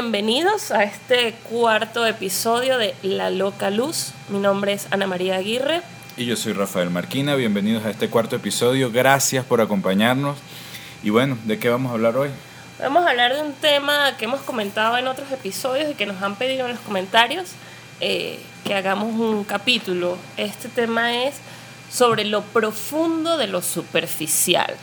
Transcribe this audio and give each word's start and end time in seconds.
Bienvenidos 0.00 0.70
a 0.70 0.84
este 0.84 1.32
cuarto 1.50 2.06
episodio 2.06 2.78
de 2.78 2.94
La 3.02 3.30
Loca 3.30 3.68
Luz. 3.68 4.12
Mi 4.28 4.38
nombre 4.38 4.72
es 4.72 4.86
Ana 4.92 5.08
María 5.08 5.34
Aguirre. 5.34 5.82
Y 6.16 6.24
yo 6.24 6.36
soy 6.36 6.52
Rafael 6.52 6.88
Marquina. 6.88 7.34
Bienvenidos 7.34 7.84
a 7.84 7.90
este 7.90 8.08
cuarto 8.08 8.36
episodio. 8.36 8.92
Gracias 8.92 9.44
por 9.44 9.60
acompañarnos. 9.60 10.38
Y 11.02 11.10
bueno, 11.10 11.36
¿de 11.46 11.58
qué 11.58 11.68
vamos 11.68 11.90
a 11.90 11.94
hablar 11.94 12.16
hoy? 12.16 12.30
Vamos 12.78 13.04
a 13.04 13.10
hablar 13.10 13.34
de 13.34 13.42
un 13.42 13.52
tema 13.54 14.16
que 14.16 14.26
hemos 14.26 14.40
comentado 14.42 14.96
en 14.98 15.08
otros 15.08 15.32
episodios 15.32 15.90
y 15.90 15.94
que 15.94 16.06
nos 16.06 16.22
han 16.22 16.36
pedido 16.36 16.66
en 16.66 16.74
los 16.74 16.80
comentarios 16.82 17.48
eh, 18.00 18.38
que 18.64 18.76
hagamos 18.76 19.12
un 19.12 19.42
capítulo. 19.42 20.16
Este 20.36 20.68
tema 20.68 21.24
es 21.24 21.34
sobre 21.90 22.24
lo 22.24 22.42
profundo 22.42 23.36
de 23.36 23.48
lo 23.48 23.62
superficial. 23.62 24.76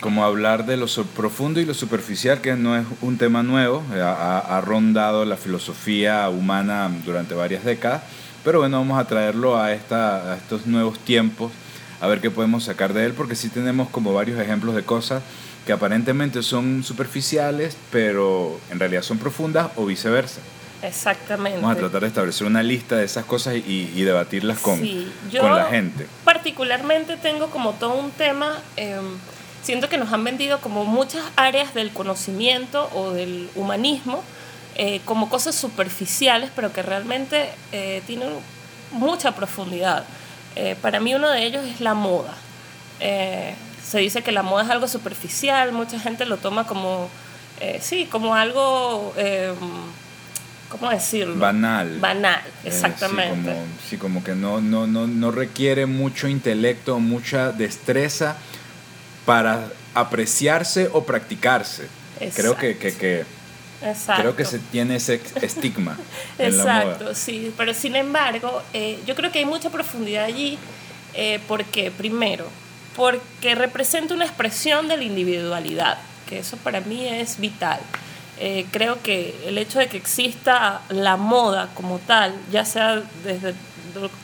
Como 0.00 0.24
hablar 0.24 0.66
de 0.66 0.76
lo 0.76 0.86
profundo 1.16 1.60
y 1.60 1.64
lo 1.64 1.74
superficial, 1.74 2.40
que 2.40 2.54
no 2.54 2.76
es 2.76 2.86
un 3.00 3.18
tema 3.18 3.42
nuevo, 3.42 3.82
eh, 3.92 4.00
ha, 4.00 4.60
rondado 4.64 5.24
la 5.24 5.36
filosofía 5.36 6.28
humana 6.28 6.90
durante 7.04 7.34
varias 7.34 7.64
décadas, 7.64 8.02
pero 8.44 8.60
bueno, 8.60 8.78
vamos 8.78 8.98
a 9.00 9.06
traerlo 9.06 9.58
a, 9.58 9.72
esta, 9.72 10.32
a 10.32 10.36
estos 10.36 10.66
nuevos 10.66 10.98
tiempos, 11.00 11.50
a 12.00 12.06
ver 12.06 12.20
qué 12.20 12.30
podemos 12.30 12.64
sacar 12.64 12.92
de 12.92 13.06
él, 13.06 13.12
porque 13.14 13.34
sí 13.34 13.48
tenemos 13.48 13.88
como 13.88 14.14
varios 14.14 14.40
ejemplos 14.40 14.76
de 14.76 14.84
cosas 14.84 15.22
que 15.66 15.72
aparentemente 15.72 16.42
son 16.42 16.84
superficiales, 16.84 17.76
pero 17.90 18.60
en 18.70 18.78
realidad 18.78 19.02
son 19.02 19.18
profundas 19.18 19.70
o 19.76 19.86
viceversa. 19.86 20.40
Exactamente. 20.82 21.60
Vamos 21.60 21.76
a 21.76 21.80
tratar 21.80 22.02
de 22.02 22.08
establecer 22.08 22.46
una 22.46 22.62
lista 22.62 22.96
de 22.96 23.04
esas 23.04 23.24
cosas 23.24 23.56
y, 23.56 24.02
debatirlas 24.02 24.60
con, 24.60 24.78
con 24.78 25.54
la 25.56 25.66
gente. 25.66 26.06
Particularmente 26.24 27.16
tengo 27.16 27.50
como 27.50 27.72
todo 27.72 27.94
un 27.94 28.10
tema... 28.12 28.58
Em, 28.76 29.18
siento 29.62 29.88
que 29.88 29.98
nos 29.98 30.12
han 30.12 30.24
vendido 30.24 30.60
como 30.60 30.84
muchas 30.84 31.22
áreas 31.36 31.74
del 31.74 31.90
conocimiento 31.90 32.90
o 32.94 33.10
del 33.10 33.48
humanismo 33.54 34.22
eh, 34.80 35.00
como 35.04 35.28
cosas 35.28 35.56
superficiales, 35.56 36.50
pero 36.54 36.72
que 36.72 36.82
realmente 36.82 37.50
eh, 37.72 38.00
tienen 38.06 38.28
mucha 38.92 39.32
profundidad. 39.32 40.04
Eh, 40.54 40.76
para 40.80 41.00
mí 41.00 41.16
uno 41.16 41.28
de 41.30 41.44
ellos 41.44 41.64
es 41.66 41.80
la 41.80 41.94
moda. 41.94 42.34
se 43.00 43.98
dice 43.98 44.22
que 44.22 44.30
la 44.30 44.42
moda 44.42 44.62
es 44.62 44.70
algo 44.70 44.86
superficial, 44.86 45.72
mucha 45.72 45.98
gente 45.98 46.26
lo 46.26 46.36
toma 46.36 46.66
como, 46.66 47.08
sí, 47.80 48.06
como 48.06 48.34
algo... 48.34 49.12
¿cómo 50.68 50.90
decirlo? 50.90 51.36
Banal. 51.36 51.98
Banal, 51.98 52.42
exactamente. 52.62 53.56
sí, 53.88 53.96
como, 53.96 54.22
que 54.22 54.34
no, 54.34 54.60
no, 54.60 54.86
no, 54.86 55.06
no 55.06 55.30
requiere 55.30 55.86
mucho 55.86 56.28
intelecto, 56.28 57.00
mucha 57.00 57.52
destreza 57.52 58.36
para 59.28 59.68
apreciarse 59.92 60.88
o 60.90 61.04
practicarse. 61.04 61.86
Creo 62.34 62.56
que, 62.56 62.78
que, 62.78 62.96
que 62.96 63.26
creo 64.16 64.34
que 64.34 64.46
se 64.46 64.58
tiene 64.58 64.96
ese 64.96 65.20
estigma. 65.42 65.98
Exacto, 66.38 67.14
sí, 67.14 67.52
pero 67.54 67.74
sin 67.74 67.94
embargo, 67.94 68.62
eh, 68.72 68.98
yo 69.06 69.14
creo 69.14 69.30
que 69.30 69.40
hay 69.40 69.44
mucha 69.44 69.68
profundidad 69.68 70.24
allí, 70.24 70.58
eh, 71.12 71.40
porque 71.46 71.90
primero, 71.90 72.46
porque 72.96 73.54
representa 73.54 74.14
una 74.14 74.24
expresión 74.24 74.88
de 74.88 74.96
la 74.96 75.04
individualidad, 75.04 75.98
que 76.26 76.38
eso 76.38 76.56
para 76.56 76.80
mí 76.80 77.06
es 77.06 77.38
vital. 77.38 77.80
Eh, 78.38 78.64
creo 78.70 79.02
que 79.02 79.38
el 79.44 79.58
hecho 79.58 79.78
de 79.78 79.88
que 79.88 79.98
exista 79.98 80.80
la 80.88 81.18
moda 81.18 81.68
como 81.74 81.98
tal, 81.98 82.34
ya 82.50 82.64
sea 82.64 83.02
desde, 83.24 83.52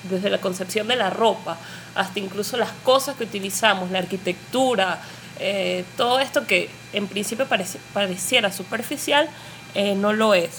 desde 0.05 0.31
la 0.31 0.41
concepción 0.41 0.89
de 0.89 0.97
la 0.97 1.11
ropa, 1.11 1.59
hasta 1.95 2.19
incluso 2.19 2.57
las 2.57 2.71
cosas 2.85 3.17
que 3.17 3.25
utilizamos, 3.25 3.91
la 3.91 3.99
arquitectura, 3.99 5.01
eh, 5.39 5.85
todo 5.97 6.21
esto 6.21 6.47
que 6.47 6.71
en 6.93 7.09
principio 7.09 7.47
pareciera 7.93 8.53
superficial, 8.53 9.29
eh, 9.75 9.95
no 9.95 10.13
lo 10.13 10.35
es. 10.35 10.51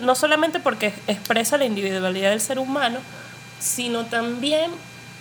no 0.00 0.14
solamente 0.14 0.60
porque 0.60 0.92
expresa 1.06 1.56
la 1.56 1.64
individualidad 1.64 2.30
del 2.30 2.40
ser 2.40 2.58
humano, 2.58 2.98
sino 3.60 4.04
también 4.04 4.70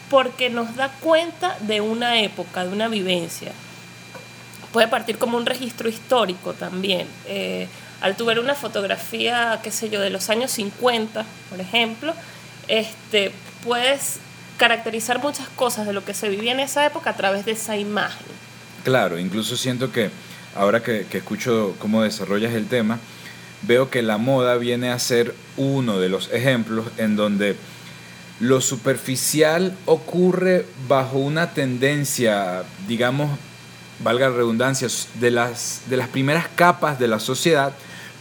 porque 0.10 0.50
nos 0.50 0.76
da 0.76 0.90
cuenta 1.00 1.58
de 1.62 1.82
una 1.82 2.20
época, 2.20 2.66
de 2.66 2.72
una 2.72 2.88
vivencia. 2.88 3.52
Puede 4.74 4.88
partir 4.88 5.18
como 5.18 5.38
un 5.38 5.46
registro 5.46 5.88
histórico 5.88 6.54
también. 6.54 7.08
Eh, 7.26 7.68
al 8.02 8.18
tu 8.18 8.26
ver 8.26 8.40
una 8.40 8.54
fotografía, 8.54 9.60
qué 9.64 9.72
sé 9.72 9.90
yo, 9.90 10.02
de 10.02 10.10
los 10.10 10.30
años 10.30 10.52
50, 10.52 11.24
por 11.50 11.62
ejemplo, 11.62 12.14
este, 12.68 13.32
puedes 13.64 14.20
caracterizar 14.58 15.20
muchas 15.22 15.48
cosas 15.50 15.86
de 15.86 15.94
lo 15.94 16.06
que 16.06 16.14
se 16.14 16.30
vivía 16.30 16.52
en 16.52 16.60
esa 16.60 16.86
época 16.86 17.12
a 17.12 17.16
través 17.16 17.46
de 17.46 17.52
esa 17.52 17.78
imagen. 17.78 18.26
Claro, 18.84 19.18
incluso 19.18 19.58
siento 19.58 19.92
que 19.92 20.10
ahora 20.56 20.84
que, 20.84 21.06
escucho 21.12 21.76
cómo 21.80 22.04
desarrollas 22.04 22.54
el 22.54 22.68
tema, 22.68 23.00
veo 23.64 23.90
que 23.90 24.02
la 24.02 24.18
moda 24.18 24.58
viene 24.58 24.90
a 24.90 25.00
ser 25.00 25.34
uno 25.58 26.00
de 26.00 26.10
los 26.10 26.32
ejemplos 26.32 26.88
en 26.98 27.16
donde 27.16 27.56
lo 28.40 28.62
superficial 28.62 29.76
ocurre 29.86 30.66
bajo 30.88 31.18
una 31.18 31.52
tendencia, 31.52 32.64
digamos, 32.88 33.38
valga 34.04 34.30
la 34.30 34.36
redundancia, 34.36 34.88
de 35.20 35.32
las, 35.32 35.84
de 35.88 35.98
las 35.98 36.10
primeras 36.10 36.48
capas 36.56 37.00
de 37.00 37.08
la 37.08 37.20
sociedad 37.20 37.74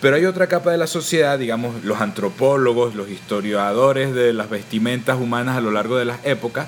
pero 0.02 0.16
hay 0.16 0.24
otra 0.24 0.48
capa 0.48 0.72
de 0.72 0.78
la 0.78 0.88
sociedad, 0.88 1.38
digamos, 1.38 1.84
los 1.84 2.00
antropólogos, 2.00 2.96
los 2.96 3.08
historiadores 3.08 4.12
de 4.12 4.32
las 4.32 4.50
vestimentas 4.50 5.16
humanas 5.16 5.56
a 5.56 5.60
lo 5.60 5.70
largo 5.70 5.96
de 5.96 6.04
las 6.04 6.18
épocas, 6.26 6.66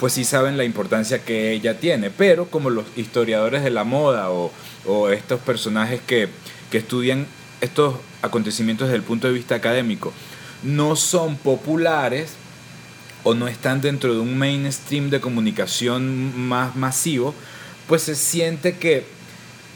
pues 0.00 0.14
sí 0.14 0.24
saben 0.24 0.56
la 0.56 0.64
importancia 0.64 1.22
que 1.22 1.52
ella 1.52 1.78
tiene. 1.78 2.08
Pero 2.08 2.46
como 2.46 2.70
los 2.70 2.86
historiadores 2.96 3.62
de 3.62 3.68
la 3.68 3.84
moda 3.84 4.30
o, 4.30 4.50
estos 5.10 5.38
personajes 5.40 6.00
que, 6.00 6.30
que 6.70 6.78
estudian 6.78 7.26
estos 7.60 7.96
acontecimientos 8.22 8.88
desde 8.88 8.96
el 8.96 9.04
punto 9.04 9.26
de 9.26 9.34
vista 9.34 9.54
académico, 9.54 10.14
no 10.62 10.96
son 10.96 11.36
populares 11.36 12.36
o 13.22 13.34
no 13.34 13.48
están 13.48 13.82
dentro 13.82 14.14
de 14.14 14.20
un 14.20 14.38
mainstream 14.38 15.10
de 15.10 15.20
comunicación 15.20 16.38
más 16.48 16.74
masivo, 16.74 17.34
pues 17.86 18.00
se 18.00 18.14
siente 18.14 18.78
que 18.78 19.04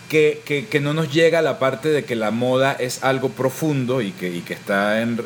que, 0.09 0.67
que, 0.71 0.81
no 0.81 0.95
nos 0.95 1.13
llega 1.13 1.43
la 1.43 1.59
parte 1.59 1.89
de 1.89 2.05
que 2.05 2.17
la 2.17 2.31
moda 2.31 2.73
es 2.73 3.03
algo 3.03 3.31
profundo 3.31 4.01
y 4.03 4.13
que, 4.13 4.29
y 4.29 4.41
que 4.41 4.55
está 4.55 5.01
en, 5.03 5.19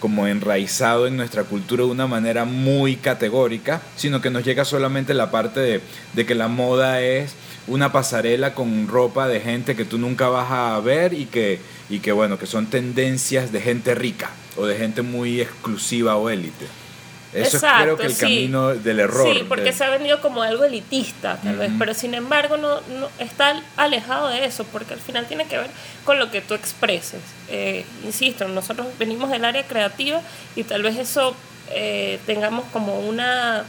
como 0.00 0.26
enraizado 0.26 1.06
en 1.06 1.16
nuestra 1.16 1.44
cultura 1.44 1.84
de 1.84 1.90
una 1.90 2.06
manera 2.06 2.44
muy 2.44 2.96
categórica, 2.96 3.80
sino 3.96 4.20
que 4.20 4.30
nos 4.30 4.44
llega 4.44 4.64
solamente 4.64 5.14
la 5.14 5.30
parte 5.30 5.60
de, 5.60 5.80
de 6.12 6.26
que 6.26 6.34
la 6.34 6.48
moda 6.48 7.00
es 7.00 7.34
una 7.66 7.92
pasarela 7.92 8.54
con 8.54 8.88
ropa 8.88 9.28
de 9.28 9.40
gente 9.40 9.76
que 9.76 9.84
tú 9.84 9.98
nunca 9.98 10.28
vas 10.28 10.50
a 10.50 10.80
ver 10.80 11.12
y 11.12 11.26
que, 11.26 11.60
y 11.90 12.00
que 12.00 12.12
bueno, 12.12 12.38
que 12.38 12.46
son 12.46 12.66
tendencias 12.66 13.52
de 13.52 13.60
gente 13.60 13.94
rica 13.94 14.30
o 14.56 14.66
de 14.66 14.76
gente 14.76 15.02
muy 15.02 15.40
exclusiva 15.40 16.16
o 16.16 16.30
élite. 16.30 16.66
Eso 17.32 17.58
es 17.58 17.62
creo 17.62 17.96
que 17.96 18.06
el 18.06 18.16
camino 18.16 18.74
del 18.74 19.00
error. 19.00 19.34
Sí, 19.34 19.44
porque 19.46 19.72
se 19.72 19.84
ha 19.84 19.90
vendido 19.90 20.20
como 20.20 20.42
algo 20.42 20.64
elitista, 20.64 21.36
tal 21.42 21.56
vez, 21.56 21.70
pero 21.78 21.92
sin 21.92 22.14
embargo 22.14 22.56
no, 22.56 22.80
no, 22.80 23.08
está 23.18 23.62
alejado 23.76 24.28
de 24.28 24.46
eso, 24.46 24.64
porque 24.64 24.94
al 24.94 25.00
final 25.00 25.26
tiene 25.26 25.46
que 25.46 25.58
ver 25.58 25.70
con 26.04 26.18
lo 26.18 26.30
que 26.30 26.40
tú 26.40 26.54
expreses. 26.54 27.20
Eh, 27.48 27.84
insisto, 28.04 28.48
nosotros 28.48 28.86
venimos 28.98 29.30
del 29.30 29.44
área 29.44 29.66
creativa 29.66 30.22
y 30.56 30.64
tal 30.64 30.82
vez 30.82 30.96
eso 30.96 31.34
eh, 31.70 32.18
tengamos 32.24 32.64
como 32.72 32.98
una 33.00 33.64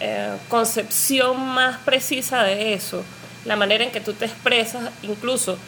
eh, 0.00 0.36
concepción 0.48 1.40
más 1.40 1.78
precisa 1.78 2.42
de 2.42 2.74
eso, 2.74 3.04
la 3.44 3.54
manera 3.54 3.84
en 3.84 3.92
que 3.92 4.00
tú 4.00 4.14
te 4.14 4.24
expresas, 4.24 4.90
incluso 5.02 5.58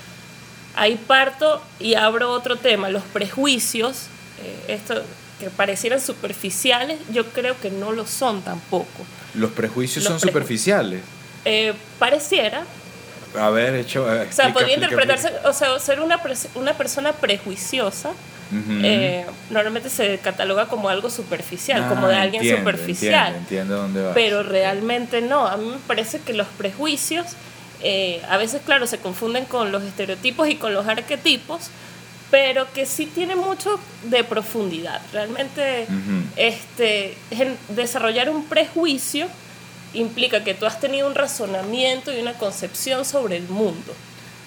ahí 0.75 0.97
parto 1.07 1.63
y 1.79 1.95
abro 1.95 2.31
otro 2.33 2.57
tema, 2.57 2.89
los 2.89 3.05
prejuicios. 3.05 4.09
esto 4.67 5.05
que 5.43 5.51
parecieran 5.51 6.01
superficiales, 6.01 7.01
yo 7.13 7.27
creo 7.27 7.59
que 7.61 7.69
no 7.69 7.91
lo 7.91 8.07
son 8.07 8.43
tampoco. 8.43 8.87
¿Los 9.35 9.51
prejuicios 9.51 10.05
son 10.05 10.21
superficiales? 10.21 11.01
Eh, 11.45 11.75
pareciera. 11.99 12.63
A 13.37 13.51
ver, 13.51 13.75
hecho. 13.75 14.07
Eh, 14.15 14.29
o 14.31 14.33
sea, 14.33 14.53
podría 14.53 14.75
interpretarse, 14.75 15.33
o 15.45 15.53
sea, 15.53 15.77
ser 15.81 16.01
una, 16.01 16.21
una 16.55 16.75
persona 16.75 17.13
prejuiciosa. 17.13 18.13
Eh, 18.83 19.25
normalmente 19.49 19.89
se 19.89 20.19
cataloga 20.19 20.69
como 20.69 20.91
algo 20.91 21.09
superficial, 21.09 21.89
como 21.89 22.07
de 22.07 22.17
ah, 22.17 22.23
alguien 22.23 22.59
superficial. 22.59 23.35
Entiendo, 23.35 23.79
dónde 23.79 24.03
vas. 24.03 24.13
Pero 24.15 24.43
realmente 24.43 25.23
no. 25.23 25.49
A 25.49 25.57
mí 25.57 25.67
me 25.71 25.79
parece 25.89 26.21
que 26.21 26.35
los 26.35 26.47
prejuicios 26.47 27.27
a 28.29 28.37
veces, 28.37 28.61
claro, 28.65 28.87
se 28.87 28.99
confunden 28.99 29.47
con 29.47 29.73
los 29.73 29.83
estereotipos 29.83 30.49
y 30.49 30.55
con 30.55 30.73
los 30.73 30.87
arquetipos, 30.87 31.71
pero 32.33 32.67
que 32.73 32.87
sí 32.87 33.05
tiene 33.05 33.37
mucho 33.37 33.79
de 34.05 34.25
profundidad. 34.25 35.03
Realmente 35.13 35.87
este, 36.37 37.15
desarrollar 37.69 38.31
un 38.31 38.47
prejuicio 38.47 39.29
implica 39.93 40.43
que 40.43 40.55
tú 40.55 40.65
has 40.65 40.81
tenido 40.81 41.07
un 41.07 41.15
razonamiento 41.15 42.11
y 42.11 42.23
una 42.23 42.33
concepción 42.33 43.05
sobre 43.05 43.37
el 43.37 43.47
mundo. 43.49 43.93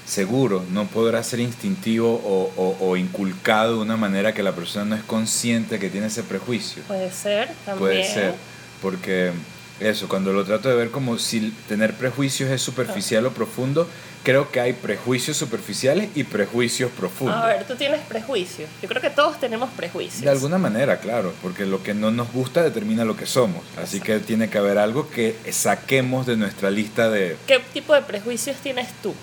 Seguro, 0.04 0.66
no 0.72 0.88
podrá 0.88 1.22
ser 1.22 1.40
instintivo 1.40 2.10
o, 2.26 2.76
o, 2.80 2.98
inculcado 2.98 3.76
de 3.76 3.82
una 3.82 3.98
manera 3.98 4.34
que 4.34 4.42
la 4.42 4.54
persona 4.54 4.86
no 4.86 4.96
es 4.96 5.04
consciente 5.04 5.78
que 5.78 5.92
tiene 5.92 6.08
ese 6.08 6.24
prejuicio. 6.24 6.82
Puede 6.88 7.12
ser, 7.12 7.50
también. 7.66 7.78
Puede 7.78 8.04
ser, 8.04 8.34
porque 8.82 9.32
eso, 9.80 10.08
cuando 10.08 10.32
lo 10.32 10.46
trato 10.46 10.70
de 10.70 10.76
ver 10.76 10.92
como 10.92 11.18
si 11.18 11.52
tener 11.68 11.94
prejuicios 11.96 12.50
es 12.50 12.62
superficial 12.62 13.26
o 13.26 13.32
profundo, 13.32 13.88
creo 14.24 14.50
que 14.50 14.60
hay 14.60 14.74
prejuicios 14.74 15.36
superficiales 15.38 16.10
y 16.16 16.24
prejuicios 16.24 16.92
profundos. 16.92 17.36
A 17.36 17.48
ver, 17.48 17.68
tú 17.68 17.76
tienes 17.76 18.02
prejuicios. 18.02 18.70
Yo 18.82 18.88
creo 18.88 19.02
que 19.02 19.10
todos 19.10 19.40
tenemos 19.40 19.70
prejuicios. 19.72 20.22
De 20.22 20.30
alguna 20.30 20.58
manera, 20.58 21.00
claro, 21.00 21.34
porque 21.42 21.66
lo 21.66 21.84
que 21.84 21.94
no 21.94 22.10
nos 22.10 22.32
gusta 22.32 22.64
determina 22.64 23.06
lo 23.06 23.18
que 23.18 23.26
somos. 23.26 23.64
Así 23.78 24.00
que 24.00 24.20
tiene 24.20 24.50
que 24.50 24.58
haber 24.58 24.78
algo 24.78 25.10
que 25.10 25.36
saquemos 25.52 26.26
de 26.26 26.38
nuestra 26.38 26.72
lista 26.72 27.10
de... 27.10 27.38
¿Qué 27.46 27.60
tipo 27.74 27.94
de 27.94 28.02
prejuicios 28.02 28.58
tienes 28.58 28.88
tú? 29.04 29.14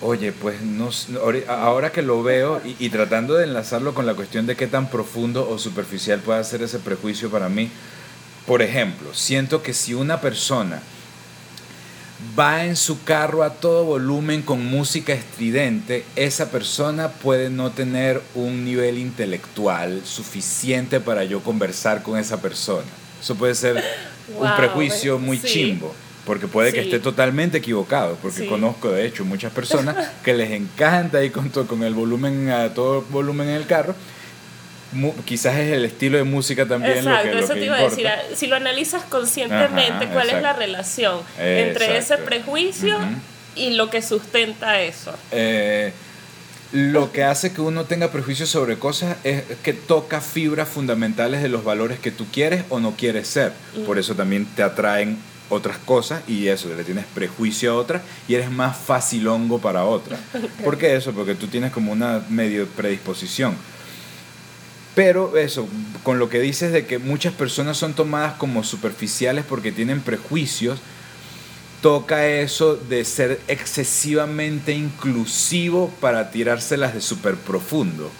Oye, 0.00 0.32
pues 0.32 0.60
no, 0.62 0.90
ahora 1.48 1.92
que 1.92 2.02
lo 2.02 2.22
veo 2.22 2.60
y, 2.64 2.76
y, 2.78 2.90
tratando 2.90 3.34
de 3.34 3.44
enlazarlo 3.44 3.94
con 3.94 4.06
la 4.06 4.14
cuestión 4.14 4.46
de 4.46 4.56
qué 4.56 4.66
tan 4.66 4.90
profundo 4.90 5.48
o 5.48 5.58
superficial 5.58 6.18
puede 6.20 6.42
ser 6.44 6.62
ese 6.62 6.80
prejuicio 6.80 7.30
para 7.30 7.48
mí, 7.48 7.70
por 8.46 8.62
ejemplo, 8.62 9.14
siento 9.14 9.62
que 9.62 9.72
si 9.72 9.94
una 9.94 10.20
persona 10.20 10.82
va 12.38 12.64
en 12.64 12.76
su 12.76 13.02
carro 13.04 13.42
a 13.42 13.54
todo 13.54 13.84
volumen 13.84 14.42
con 14.42 14.64
música 14.64 15.12
estridente, 15.12 16.04
esa 16.16 16.50
persona 16.50 17.08
puede 17.08 17.50
no 17.50 17.70
tener 17.70 18.22
un 18.34 18.64
nivel 18.64 18.98
intelectual 18.98 20.02
suficiente 20.04 21.00
para 21.00 21.24
yo 21.24 21.40
conversar 21.40 22.02
con 22.02 22.18
esa 22.18 22.40
persona. 22.40 22.86
Eso 23.20 23.34
puede 23.34 23.54
ser 23.54 23.82
un 24.38 24.56
prejuicio 24.56 25.18
muy 25.18 25.40
chimbo, 25.40 25.94
porque 26.26 26.46
puede 26.46 26.72
que 26.72 26.80
esté 26.80 26.98
totalmente 26.98 27.58
equivocado, 27.58 28.18
porque 28.20 28.46
conozco 28.46 28.90
de 28.90 29.06
hecho 29.06 29.24
muchas 29.24 29.52
personas 29.52 30.10
que 30.22 30.34
les 30.34 30.50
encanta 30.50 31.24
ir 31.24 31.32
con, 31.32 31.48
con 31.48 31.82
el 31.82 31.94
volumen 31.94 32.50
a 32.50 32.74
todo 32.74 33.02
volumen 33.10 33.48
en 33.48 33.56
el 33.56 33.66
carro 33.66 33.94
quizás 35.24 35.56
es 35.56 35.72
el 35.72 35.84
estilo 35.84 36.18
de 36.18 36.24
música 36.24 36.66
también 36.66 36.98
Exacto, 36.98 37.28
lo 37.28 37.32
que, 37.32 37.44
eso 37.44 37.54
te 37.54 37.64
iba 37.64 37.76
a 37.76 37.82
decir. 37.82 38.08
Si 38.34 38.46
lo 38.46 38.56
analizas 38.56 39.02
conscientemente, 39.04 40.08
¿cuál 40.08 40.30
es 40.30 40.42
la 40.42 40.52
relación 40.52 41.20
entre 41.38 41.96
ese 41.98 42.18
prejuicio 42.18 42.98
y 43.56 43.70
lo 43.70 43.90
que 43.90 44.02
sustenta 44.02 44.80
eso? 44.80 45.14
Eh, 45.30 45.92
lo 46.72 47.12
que 47.12 47.22
hace 47.22 47.52
que 47.52 47.60
uno 47.60 47.84
tenga 47.84 48.10
prejuicios 48.10 48.48
sobre 48.48 48.78
cosas 48.78 49.16
es 49.22 49.44
que 49.62 49.72
toca 49.72 50.20
fibras 50.20 50.68
fundamentales 50.68 51.40
de 51.40 51.48
los 51.48 51.62
valores 51.62 52.00
que 52.00 52.10
tú 52.10 52.26
quieres 52.32 52.64
o 52.68 52.80
no 52.80 52.96
quieres 52.96 53.28
ser. 53.28 53.52
Por 53.86 53.98
eso 53.98 54.14
también 54.14 54.44
te 54.44 54.64
atraen 54.64 55.18
otras 55.50 55.78
cosas 55.78 56.22
y 56.28 56.48
eso, 56.48 56.74
le 56.74 56.84
tienes 56.84 57.04
prejuicio 57.14 57.72
a 57.72 57.76
otras 57.76 58.02
y 58.26 58.34
eres 58.34 58.50
más 58.50 58.76
facilongo 58.76 59.60
para 59.60 59.84
otras. 59.84 60.18
¿Por 60.64 60.78
qué 60.78 60.96
eso? 60.96 61.12
Porque 61.12 61.34
tú 61.34 61.46
tienes 61.46 61.70
como 61.70 61.92
una 61.92 62.24
medio 62.28 62.66
predisposición. 62.66 63.54
Pero 64.94 65.36
eso, 65.36 65.68
con 66.02 66.18
lo 66.18 66.28
que 66.28 66.38
dices 66.38 66.72
de 66.72 66.86
que 66.86 66.98
muchas 66.98 67.32
personas 67.32 67.76
son 67.76 67.94
tomadas 67.94 68.34
como 68.34 68.62
superficiales 68.62 69.44
porque 69.48 69.72
tienen 69.72 70.00
prejuicios, 70.00 70.78
toca 71.82 72.26
eso 72.26 72.76
de 72.76 73.04
ser 73.04 73.40
excesivamente 73.48 74.72
inclusivo 74.72 75.92
para 76.00 76.30
tirárselas 76.30 76.94
de 76.94 77.00
súper 77.00 77.34
profundo. 77.34 78.10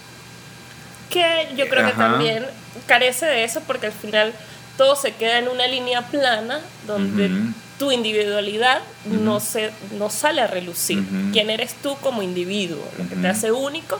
Que 1.09 1.47
yo 1.57 1.67
creo 1.69 1.87
que 1.87 1.93
también 1.93 2.45
carece 2.85 3.25
de 3.25 3.43
eso 3.43 3.61
porque 3.65 3.87
al 3.87 3.93
final 3.93 4.33
todo 4.77 4.95
se 4.95 5.13
queda 5.13 5.39
en 5.39 5.47
una 5.47 5.67
línea 5.67 6.01
plana 6.01 6.59
donde 6.85 7.31
tu 7.79 7.91
individualidad 7.91 8.81
no, 9.05 9.39
se, 9.39 9.71
no 9.97 10.09
sale 10.09 10.41
a 10.41 10.47
relucir. 10.47 11.03
¿Quién 11.31 11.49
eres 11.49 11.73
tú 11.81 11.95
como 12.01 12.21
individuo? 12.21 12.83
Lo 12.97 13.07
que 13.07 13.15
te 13.15 13.27
hace 13.27 13.51
único. 13.51 13.99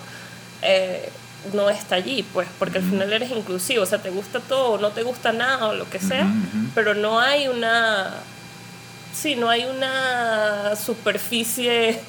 Eh, 0.61 1.09
no 1.53 1.69
está 1.69 1.95
allí, 1.95 2.23
pues, 2.33 2.47
porque 2.59 2.79
al 2.79 2.83
final 2.83 3.11
eres 3.11 3.31
inclusivo, 3.31 3.83
o 3.83 3.85
sea, 3.85 4.01
te 4.01 4.09
gusta 4.09 4.39
todo, 4.39 4.73
o 4.73 4.77
no 4.77 4.89
te 4.89 5.03
gusta 5.03 5.31
nada, 5.31 5.67
o 5.67 5.73
lo 5.73 5.89
que 5.89 5.99
sea, 5.99 6.27
pero 6.73 6.93
no 6.93 7.19
hay 7.19 7.47
una, 7.47 8.13
sí, 9.13 9.35
no 9.35 9.49
hay 9.49 9.65
una 9.65 10.75
superficie... 10.75 11.99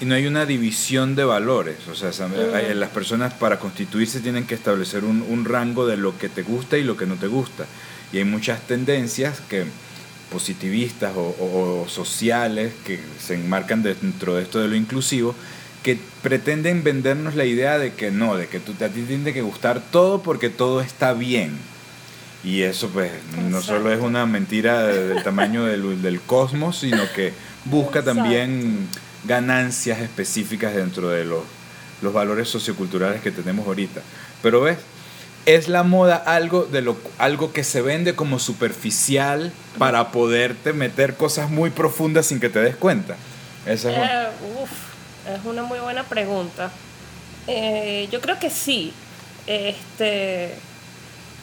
Y 0.00 0.06
no 0.06 0.14
hay 0.14 0.26
una 0.26 0.46
división 0.46 1.14
de 1.14 1.24
valores, 1.24 1.86
o 1.88 1.94
sea, 1.94 2.10
las 2.74 2.88
personas 2.90 3.34
para 3.34 3.58
constituirse 3.58 4.20
tienen 4.20 4.46
que 4.46 4.54
establecer 4.54 5.04
un, 5.04 5.44
rango 5.44 5.86
de 5.86 5.96
lo 5.96 6.16
que 6.16 6.28
te 6.28 6.42
gusta 6.42 6.78
y 6.78 6.84
lo 6.84 6.96
que 6.96 7.06
no 7.06 7.16
te 7.16 7.26
gusta. 7.26 7.66
Y 8.12 8.18
hay 8.18 8.24
muchas 8.24 8.60
tendencias 8.62 9.40
que 9.48 9.66
positivistas 10.32 11.12
o 11.16 11.84
sociales 11.88 12.72
que 12.86 13.00
se 13.18 13.34
enmarcan 13.34 13.82
dentro 13.82 14.36
de 14.36 14.42
esto 14.42 14.60
de 14.60 14.68
lo 14.68 14.76
inclusivo, 14.76 15.34
que 15.82 15.98
pretenden 16.22 16.84
vendernos 16.84 17.34
la 17.34 17.44
idea 17.44 17.78
de 17.78 17.94
que 17.94 18.10
no, 18.10 18.36
de 18.36 18.48
que 18.48 18.60
tú, 18.60 18.72
a 18.84 18.88
ti 18.88 19.02
tiene 19.02 19.32
que 19.32 19.42
gustar 19.42 19.80
todo 19.90 20.22
porque 20.22 20.50
todo 20.50 20.80
está 20.80 21.12
bien. 21.12 21.58
Y 22.42 22.62
eso 22.62 22.88
pues 22.88 23.10
no 23.50 23.60
solo 23.60 23.92
es 23.92 24.00
una 24.00 24.24
mentira 24.26 24.86
del 24.86 25.22
tamaño 25.22 25.64
del, 25.64 26.00
del 26.02 26.20
cosmos, 26.20 26.78
sino 26.78 27.02
que 27.14 27.32
busca 27.66 28.02
también 28.02 28.88
ganancias 29.24 30.00
específicas 30.00 30.74
dentro 30.74 31.10
de 31.10 31.24
los, 31.24 31.42
los 32.00 32.12
valores 32.12 32.48
socioculturales 32.48 33.20
que 33.20 33.30
tenemos 33.30 33.66
ahorita. 33.66 34.00
Pero 34.42 34.62
ves, 34.62 34.78
es 35.46 35.68
la 35.68 35.82
moda 35.82 36.16
algo, 36.16 36.64
de 36.64 36.82
lo, 36.82 36.96
algo 37.18 37.52
que 37.52 37.64
se 37.64 37.82
vende 37.82 38.14
como 38.14 38.38
superficial 38.38 39.52
para 39.78 40.10
poderte 40.10 40.72
meter 40.72 41.16
cosas 41.16 41.50
muy 41.50 41.70
profundas 41.70 42.26
sin 42.26 42.40
que 42.40 42.48
te 42.48 42.60
des 42.60 42.76
cuenta. 42.76 43.16
Esa 43.66 43.90
es 43.90 43.98
eh, 43.98 44.28
es 45.34 45.44
una 45.44 45.62
muy 45.62 45.78
buena 45.78 46.04
pregunta. 46.04 46.70
Eh, 47.46 48.08
yo 48.10 48.20
creo 48.20 48.38
que 48.38 48.50
sí, 48.50 48.92
este, 49.46 50.54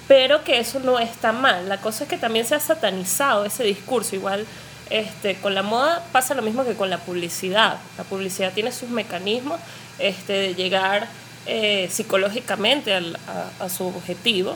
pero 0.07 0.43
que 0.43 0.59
eso 0.59 0.79
no 0.79 0.99
está 0.99 1.31
mal. 1.31 1.67
La 1.67 1.77
cosa 1.77 2.03
es 2.03 2.09
que 2.09 2.17
también 2.17 2.45
se 2.45 2.55
ha 2.55 2.59
satanizado 2.59 3.45
ese 3.45 3.63
discurso. 3.63 4.15
Igual 4.15 4.45
este, 4.89 5.35
con 5.35 5.53
la 5.53 5.63
moda 5.63 6.03
pasa 6.11 6.33
lo 6.33 6.41
mismo 6.41 6.65
que 6.65 6.75
con 6.75 6.89
la 6.89 6.99
publicidad. 6.99 7.77
La 7.97 8.03
publicidad 8.03 8.53
tiene 8.53 8.71
sus 8.71 8.89
mecanismos 8.89 9.59
este, 9.99 10.33
de 10.33 10.55
llegar 10.55 11.07
eh, 11.45 11.89
psicológicamente 11.91 12.93
a, 12.93 13.01
a, 13.59 13.69
su 13.69 13.87
objetivo. 13.87 14.55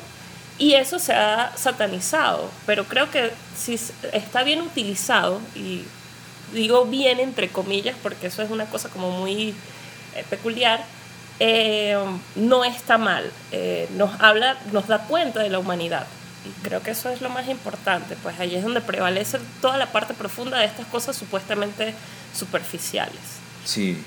Y 0.57 0.75
eso 0.75 0.99
se 0.99 1.13
ha 1.13 1.51
satanizado, 1.57 2.51
pero 2.67 2.85
creo 2.85 3.09
que 3.09 3.31
si 3.57 3.79
está 4.13 4.43
bien 4.43 4.61
utilizado 4.61 5.41
y 5.55 5.83
digo 6.53 6.85
bien 6.85 7.19
entre 7.19 7.49
comillas 7.49 7.95
porque 8.01 8.27
eso 8.27 8.41
es 8.41 8.51
una 8.51 8.65
cosa 8.65 8.89
como 8.89 9.11
muy 9.11 9.55
eh, 10.15 10.25
peculiar, 10.29 10.83
eh, 11.39 11.97
no 12.35 12.63
está 12.65 12.97
mal, 12.97 13.31
eh, 13.51 13.87
nos 13.95 14.19
habla, 14.19 14.57
nos 14.71 14.87
da 14.87 14.99
cuenta 15.07 15.41
de 15.41 15.49
la 15.49 15.59
humanidad. 15.59 16.05
Y 16.45 16.67
creo 16.67 16.81
que 16.81 16.91
eso 16.91 17.09
es 17.09 17.21
lo 17.21 17.29
más 17.29 17.47
importante, 17.47 18.17
pues 18.21 18.39
ahí 18.39 18.55
es 18.55 18.63
donde 18.63 18.81
prevalece 18.81 19.39
toda 19.61 19.77
la 19.77 19.91
parte 19.91 20.13
profunda 20.13 20.57
de 20.59 20.65
estas 20.65 20.87
cosas 20.87 21.15
supuestamente 21.15 21.93
superficiales. 22.33 23.19
Sí, 23.63 23.97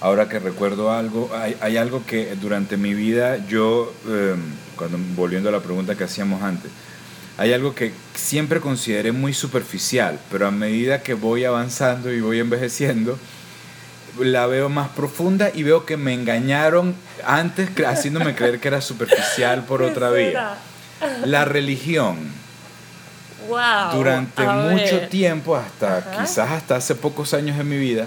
ahora 0.00 0.28
que 0.28 0.38
recuerdo 0.38 0.90
algo, 0.90 1.30
hay, 1.34 1.56
hay 1.60 1.76
algo 1.76 2.04
que 2.06 2.34
durante 2.36 2.78
mi 2.78 2.94
vida 2.94 3.36
yo, 3.46 3.92
cuando 4.76 4.96
volviendo 5.14 5.50
a 5.50 5.52
la 5.52 5.60
pregunta 5.60 5.94
que 5.94 6.04
hacíamos 6.04 6.42
antes, 6.42 6.70
hay 7.36 7.52
algo 7.52 7.74
que 7.74 7.92
siempre 8.14 8.60
consideré 8.60 9.10
muy 9.12 9.34
superficial, 9.34 10.18
pero 10.30 10.46
a 10.46 10.50
medida 10.50 11.02
que 11.02 11.14
voy 11.14 11.44
avanzando 11.44 12.12
y 12.12 12.20
voy 12.20 12.38
envejeciendo, 12.38 13.18
la 14.20 14.46
veo 14.46 14.68
más 14.68 14.88
profunda 14.90 15.50
y 15.52 15.64
veo 15.64 15.84
que 15.84 15.96
me 15.96 16.14
engañaron 16.14 16.94
antes 17.26 17.68
haciéndome 17.84 18.36
creer 18.36 18.60
que 18.60 18.68
era 18.68 18.80
superficial 18.80 19.64
por 19.64 19.82
otra 19.82 20.10
vía. 20.10 20.56
La 21.24 21.44
religión. 21.44 22.44
Durante 23.92 24.42
mucho 24.42 25.00
tiempo, 25.08 25.56
hasta 25.56 26.18
quizás 26.18 26.50
hasta 26.50 26.76
hace 26.76 26.94
pocos 26.94 27.34
años 27.34 27.58
en 27.58 27.68
mi 27.68 27.76
vida, 27.76 28.06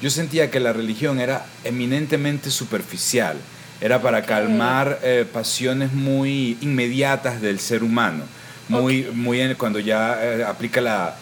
yo 0.00 0.10
sentía 0.10 0.50
que 0.50 0.58
la 0.58 0.72
religión 0.72 1.20
era 1.20 1.44
eminentemente 1.62 2.50
superficial. 2.50 3.36
Era 3.80 4.00
para 4.00 4.22
calmar 4.22 4.98
eh, 5.02 5.26
pasiones 5.30 5.92
muy 5.92 6.56
inmediatas 6.62 7.40
del 7.40 7.60
ser 7.60 7.84
humano 7.84 8.24
muy, 8.68 9.04
muy 9.12 9.54
cuando 9.54 9.78
ya 9.78 10.18
eh, 10.22 10.44
aplica 10.44 10.80
la, 10.80 11.16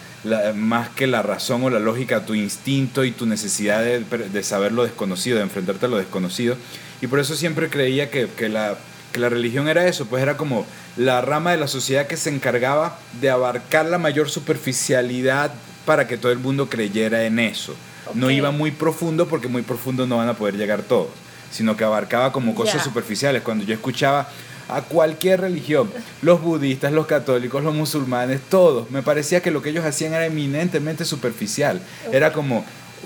más 0.55 0.89
que 0.89 1.07
la 1.07 1.21
razón 1.21 1.63
o 1.63 1.69
la 1.69 1.79
lógica, 1.79 2.25
tu 2.25 2.33
instinto 2.33 3.03
y 3.03 3.11
tu 3.11 3.25
necesidad 3.25 3.81
de, 3.81 3.99
de, 3.99 4.43
saber 4.43 4.71
lo 4.71 4.83
desconocido, 4.83 5.37
de 5.37 5.43
enfrentarte 5.43 5.85
a 5.85 5.89
lo 5.89 5.97
desconocido. 5.97 6.55
Y 7.01 7.07
por 7.07 7.19
eso 7.19 7.35
siempre 7.35 7.69
creía 7.69 8.11
que, 8.11 8.27
que, 8.27 8.49
la, 8.49 8.77
que 9.11 9.19
la 9.19 9.29
religión 9.29 9.67
era 9.67 9.87
eso, 9.87 10.05
pues 10.05 10.21
era 10.21 10.37
como 10.37 10.65
la 10.97 11.21
rama 11.21 11.51
de 11.51 11.57
la 11.57 11.67
sociedad 11.67 12.07
que 12.07 12.17
se 12.17 12.29
encargaba 12.29 12.99
de 13.19 13.29
abarcar 13.29 13.85
la 13.85 13.97
mayor 13.97 14.29
superficialidad 14.29 15.51
para 15.85 16.07
que 16.07 16.17
todo 16.17 16.31
el 16.31 16.39
mundo 16.39 16.69
creyera 16.69 17.23
en 17.25 17.39
eso. 17.39 17.75
No 18.13 18.29
iba 18.29 18.51
muy 18.51 18.71
profundo 18.71 19.27
porque 19.27 19.47
muy 19.47 19.61
profundo 19.61 20.05
no 20.05 20.17
van 20.17 20.29
a 20.29 20.33
poder 20.33 20.57
llegar 20.57 20.83
todos, 20.83 21.09
sino 21.49 21.77
que 21.77 21.83
abarcaba 21.83 22.31
como 22.31 22.53
cosas 22.53 22.83
superficiales. 22.83 23.41
Cuando 23.41 23.63
yo 23.63 23.73
escuchaba, 23.73 24.29
a 24.71 24.81
cualquier 24.81 25.41
religión, 25.41 25.91
los 26.21 26.41
budistas, 26.41 26.93
los 26.93 27.05
católicos, 27.05 27.63
los 27.63 27.75
musulmanes, 27.75 28.39
todos. 28.49 28.89
Me 28.89 29.03
parecía 29.03 29.41
que 29.41 29.51
lo 29.51 29.61
que 29.61 29.69
ellos 29.69 29.85
hacían 29.85 30.13
era 30.13 30.25
eminentemente 30.25 31.03
superficial. 31.03 31.81
Era 32.11 32.31
como, 32.31 32.65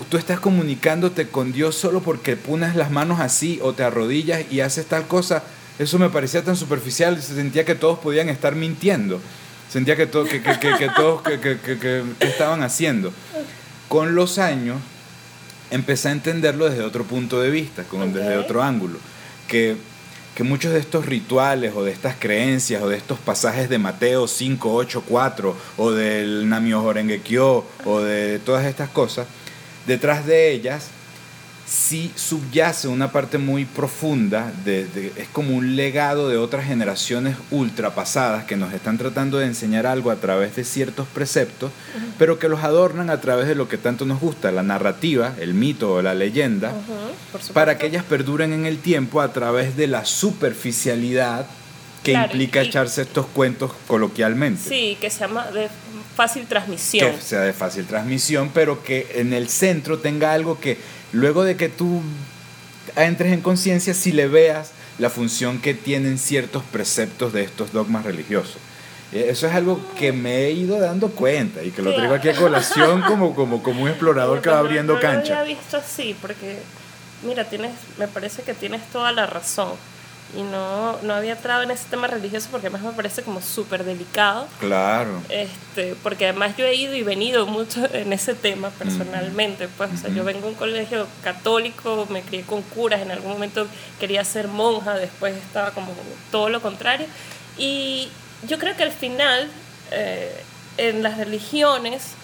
tú 0.10 0.18
estás 0.18 0.40
comunicándote 0.40 1.28
con 1.28 1.52
Dios 1.52 1.76
solo 1.76 2.02
porque 2.02 2.38
pones 2.38 2.76
las 2.76 2.92
manos 2.92 3.20
así 3.20 3.60
o 3.64 3.74
te 3.74 3.84
arrodillas 3.84 4.46
y 4.52 4.60
haces 4.60 4.86
tal 4.86 5.08
cosa. 5.08 5.44
Eso 5.80 5.98
me 5.98 6.10
parecía 6.10 6.44
tan 6.44 6.56
superficial, 6.56 7.20
se 7.22 7.34
sentía 7.34 7.66
que 7.66 7.76
todos 7.76 7.98
podían 7.98 8.30
estar 8.30 8.56
mintiendo. 8.56 9.20
Sentía 9.68 9.96
que, 9.96 10.06
todo, 10.06 10.24
que, 10.26 10.44
que, 10.44 10.60
que, 10.60 10.90
todos 10.96 11.24
que, 11.24 12.04
estaban 12.20 12.62
haciendo. 12.62 13.12
Con 13.90 14.14
los 14.14 14.38
años 14.38 14.78
empecé 15.72 16.10
a 16.10 16.12
entenderlo 16.12 16.70
desde 16.70 16.84
otro 16.84 17.04
punto 17.06 17.42
de 17.42 17.50
vista, 17.50 17.84
como 17.84 18.06
desde 18.06 18.38
otro 18.38 18.62
ángulo. 18.62 19.00
Que, 19.48 19.76
que 20.36 20.44
muchos 20.44 20.74
de 20.74 20.80
estos 20.80 21.06
rituales 21.06 21.74
o 21.76 21.84
de 21.84 21.92
estas 21.92 22.16
creencias 22.16 22.84
o 22.84 22.90
de 22.90 22.98
estos 22.98 23.18
pasajes 23.20 23.70
de 23.70 23.80
Mateo 23.80 24.28
5, 24.28 24.74
8, 24.74 25.04
4 25.08 25.56
o 25.78 25.92
del 25.92 26.50
Namio 26.50 26.84
Horengekyo 26.84 27.64
o 27.86 28.02
de 28.02 28.40
todas 28.40 28.66
estas 28.66 28.90
cosas, 28.90 29.28
detrás 29.88 30.26
de 30.26 30.52
ellas 30.52 30.90
sí 31.68 32.12
subyace 32.16 32.88
una 32.88 33.12
parte 33.12 33.38
muy 33.40 33.66
profunda, 33.66 34.52
de, 34.64 34.86
de- 34.86 35.12
es 35.16 35.28
como 35.30 35.56
un 35.56 35.76
legado 35.76 36.30
de 36.30 36.38
otras 36.38 36.66
generaciones 36.66 37.36
ultrapasadas 37.50 38.44
que 38.46 38.56
nos 38.56 38.72
están 38.74 38.98
tratando 39.00 39.40
de 39.40 39.48
enseñar 39.48 39.88
algo 39.88 40.12
a 40.12 40.18
través 40.18 40.56
de 40.56 40.64
ciertos 40.64 41.08
preceptos, 41.08 41.72
pero 42.20 42.38
que 42.38 42.50
los 42.50 42.64
adornan 42.64 43.10
a 43.10 43.20
través 43.20 43.48
de 43.48 43.56
lo 43.56 43.68
que 43.68 43.78
tanto 43.80 44.06
nos 44.06 44.20
gusta, 44.20 44.52
la 44.52 44.62
narrativa, 44.64 45.34
el 45.40 45.56
mito 45.56 45.92
o 45.94 46.02
la 46.04 46.14
leyenda, 46.14 46.72
para 47.54 47.78
que 47.80 47.88
ellas 47.88 48.04
perduren 48.04 48.54
en 48.54 48.66
el 48.68 48.78
tiempo 48.78 49.20
a 49.22 49.34
través 49.34 49.76
de 49.76 49.88
la 49.88 50.06
superficialidad 50.06 51.46
que 52.04 52.12
Claro, 52.12 52.28
implica 52.34 52.64
y- 52.64 52.68
echarse 52.68 53.02
estos 53.02 53.26
cuentos 53.26 53.72
coloquialmente. 53.88 54.70
Sí, 54.70 54.96
que 55.02 55.10
se 55.10 55.22
llama 55.22 55.48
de 55.48 55.68
fácil 56.16 56.46
transmisión. 56.46 57.16
que 57.16 57.22
sea 57.22 57.42
de 57.42 57.52
fácil 57.54 57.86
transmisión, 57.88 58.52
pero 58.54 58.84
que 58.84 59.08
en 59.16 59.34
el 59.34 59.50
centro 59.50 59.98
tenga 59.98 60.32
algo 60.32 60.60
que 60.60 60.78
luego 61.16 61.44
de 61.44 61.56
que 61.56 61.70
tú 61.70 62.02
entres 62.96 63.34
en 63.34 63.42
conciencia, 63.42 63.94
si 63.94 64.12
le 64.12 64.28
veas 64.28 64.72
la 65.00 65.10
función 65.10 65.60
que 65.60 65.74
tienen 65.74 66.18
ciertos 66.18 66.64
preceptos 66.64 67.34
de 67.34 67.44
estos 67.44 67.72
dogmas 67.72 68.06
religiosos. 68.06 68.58
Eh, 69.12 69.28
Eso 69.30 69.48
es 69.48 69.54
algo 69.54 69.80
que 69.98 70.12
me 70.12 70.46
he 70.46 70.52
ido 70.52 70.80
dando 70.80 71.10
cuenta 71.10 71.64
y 71.64 71.72
que 71.72 71.82
lo 71.82 71.94
traigo 71.94 72.16
aquí 72.16 72.30
a 72.30 72.36
colación 72.36 73.02
como, 73.02 73.34
como, 73.36 73.64
como 73.64 73.84
un 73.84 73.90
explorador 73.90 74.42
que 74.42 74.50
va 74.50 74.56
No, 74.58 74.62
no, 74.62 74.68
abriendo 74.68 74.94
no 74.96 75.02
lo 75.02 75.08
había 75.10 75.44
visto 75.44 75.78
así, 75.78 76.16
porque, 76.22 76.60
mira, 77.24 77.46
tienes, 77.46 77.72
me 77.98 78.08
parece 78.08 78.44
que 78.44 78.54
tienes 78.54 78.84
toda 78.92 79.12
la 79.12 79.26
razón. 79.26 79.74
Y 80.36 80.42
no, 80.42 80.98
no 81.04 81.14
había 81.14 81.34
entrado 81.34 81.64
en 81.64 81.72
ese 81.72 81.86
tema 81.90 82.08
religioso 82.08 82.50
porque 82.52 82.68
además 82.68 82.84
me 82.84 82.92
parece 82.92 83.22
como 83.22 83.42
súper 83.42 83.84
delicado. 83.84 84.48
Claro. 84.60 85.22
Este, 85.30 85.96
porque 86.04 86.26
además 86.26 86.58
yo 86.58 86.66
he 86.66 86.76
ido 86.76 86.94
y 86.96 87.04
venido 87.04 87.46
mucho 87.46 87.88
en 87.94 88.12
ese 88.12 88.34
tema 88.34 88.70
personalmente. 88.72 89.68
Pues, 89.68 89.94
o 89.94 89.98
sea, 89.98 90.10
yo 90.10 90.24
vengo 90.24 90.42
de 90.42 90.48
un 90.50 90.56
colegio 90.56 91.08
católico, 91.24 92.08
me 92.10 92.22
crié 92.22 92.44
con 92.44 92.62
curas, 92.64 93.02
en 93.02 93.12
algún 93.12 93.34
momento 93.34 93.68
quería 94.00 94.24
ser 94.24 94.48
monja, 94.48 94.96
después 94.96 95.36
estaba 95.36 95.72
como 95.72 95.94
todo 96.32 96.50
lo 96.50 96.62
contrario. 96.62 97.08
Y 97.58 98.10
yo 98.48 98.58
creo 98.60 98.76
que 98.76 98.84
al 98.84 98.92
final, 98.92 99.50
eh, 99.92 100.44
en 100.78 101.04
las 101.04 101.18
religiones, 101.18 102.16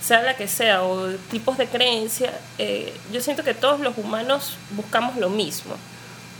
sea 0.00 0.22
la 0.22 0.36
que 0.36 0.48
sea, 0.48 0.82
o 0.82 1.08
tipos 1.30 1.58
de 1.58 1.66
creencia, 1.66 2.32
eh, 2.58 2.94
yo 3.12 3.20
siento 3.20 3.44
que 3.44 3.54
todos 3.54 3.80
los 3.80 3.98
humanos 3.98 4.56
buscamos 4.70 5.16
lo 5.16 5.28
mismo. 5.28 5.74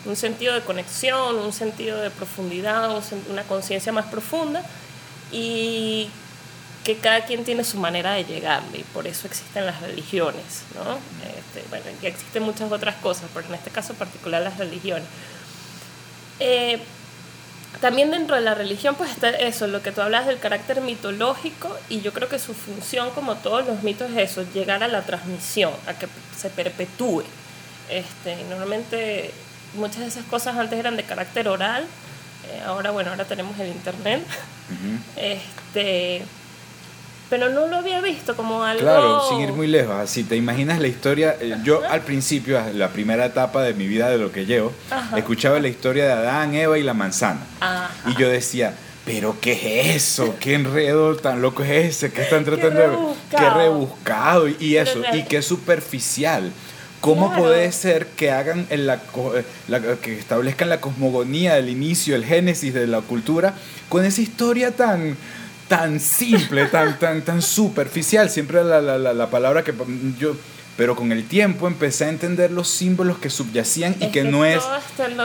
Un 0.06 0.16
sentido 0.16 0.54
de 0.54 0.62
conexión, 0.62 1.36
un 1.36 1.52
sentido 1.52 2.00
de 2.00 2.10
profundidad, 2.10 2.90
una 3.30 3.42
conciencia 3.44 3.92
más 3.92 4.06
profunda 4.06 4.62
y 5.30 6.08
que 6.84 6.96
cada 6.96 7.26
quien 7.26 7.44
tiene 7.44 7.62
su 7.64 7.76
manera 7.76 8.12
de 8.12 8.24
llegarle 8.24 8.78
y 8.78 8.82
por 8.84 9.06
eso 9.06 9.26
existen 9.26 9.66
las 9.66 9.80
religiones, 9.82 10.62
¿no? 10.74 10.94
Este, 11.28 11.68
bueno, 11.68 11.84
y 12.02 12.06
existen 12.06 12.42
muchas 12.42 12.72
otras 12.72 12.96
cosas, 12.96 13.28
pero 13.34 13.46
en 13.46 13.54
este 13.54 13.70
caso 13.70 13.92
particular 13.94 14.40
las 14.42 14.56
religiones. 14.56 15.06
Eh, 16.38 16.80
también 17.80 18.10
dentro 18.10 18.34
de 18.34 18.42
la 18.42 18.54
religión 18.54 18.94
pues 18.94 19.10
está 19.10 19.30
eso, 19.30 19.66
lo 19.66 19.82
que 19.82 19.92
tú 19.92 20.00
hablas 20.00 20.26
del 20.26 20.38
carácter 20.38 20.80
mitológico 20.80 21.78
y 21.88 22.00
yo 22.00 22.12
creo 22.12 22.28
que 22.28 22.38
su 22.38 22.54
función 22.54 23.10
como 23.10 23.36
todos 23.36 23.66
los 23.66 23.82
mitos 23.82 24.10
es 24.10 24.32
eso, 24.32 24.44
llegar 24.52 24.82
a 24.82 24.88
la 24.88 25.02
transmisión, 25.02 25.72
a 25.86 25.94
que 25.94 26.08
se 26.36 26.48
perpetúe. 26.50 27.24
Este, 27.88 28.42
normalmente 28.48 29.32
muchas 29.74 30.00
de 30.00 30.06
esas 30.06 30.24
cosas 30.24 30.56
antes 30.56 30.78
eran 30.78 30.96
de 30.96 31.04
carácter 31.04 31.48
oral, 31.48 31.84
eh, 32.48 32.62
ahora 32.66 32.90
bueno, 32.90 33.10
ahora 33.10 33.24
tenemos 33.24 33.58
el 33.58 33.68
internet, 33.68 34.22
este, 35.16 36.22
pero 37.28 37.48
no 37.50 37.68
lo 37.68 37.76
había 37.76 38.00
visto 38.00 38.34
como 38.34 38.64
algo... 38.64 38.82
Claro, 38.82 39.28
sin 39.28 39.40
ir 39.40 39.52
muy 39.52 39.66
lejos, 39.66 39.94
así 39.94 40.24
te 40.24 40.36
imaginas 40.36 40.80
la 40.80 40.88
historia, 40.88 41.36
eh, 41.40 41.56
yo 41.62 41.82
al 41.88 42.00
principio, 42.02 42.60
la 42.74 42.88
primera 42.88 43.26
etapa 43.26 43.62
de 43.62 43.74
mi 43.74 43.86
vida 43.86 44.08
de 44.10 44.18
lo 44.18 44.32
que 44.32 44.46
llevo, 44.46 44.72
Ajá. 44.90 45.18
escuchaba 45.18 45.60
la 45.60 45.68
historia 45.68 46.06
de 46.06 46.12
Adán, 46.12 46.54
Eva 46.54 46.78
y 46.78 46.82
la 46.82 46.94
manzana. 46.94 47.40
Ajá. 47.60 47.90
Y 48.08 48.16
yo 48.16 48.28
decía, 48.28 48.74
pero 49.04 49.36
¿qué 49.40 49.80
es 49.80 49.96
eso? 49.96 50.36
¿Qué 50.38 50.54
enredo 50.54 51.16
tan 51.16 51.40
loco 51.42 51.62
es 51.62 51.96
ese? 51.96 52.12
¿Qué 52.12 52.22
están 52.22 52.44
tratando 52.44 52.80
de. 52.80 53.36
Qué 53.36 53.50
rebuscado 53.50 54.46
y, 54.48 54.76
eso, 54.76 55.02
y 55.12 55.24
qué 55.24 55.42
superficial. 55.42 56.52
¿Cómo 57.00 57.28
Claro. 57.28 57.44
puede 57.44 57.72
ser 57.72 58.06
que 58.08 58.30
hagan 58.30 58.66
en 58.70 58.86
la, 58.86 58.98
co- 58.98 59.36
eh, 59.36 59.44
la- 59.68 59.80
que 59.80 60.18
establezcan 60.18 60.68
la 60.68 60.80
cosmogonía, 60.80 61.56
el 61.56 61.68
inicio, 61.70 62.14
el 62.14 62.24
génesis 62.24 62.74
de 62.74 62.86
la 62.86 63.00
cultura 63.00 63.54
con 63.88 64.04
esa 64.04 64.20
historia 64.20 64.72
tan 64.76 65.16
tan 65.68 66.00
simple, 66.00 66.66
tan 66.66 66.98
tan 66.98 67.22
tan 67.22 67.40
superficial, 67.42 68.28
siempre 68.28 68.62
la, 68.64 68.80
la 68.82 69.30
palabra 69.30 69.62
que 69.62 69.72
yo 70.18 70.34
pero 70.80 70.96
con 70.96 71.12
el 71.12 71.24
tiempo 71.28 71.66
empecé 71.66 72.06
a 72.06 72.08
entender 72.08 72.50
los 72.50 72.66
símbolos 72.66 73.18
que 73.18 73.28
subyacían 73.28 73.96
y 74.00 74.04
Es 74.06 74.12
que, 74.12 74.24
no 74.24 74.46
es 74.46 74.62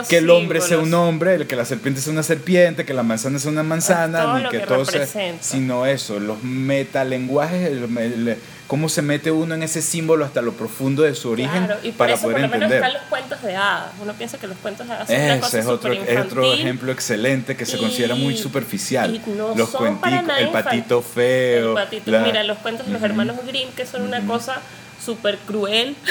que 0.06 0.18
el 0.18 0.28
hombre 0.28 0.60
sea 0.60 0.76
un 0.76 0.84
símbolos. 0.84 1.08
hombre, 1.08 1.34
el 1.36 1.46
que 1.46 1.56
la 1.56 1.64
serpiente 1.64 2.02
sea 2.02 2.12
una 2.12 2.22
serpiente, 2.22 2.84
que 2.84 2.92
la 2.92 3.02
manzana 3.02 3.38
sea 3.38 3.52
una 3.52 3.62
manzana, 3.62 4.20
todo 4.22 4.38
ni 4.38 4.44
que, 4.50 4.60
que 4.60 4.66
todo 4.66 4.84
sea, 4.84 5.06
sino 5.40 5.86
eso, 5.86 6.20
los 6.20 6.42
metalenguajes, 6.42 7.68
el- 7.70 7.96
el- 7.96 8.36
cómo 8.66 8.90
se 8.90 9.00
mete 9.00 9.30
uno 9.30 9.54
en 9.54 9.62
ese 9.62 9.80
símbolo 9.80 10.26
hasta 10.26 10.42
lo 10.42 10.52
profundo 10.52 11.04
de 11.04 11.14
su 11.14 11.30
origen 11.30 11.64
Claro, 11.64 11.80
y 11.82 11.88
por 11.92 11.96
para 11.98 12.12
eso 12.14 12.22
poder 12.24 12.34
por 12.36 12.42
lo 12.42 12.48
menos 12.48 12.62
entender. 12.72 12.84
están 12.84 12.92
los 12.92 13.08
cuentos 13.08 13.42
de 13.42 13.56
hadas. 13.56 13.92
Uno 14.02 14.12
piensa 14.12 14.36
que 14.38 14.46
los 14.48 14.58
cuentos 14.58 14.86
de 14.86 14.92
hadas 14.92 15.06
son 15.08 15.16
una 15.16 15.32
Ese 15.32 15.40
cosa 15.40 15.58
es 15.60 15.66
otro, 15.68 15.92
es 15.94 16.18
otro 16.20 16.52
ejemplo 16.52 16.92
excelente 16.92 17.56
que 17.56 17.64
se 17.64 17.78
y- 17.78 17.80
considera 17.80 18.14
muy 18.14 18.36
superficial. 18.36 19.22
no 19.34 19.54
los 19.54 19.70
cuenticos, 19.70 20.20
el 20.38 20.48
patito 20.50 21.00
feo. 21.00 21.70
El 21.70 21.74
patito- 21.86 22.10
la- 22.10 22.20
Mira, 22.24 22.42
los 22.44 22.58
cuentos 22.58 22.84
de 22.86 22.92
los 22.92 23.00
Ujú. 23.00 23.06
hermanos 23.10 23.36
Grimm, 23.46 23.70
que 23.74 23.86
son 23.86 24.02
una 24.02 24.20
cosa 24.26 24.56
súper 25.06 25.38
cruel. 25.38 25.96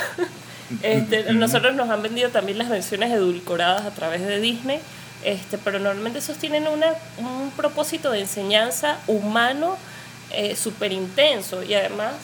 Este, 0.81 1.31
Nosotros 1.31 1.75
nos 1.75 1.91
han 1.91 2.01
vendido 2.01 2.31
también 2.31 2.57
las 2.57 2.69
versiones 2.69 3.11
edulcoradas 3.11 3.85
a 3.85 3.91
través 3.91 4.25
de 4.25 4.39
Disney, 4.39 4.79
este, 5.23 5.59
pero 5.59 5.77
normalmente 5.77 6.17
esos 6.17 6.39
tienen 6.39 6.67
una, 6.67 6.87
un 7.19 7.51
propósito 7.51 8.09
de 8.09 8.21
enseñanza 8.21 8.97
humano 9.05 9.77
eh, 10.31 10.55
súper 10.55 10.91
intenso 10.91 11.61
y 11.61 11.75
además 11.75 12.15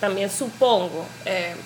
también 0.00 0.30
supongo 0.30 1.04
eh, 1.26 1.56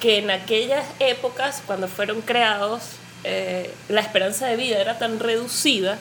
que 0.00 0.18
en 0.18 0.30
aquellas 0.30 0.86
épocas, 1.00 1.62
cuando 1.66 1.86
fueron 1.86 2.22
creados, 2.22 2.82
eh, 3.24 3.74
la 3.90 4.00
esperanza 4.00 4.46
de 4.46 4.56
vida 4.56 4.80
era 4.80 4.98
tan 4.98 5.20
reducida 5.20 5.98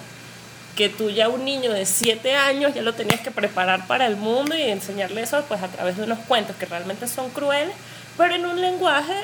que 0.78 0.90
tú 0.90 1.10
ya 1.10 1.28
un 1.28 1.44
niño 1.44 1.74
de 1.74 1.86
7 1.86 2.36
años 2.36 2.74
ya 2.76 2.84
lo 2.84 2.94
tenías 2.94 3.20
que 3.20 3.32
preparar 3.32 3.88
para 3.88 4.06
el 4.06 4.16
mundo 4.16 4.56
y 4.56 4.62
enseñarle 4.62 5.22
eso 5.22 5.44
pues 5.48 5.64
a 5.64 5.68
través 5.68 5.98
de 5.98 6.04
unos 6.04 6.20
cuentos 6.20 6.56
que 6.56 6.68
realmente 6.68 7.08
son 7.08 7.32
crueles, 7.32 7.76
pero 8.16 8.36
en 8.36 8.46
un 8.46 8.62
lenguaje 8.62 9.16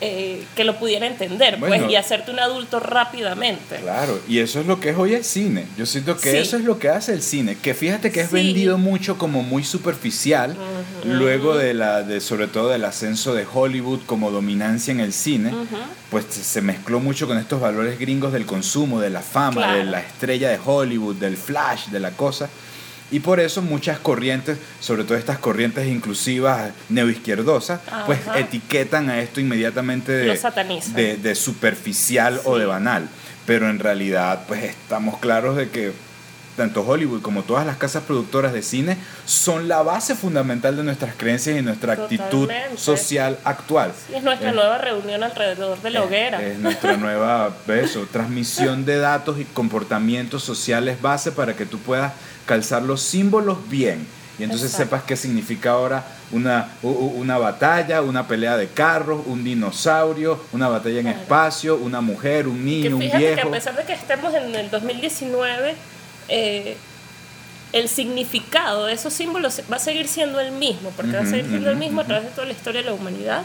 eh, 0.00 0.44
que 0.56 0.64
lo 0.64 0.78
pudiera 0.78 1.06
entender 1.06 1.58
Bueno. 1.58 1.76
pues 1.76 1.90
y 1.92 1.96
hacerte 1.96 2.30
un 2.30 2.38
adulto 2.40 2.80
rápidamente. 2.80 3.76
Claro, 3.76 4.18
y 4.28 4.38
eso 4.38 4.60
es 4.60 4.66
lo 4.66 4.80
que 4.80 4.90
es 4.90 4.96
hoy 4.96 5.14
el 5.14 5.24
cine. 5.24 5.66
Yo 5.76 5.84
siento 5.86 6.16
que 6.16 6.30
Sí. 6.30 6.36
eso 6.38 6.56
es 6.56 6.64
lo 6.64 6.78
que 6.78 6.88
hace 6.88 7.12
el 7.12 7.22
cine. 7.22 7.56
Que 7.62 7.74
fíjate 7.74 8.10
que 8.10 8.20
es 8.22 8.28
Sí. 8.28 8.34
vendido 8.34 8.78
mucho 8.78 9.18
como 9.18 9.42
muy 9.42 9.62
superficial, 9.64 10.56
luego 11.04 11.56
de 11.56 11.74
la, 11.74 12.02
de, 12.02 12.20
sobre 12.20 12.46
todo 12.46 12.68
del 12.70 12.84
ascenso 12.84 13.34
de 13.34 13.46
Hollywood 13.52 14.00
como 14.06 14.30
dominancia 14.30 14.92
en 14.92 15.00
el 15.00 15.12
cine, 15.12 15.52
pues 16.10 16.24
se 16.30 16.62
mezcló 16.62 17.00
mucho 17.00 17.26
con 17.26 17.38
estos 17.38 17.60
valores 17.60 17.98
gringos 17.98 18.32
del 18.32 18.46
consumo, 18.46 19.00
de 19.00 19.10
la 19.10 19.20
fama, 19.20 19.62
Claro. 19.62 19.78
de 19.78 19.84
la 19.84 20.00
estrella 20.00 20.48
de 20.50 20.58
Hollywood, 20.64 21.16
del 21.16 21.36
flash, 21.36 21.86
de 21.88 22.00
la 22.00 22.10
cosa. 22.12 22.48
Y 23.10 23.20
por 23.20 23.40
eso 23.40 23.60
muchas 23.62 23.98
corrientes, 23.98 24.58
sobre 24.80 25.04
todo 25.04 25.16
estas 25.16 25.38
corrientes 25.38 25.86
inclusivas 25.88 26.72
neoizquierdosas, 26.88 27.80
pues 28.06 28.20
etiquetan 28.36 29.10
a 29.10 29.20
esto 29.20 29.40
inmediatamente 29.40 30.12
de, 30.12 30.38
de, 30.94 31.16
de 31.16 31.34
superficial 31.34 32.40
o 32.44 32.58
de 32.58 32.66
banal. 32.66 33.08
Pero 33.46 33.68
en 33.68 33.78
realidad, 33.78 34.44
pues 34.46 34.62
estamos 34.62 35.18
claros 35.18 35.56
de 35.56 35.70
que 35.70 35.92
tanto 36.60 36.82
Hollywood 36.86 37.22
como 37.22 37.42
todas 37.42 37.64
las 37.64 37.78
casas 37.78 38.02
productoras 38.02 38.52
de 38.52 38.60
cine 38.62 38.98
son 39.24 39.66
la 39.66 39.82
base 39.82 40.14
fundamental 40.14 40.76
de 40.76 40.82
nuestras 40.84 41.14
creencias 41.16 41.56
y 41.58 41.62
nuestra 41.62 41.94
actitud 41.94 42.42
Totalmente. 42.46 42.76
social 42.78 43.38
actual. 43.44 43.92
Sí, 44.06 44.14
es 44.14 44.22
nuestra 44.22 44.50
Eh, 44.50 44.52
nueva 44.52 44.76
reunión 44.76 45.22
alrededor 45.22 45.80
de 45.80 45.90
la 45.90 46.00
es- 46.00 46.04
hoguera. 46.04 46.42
Es, 46.42 46.58
nuestra 46.58 46.96
nueva 46.98 47.50
eso, 47.68 48.06
transmisión 48.12 48.84
de 48.84 48.98
datos 48.98 49.38
y 49.40 49.44
comportamientos 49.46 50.44
sociales 50.44 51.00
base 51.00 51.32
para 51.32 51.56
que 51.56 51.64
tú 51.64 51.78
puedas 51.78 52.12
calzar 52.44 52.82
los 52.82 53.00
símbolos 53.00 53.56
bien. 53.70 54.06
Y 54.38 54.42
entonces 54.44 54.70
Exacto. 54.70 54.84
sepas 54.96 55.02
qué 55.06 55.16
significa 55.16 55.70
ahora 55.72 56.04
una, 56.32 56.68
una 56.82 57.36
batalla, 57.38 58.00
una 58.02 58.26
pelea 58.26 58.56
de 58.56 58.68
carros, 58.68 59.22
un 59.26 59.44
dinosaurio, 59.44 60.38
una 60.52 60.68
batalla 60.68 60.96
en 61.00 61.06
Claro. 61.06 61.20
espacio, 61.20 61.76
una 61.76 62.00
mujer, 62.00 62.48
un 62.48 62.56
que 62.58 62.64
niño, 62.64 62.96
un 62.96 63.02
fíjate 63.02 63.18
que 63.18 63.28
a 63.30 63.34
viejo. 63.34 63.50
pesar 63.50 63.76
de 63.76 63.84
que 63.84 63.92
estemos 63.92 64.32
en 64.34 64.54
el 64.54 64.70
2019, 64.70 65.74
eh, 66.30 66.76
el 67.72 67.88
significado 67.88 68.86
de 68.86 68.94
esos 68.94 69.12
símbolos 69.12 69.60
va 69.72 69.76
a 69.76 69.78
seguir 69.78 70.08
siendo 70.08 70.40
el 70.40 70.50
mismo, 70.50 70.90
porque 70.96 71.12
va 71.12 71.20
a 71.22 71.26
seguir 71.26 71.46
siendo 71.46 71.70
el 71.70 71.76
mismo 71.76 72.00
a 72.00 72.04
través 72.04 72.24
de 72.24 72.30
toda 72.30 72.46
la 72.46 72.52
historia 72.52 72.80
de 72.80 72.86
la 72.88 72.94
humanidad. 72.94 73.42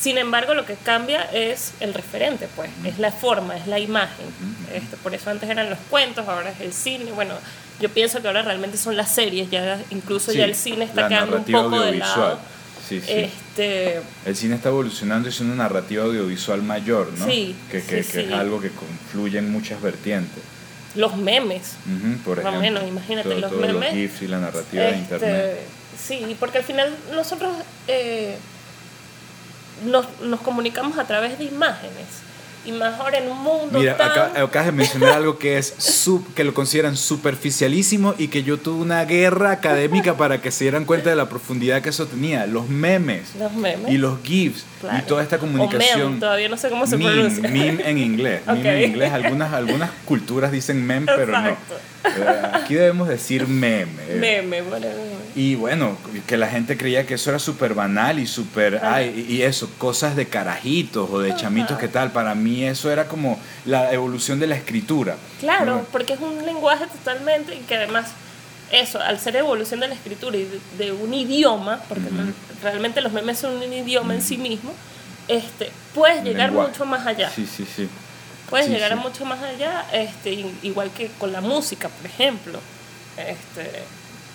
Sin 0.00 0.18
embargo, 0.18 0.54
lo 0.54 0.66
que 0.66 0.74
cambia 0.74 1.22
es 1.32 1.74
el 1.78 1.94
referente, 1.94 2.48
pues, 2.56 2.70
es 2.84 2.98
la 2.98 3.12
forma, 3.12 3.56
es 3.56 3.68
la 3.68 3.78
imagen. 3.78 4.26
Este, 4.74 4.96
por 4.96 5.14
eso 5.14 5.30
antes 5.30 5.48
eran 5.48 5.70
los 5.70 5.78
cuentos, 5.90 6.26
ahora 6.26 6.50
es 6.50 6.60
el 6.60 6.72
cine. 6.72 7.12
Bueno, 7.12 7.34
yo 7.80 7.88
pienso 7.88 8.20
que 8.20 8.26
ahora 8.26 8.42
realmente 8.42 8.76
son 8.78 8.96
las 8.96 9.14
series, 9.14 9.48
ya 9.48 9.80
incluso 9.90 10.32
Sí, 10.32 10.38
ya 10.38 10.44
el 10.44 10.56
cine 10.56 10.84
está 10.84 11.06
quedando 11.08 11.36
un 11.36 11.44
poco 11.44 11.70
de 11.78 11.86
audiovisual. 11.88 12.18
lado. 12.18 12.40
Sí, 12.88 13.00
sí. 13.00 13.12
Este, 13.12 14.00
El 14.26 14.36
cine 14.36 14.56
está 14.56 14.70
evolucionando 14.70 15.28
y 15.28 15.30
es 15.30 15.40
una 15.40 15.54
narrativa 15.54 16.02
audiovisual 16.04 16.62
mayor, 16.62 17.12
¿no? 17.16 17.26
Sí, 17.26 17.54
que, 17.70 17.80
que, 17.80 18.02
que 18.04 18.24
es 18.26 18.32
algo 18.32 18.60
que 18.60 18.70
confluye 18.70 19.38
en 19.38 19.52
muchas 19.52 19.80
vertientes. 19.80 20.42
Los 20.94 21.16
memes. 21.16 21.74
Ujú, 21.86 22.18
por 22.24 22.36
Más 22.42 22.46
o 22.54 22.58
ejemplo, 22.58 22.60
menos, 22.60 22.88
imagínate, 22.88 23.28
todo- 23.28 23.40
los 23.40 23.52
memes, 23.52 23.74
los 23.74 23.94
GIFs 23.94 24.22
y 24.22 24.28
la 24.28 24.38
narrativa 24.40 24.82
de 24.84 24.88
Este, 24.90 24.98
internet. 25.02 25.58
Sí, 26.02 26.36
porque 26.40 26.58
al 26.58 26.64
final 26.64 26.94
nosotros 27.14 27.54
eh, 27.88 28.36
nos, 29.84 30.06
nos 30.20 30.40
comunicamos 30.40 30.98
a 30.98 31.04
través 31.04 31.38
de 31.38 31.44
imágenes. 31.44 32.06
Y 32.64 32.70
ahora 32.80 33.18
en 33.18 33.28
un 33.30 33.42
mundo 33.42 33.78
Mira, 33.78 33.96
tan... 33.96 34.10
acá, 34.10 34.32
acabas 34.42 34.66
de 34.66 34.72
mencionar 34.72 35.12
algo 35.14 35.36
que 35.38 35.58
es 35.58 35.74
sub- 35.78 36.32
que 36.34 36.44
lo 36.44 36.54
consideran 36.54 36.96
superficialísimo 36.96 38.14
y 38.18 38.28
que 38.28 38.42
yo 38.44 38.58
tuve 38.58 38.80
una 38.82 39.04
guerra 39.04 39.50
académica 39.50 40.16
para 40.16 40.40
que 40.40 40.50
se 40.50 40.64
dieran 40.64 40.84
cuenta 40.84 41.10
de 41.10 41.16
la 41.16 41.28
profundidad 41.28 41.82
que 41.82 41.88
eso 41.88 42.06
tenía. 42.06 42.46
Los 42.46 42.68
memes 42.68 43.34
Los 43.38 43.52
memes. 43.54 43.90
y 43.90 43.98
los 43.98 44.20
GIFs 44.22 44.64
Claro. 44.80 44.98
y 44.98 45.02
toda 45.02 45.22
esta 45.22 45.36
O 45.36 45.40
comunicación. 45.40 46.08
meme, 46.08 46.20
todavía 46.20 46.48
no 46.48 46.56
sé 46.56 46.68
cómo 46.68 46.86
se 46.86 46.96
meme, 46.96 47.12
pronuncia. 47.12 47.48
meme 47.48 47.88
en 47.90 47.98
inglés. 47.98 48.42
Meme 48.46 48.84
en 48.84 48.90
inglés. 48.90 49.12
Algunas, 49.12 49.52
algunas 49.52 49.90
culturas 50.04 50.50
dicen 50.52 50.84
meme, 50.86 51.06
pero 51.06 51.26
no. 51.32 51.38
Exacto. 51.38 51.74
Eh, 51.74 51.78
Aquí 52.52 52.74
debemos 52.74 53.08
decir 53.08 53.46
meme. 53.46 53.92
Eh, 54.08 54.16
Meme, 54.18 54.62
bueno, 54.62 54.86
meme. 54.86 55.22
Y 55.34 55.54
bueno, 55.54 55.96
que 56.26 56.36
la 56.36 56.48
gente 56.48 56.76
creía 56.76 57.06
que 57.06 57.14
eso 57.14 57.30
era 57.30 57.38
súper 57.38 57.74
banal 57.74 58.18
y 58.18 58.26
súper... 58.26 58.80
ay, 58.84 59.26
Y 59.28 59.42
eso, 59.42 59.70
cosas 59.78 60.14
de 60.16 60.26
carajitos 60.26 61.08
o 61.10 61.20
de 61.20 61.34
chamitos, 61.36 61.78
¿qué 61.78 61.88
tal? 61.88 62.10
Para 62.12 62.34
mí 62.34 62.64
eso 62.64 62.90
era 62.90 63.08
como 63.08 63.38
la 63.64 63.92
evolución 63.92 64.40
de 64.40 64.46
la 64.46 64.56
escritura. 64.56 65.16
Claro, 65.40 65.86
porque 65.90 66.12
es 66.14 66.20
un 66.20 66.44
lenguaje 66.44 66.86
totalmente 66.86 67.54
y 67.54 67.58
que 67.60 67.76
además 67.76 68.10
eso, 68.70 69.00
al 69.00 69.18
ser 69.18 69.36
evolución 69.36 69.80
de 69.80 69.88
la 69.88 69.94
escritura 69.94 70.36
y 70.36 70.44
de, 70.44 70.84
de 70.84 70.92
un 70.92 71.12
idioma, 71.14 71.80
porque 71.88 72.08
realmente 72.62 73.00
los 73.00 73.12
memes 73.12 73.38
son 73.38 73.56
un 73.56 73.72
idioma 73.72 74.14
en 74.14 74.22
sí 74.22 74.36
mismo, 74.38 74.72
este, 75.28 75.70
puedes 75.94 76.24
llegar 76.24 76.48
lenguaje. 76.48 76.70
mucho 76.72 76.84
más 76.86 77.06
allá. 77.06 77.30
Sí, 77.30 77.46
sí, 77.46 77.66
sí. 77.76 77.88
Puedes 78.52 78.66
Sí, 78.66 78.72
llegar 78.74 78.92
a 78.92 78.96
mucho 78.96 79.24
más 79.24 79.42
allá, 79.42 79.86
este, 79.94 80.44
igual 80.62 80.90
que 80.90 81.08
con 81.18 81.32
la 81.32 81.40
música, 81.40 81.88
por 81.88 82.04
ejemplo, 82.04 82.60
este, 83.16 83.82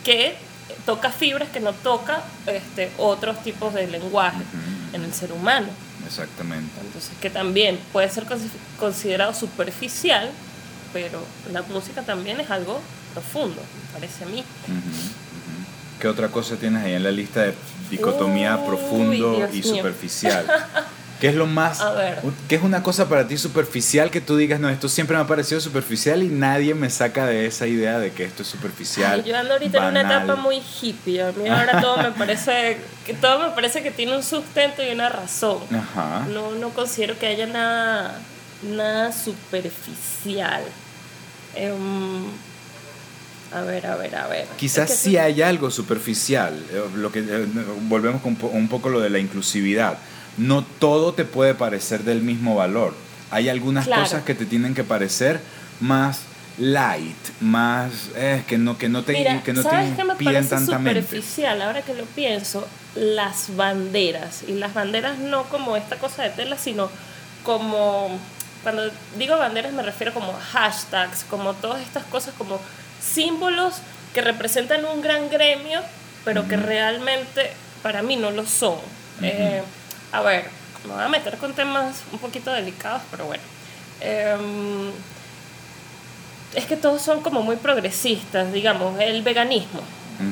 que 0.03 0.35
toca 0.87 1.11
fibras 1.11 1.49
que 1.49 1.59
no 1.59 1.71
toca 1.71 2.23
este, 2.47 2.89
otros 2.97 3.43
tipos 3.43 3.75
de 3.75 3.85
lenguaje 3.85 4.41
en 4.93 5.03
el 5.03 5.13
ser 5.13 5.31
humano. 5.31 5.67
Exactamente. 6.05 6.71
Entonces, 6.81 7.11
que 7.21 7.29
también 7.29 7.79
puede 7.93 8.09
ser 8.09 8.25
consi- 8.25 8.49
considerado 8.79 9.35
superficial, 9.35 10.31
pero 10.93 11.21
la 11.53 11.61
música 11.61 12.01
también 12.01 12.39
es 12.39 12.49
algo 12.49 12.81
profundo, 13.13 13.61
me 13.61 13.93
parece 13.99 14.23
a 14.23 14.27
mí. 14.27 14.39
Ujú. 14.39 15.99
¿Qué 16.01 16.07
otra 16.07 16.29
cosa 16.29 16.55
tienes 16.55 16.83
ahí 16.83 16.93
en 16.93 17.03
la 17.03 17.11
lista 17.11 17.43
de 17.43 17.53
dicotomía 17.91 18.57
Uy, 18.57 18.65
profundo 18.67 19.35
Dios 19.35 19.49
y 19.53 19.61
mío. 19.61 19.75
superficial? 19.75 20.45
¿Qué 21.19 21.29
es 21.29 21.35
lo 21.35 21.47
más... 21.47 21.81
A 21.81 21.93
ver. 21.93 22.19
¿Qué 22.47 22.55
es 22.55 22.63
una 22.63 22.83
cosa 22.83 23.09
para 23.09 23.27
ti 23.27 23.37
superficial 23.37 24.11
que 24.11 24.21
tú 24.21 24.37
digas, 24.37 24.59
no, 24.59 24.69
esto 24.69 24.87
siempre 24.87 25.15
me 25.17 25.23
ha 25.23 25.27
parecido 25.27 25.59
superficial 25.59 26.21
y 26.21 26.27
nadie 26.27 26.75
me 26.75 26.89
saca 26.89 27.25
de 27.25 27.47
esa 27.47 27.65
idea 27.65 27.97
de 27.97 28.11
que 28.11 28.23
esto 28.23 28.43
es 28.43 28.47
superficial? 28.47 29.21
Ay, 29.23 29.29
yo 29.29 29.37
ando 29.37 29.53
ahorita 29.53 29.77
en 29.77 29.83
una 29.85 30.03
banal"? 30.03 30.23
etapa 30.23 30.35
muy 30.41 30.61
hippie, 30.81 31.23
a 31.23 31.31
mí 31.31 31.47
ahora 31.49 31.81
todo 31.81 31.97
me 31.97 32.11
parece 32.17 32.77
que 33.05 33.13
todo 33.13 33.39
me 33.39 33.55
parece 33.55 33.81
que 33.81 33.89
tiene 33.89 34.15
un 34.15 34.23
sustento 34.23 34.83
y 34.83 34.91
una 34.91 35.09
razón. 35.09 35.59
Ajá. 35.71 36.27
No, 36.29 36.51
no 36.51 36.69
considero 36.69 37.17
que 37.17 37.25
haya 37.25 37.47
nada, 37.47 38.19
nada 38.63 39.11
superficial. 39.11 40.61
Em, 41.55 42.25
a 43.51 43.61
ver, 43.61 43.87
a 43.87 43.95
ver, 43.95 44.15
a 44.15 44.27
ver. 44.27 44.45
Quizás 44.57 44.91
Es 44.91 44.97
que 44.97 45.09
sí 45.09 45.17
hay 45.17 45.41
algo 45.41 45.71
superficial, 45.71 46.63
eh, 46.71 46.83
lo 46.95 47.11
que 47.11 47.19
eh, 47.19 47.47
volvemos 47.83 48.21
con 48.21 48.37
un 48.51 48.67
poco 48.67 48.89
lo 48.89 48.99
de 48.99 49.09
la 49.09 49.19
inclusividad. 49.19 49.97
No 50.37 50.63
todo 50.63 51.13
te 51.13 51.25
puede 51.25 51.53
parecer 51.55 52.03
del 52.03 52.21
mismo 52.21 52.55
valor. 52.55 52.93
Hay 53.31 53.49
algunas 53.49 53.85
Claro. 53.85 54.03
cosas 54.03 54.23
que 54.23 54.35
te 54.35 54.45
tienen 54.45 54.73
que 54.73 54.83
parecer 54.83 55.39
más 55.79 56.21
light, 56.57 57.15
más 57.39 57.91
eh, 58.15 58.43
que 58.47 58.57
no 58.57 58.77
que 58.77 58.89
no 58.89 59.03
te 59.03 59.13
Mira, 59.13 59.43
que 59.43 59.53
no 59.53 59.61
te 59.63 59.69
¿sabes 59.69 59.89
impiden 59.89 60.17
parece 60.17 60.49
tantamente. 60.49 61.01
superficial? 61.01 61.61
Ahora 61.61 61.81
que 61.81 61.93
lo 61.93 62.05
pienso, 62.05 62.67
las 62.95 63.55
banderas. 63.55 64.43
Y 64.47 64.53
las 64.53 64.73
banderas 64.73 65.17
no 65.19 65.43
como 65.45 65.75
esta 65.75 65.97
cosa 65.97 66.23
de 66.23 66.29
tela, 66.31 66.57
sino 66.57 66.89
como... 67.43 68.17
Cuando 68.63 68.89
digo 69.17 69.37
banderas 69.37 69.71
me 69.73 69.83
refiero 69.83 70.13
como 70.13 70.33
hashtags, 70.33 71.23
como 71.29 71.53
todas 71.53 71.81
estas 71.81 72.03
cosas, 72.05 72.33
como 72.37 72.59
símbolos 73.01 73.75
que 74.13 74.21
representan 74.21 74.83
un 74.85 75.01
gran 75.01 75.29
gremio, 75.29 75.81
pero 76.25 76.47
que 76.47 76.57
realmente 76.57 77.51
para 77.83 78.01
mí 78.01 78.15
no 78.15 78.31
lo 78.31 78.45
son. 78.45 78.77
Eh, 79.21 79.61
a 80.11 80.21
ver, 80.21 80.45
me 80.85 80.93
voy 80.93 81.03
a 81.03 81.09
meter 81.09 81.37
con 81.37 81.53
temas 81.53 82.03
un 82.11 82.19
poquito 82.19 82.51
delicados, 82.51 83.01
pero 83.11 83.25
bueno. 83.25 83.43
Em, 83.99 84.91
es 86.53 86.65
que 86.65 86.77
todos 86.77 87.01
son 87.01 87.21
como 87.21 87.41
muy 87.41 87.57
progresistas, 87.57 88.51
digamos, 88.51 88.99
el 88.99 89.21
veganismo, 89.21 89.81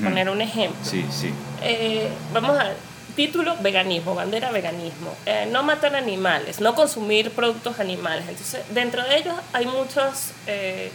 poner 0.03 0.29
un 0.29 0.41
ejemplo. 0.41 0.79
Sí, 0.83 1.05
sí. 1.11 1.33
Eh, 1.61 2.09
vamos 2.33 2.57
a 2.57 2.71
título 3.15 3.55
veganismo, 3.61 4.13
bandera 4.13 4.51
veganismo, 4.51 5.15
Eh, 5.25 5.47
no 5.51 5.63
matar 5.63 5.95
animales, 5.95 6.59
no 6.59 6.75
consumir 6.75 7.31
productos 7.31 7.79
animales. 7.79 8.25
Entonces, 8.27 8.61
dentro 8.71 9.03
de 9.03 9.17
ellos 9.17 9.35
hay 9.53 9.65
muchos 9.65 10.31
eh, 10.47 10.91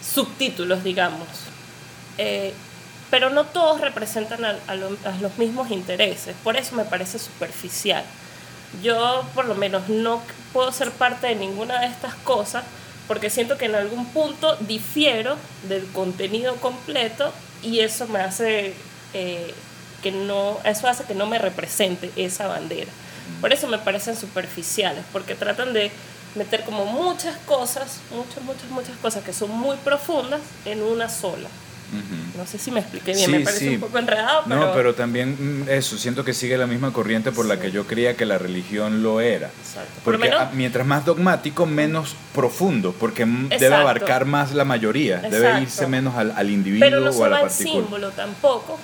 subtítulos, 0.00 0.84
digamos. 0.84 1.26
Pero 3.10 3.30
no 3.30 3.44
todos 3.44 3.80
representan 3.80 4.44
a, 4.44 4.56
a 4.66 4.74
lo- 4.74 4.96
a 5.04 5.12
los 5.20 5.38
mismos 5.38 5.70
intereses, 5.70 6.34
por 6.42 6.56
eso 6.56 6.74
me 6.74 6.84
parece 6.84 7.18
superficial. 7.18 8.04
Yo 8.82 9.24
por 9.34 9.46
lo 9.46 9.54
menos 9.54 9.88
no 9.88 10.20
puedo 10.52 10.72
ser 10.72 10.90
parte 10.90 11.28
de 11.28 11.36
ninguna 11.36 11.80
de 11.80 11.86
estas 11.86 12.14
cosas 12.16 12.64
porque 13.06 13.30
siento 13.30 13.56
que 13.56 13.66
en 13.66 13.76
algún 13.76 14.06
punto 14.06 14.56
difiero 14.60 15.36
del 15.68 15.86
contenido 15.92 16.56
completo 16.56 17.32
y 17.62 17.78
eso 17.80 18.08
me 18.08 18.18
hace 18.18 18.74
eh, 19.14 19.54
que 20.02 20.10
no, 20.10 20.58
eso 20.64 20.88
hace 20.88 21.04
que 21.04 21.14
no 21.14 21.26
me 21.26 21.38
represente 21.38 22.10
esa 22.16 22.48
bandera. 22.48 22.90
Por 23.40 23.52
eso 23.52 23.68
me 23.68 23.78
parecen 23.78 24.16
superficiales, 24.16 25.04
porque 25.12 25.34
tratan 25.36 25.72
de 25.72 25.90
meter 26.34 26.64
como 26.64 26.84
muchas 26.84 27.36
cosas, 27.46 27.98
muchas, 28.10 28.42
muchas, 28.42 28.68
muchas 28.70 28.96
cosas 28.98 29.24
que 29.24 29.32
son 29.32 29.50
muy 29.50 29.76
profundas 29.78 30.40
en 30.64 30.82
una 30.82 31.08
sola. 31.08 31.48
No 32.36 32.46
sé 32.46 32.58
si 32.58 32.70
me 32.70 32.80
expliqué 32.80 33.12
bien, 33.12 33.26
Sí, 33.26 33.30
me 33.32 33.40
parece 33.40 33.68
sí. 33.68 33.74
un 33.74 33.80
poco 33.80 33.98
enredado, 33.98 34.42
pero... 34.48 34.60
No, 34.60 34.72
pero 34.74 34.94
también 34.94 35.64
mm, 35.64 35.68
eso, 35.70 35.96
siento 35.98 36.24
que 36.24 36.34
sigue 36.34 36.58
la 36.58 36.66
misma 36.66 36.92
corriente 36.92 37.32
por 37.32 37.46
la 37.46 37.58
que 37.60 37.70
yo 37.70 37.86
creía 37.86 38.16
que 38.16 38.26
la 38.26 38.38
religión 38.38 39.02
lo 39.02 39.20
era. 39.20 39.48
Exacto. 39.48 39.90
Por 40.04 40.14
lo 40.14 40.18
Porque 40.18 40.30
menos- 40.30 40.48
ah, 40.48 40.50
mientras 40.54 40.86
más 40.86 41.04
dogmático, 41.04 41.64
menos 41.66 42.14
profundo, 42.34 42.94
porque 42.98 43.24
debe 43.24 43.74
abarcar 43.74 44.24
más 44.26 44.52
la 44.52 44.64
mayoría, 44.64 45.18
debe 45.18 45.60
irse 45.62 45.86
menos 45.86 46.14
al, 46.16 46.32
al 46.36 46.50
individuo 46.50 46.86
pero 46.86 47.00
no 47.00 47.10
o 47.10 47.24
a 47.24 47.28
la 47.28 47.40
partícula. 47.42 47.70
símbolo 47.82 48.10
tampoco, 48.10 48.78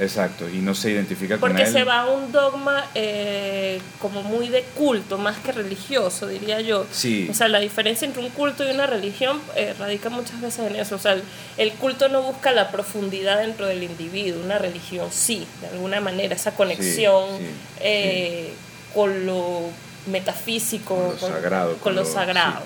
Exacto, 0.00 0.48
y 0.48 0.58
no 0.58 0.74
se 0.74 0.90
identifica 0.90 1.38
con 1.38 1.50
porque 1.50 1.64
él. 1.64 1.72
se 1.72 1.84
va 1.84 2.02
a 2.02 2.06
un 2.06 2.30
dogma 2.30 2.86
eh, 2.94 3.80
como 4.00 4.22
muy 4.22 4.48
de 4.48 4.62
culto, 4.76 5.18
más 5.18 5.38
que 5.38 5.52
religioso, 5.52 6.26
diría 6.28 6.60
yo. 6.60 6.86
Sí. 6.90 7.28
O 7.30 7.34
sea, 7.34 7.48
la 7.48 7.58
diferencia 7.58 8.06
entre 8.06 8.22
un 8.22 8.30
culto 8.30 8.66
y 8.66 8.70
una 8.70 8.86
religión 8.86 9.40
eh, 9.56 9.74
radica 9.78 10.08
muchas 10.08 10.40
veces 10.40 10.66
en 10.70 10.76
eso. 10.76 10.96
O 10.96 10.98
sea, 10.98 11.12
el, 11.12 11.22
el 11.56 11.72
culto 11.72 12.08
no 12.08 12.22
busca 12.22 12.52
la 12.52 12.70
profundidad 12.70 13.38
dentro 13.38 13.66
del 13.66 13.82
individuo, 13.82 14.42
una 14.42 14.58
religión 14.58 15.08
sí, 15.10 15.46
de 15.60 15.68
alguna 15.68 16.00
manera, 16.00 16.34
esa 16.34 16.54
conexión 16.54 17.38
sí, 17.38 17.44
eh, 17.80 18.52
con 18.94 19.26
lo 19.26 19.70
metafísico, 20.10 20.96
con 21.20 21.30
lo 21.30 21.36
sagrado. 21.36 21.76
con 21.78 21.94
lo 21.94 22.04
sagrado. 22.04 22.62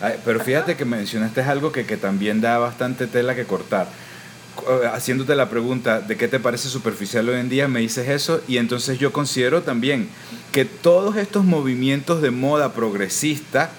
Ay, 0.00 0.16
Pero 0.24 0.40
fíjate 0.40 0.76
que 0.76 0.84
mencionaste 0.84 1.40
algo 1.42 1.72
que, 1.72 1.86
que 1.86 1.96
también 1.96 2.40
da 2.40 2.58
bastante 2.58 3.06
tela 3.06 3.34
que 3.34 3.44
cortar. 3.44 3.86
Eh, 4.68 4.86
Haciéndote 4.92 5.34
la 5.36 5.48
pregunta 5.48 6.00
de 6.00 6.16
qué 6.16 6.28
te 6.28 6.40
parece 6.40 6.68
superficial 6.68 7.28
hoy 7.28 7.38
en 7.40 7.48
día, 7.48 7.68
me 7.68 7.80
dices 7.80 8.08
eso 8.08 8.40
y 8.48 8.56
entonces 8.58 8.98
yo 8.98 9.12
considero 9.12 9.62
también 9.62 10.08
que 10.52 10.64
todos 10.64 11.16
estos 11.16 11.44
movimientos 11.44 12.22
de 12.22 12.30
moda 12.30 12.72
progresista 12.72 13.70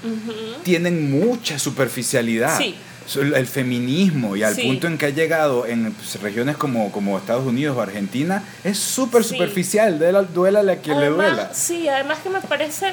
tienen 0.63 1.09
mucha 1.11 1.59
superficialidad. 1.59 2.57
Sí. 2.57 2.75
El 3.15 3.47
feminismo 3.47 4.35
y 4.35 4.43
al 4.43 4.53
Sí. 4.53 4.63
punto 4.63 4.87
en 4.87 4.97
que 4.97 5.05
ha 5.05 5.09
llegado 5.09 5.65
en 5.65 5.93
pues, 5.93 6.21
regiones 6.21 6.57
como, 6.57 6.91
como 6.91 7.17
Estados 7.17 7.45
Unidos 7.45 7.77
o 7.77 7.81
Argentina 7.81 8.43
es 8.65 8.77
súper 8.77 9.23
Sí. 9.23 9.29
superficial, 9.29 9.97
duela, 9.97 10.23
duela 10.23 10.59
a 10.71 10.75
quien 10.75 10.99
le 10.99 11.07
duela. 11.07 11.51
Sí, 11.53 11.87
además 11.87 12.19
que 12.21 12.29
me 12.29 12.41
parece, 12.41 12.87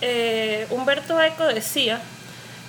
eh, 0.00 0.66
Humberto 0.70 1.20
Eco 1.22 1.44
decía 1.44 2.00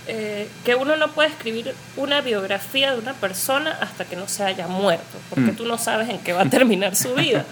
eh, 0.07 0.49
que 0.65 0.75
uno 0.75 0.95
no 0.97 1.11
puede 1.11 1.29
escribir 1.29 1.73
una 1.95 2.21
biografía 2.21 2.91
de 2.91 2.99
una 2.99 3.13
persona 3.13 3.77
hasta 3.81 4.03
que 4.05 4.15
no 4.15 4.27
se 4.27 4.43
haya 4.43 4.67
muerto, 4.67 5.17
porque 5.29 5.51
Mm. 5.51 5.55
tú 5.55 5.65
no 5.65 5.77
sabes 5.77 6.09
en 6.09 6.19
qué 6.19 6.33
va 6.33 6.41
a 6.41 6.49
terminar 6.49 6.95
su 6.95 7.13
vida. 7.13 7.45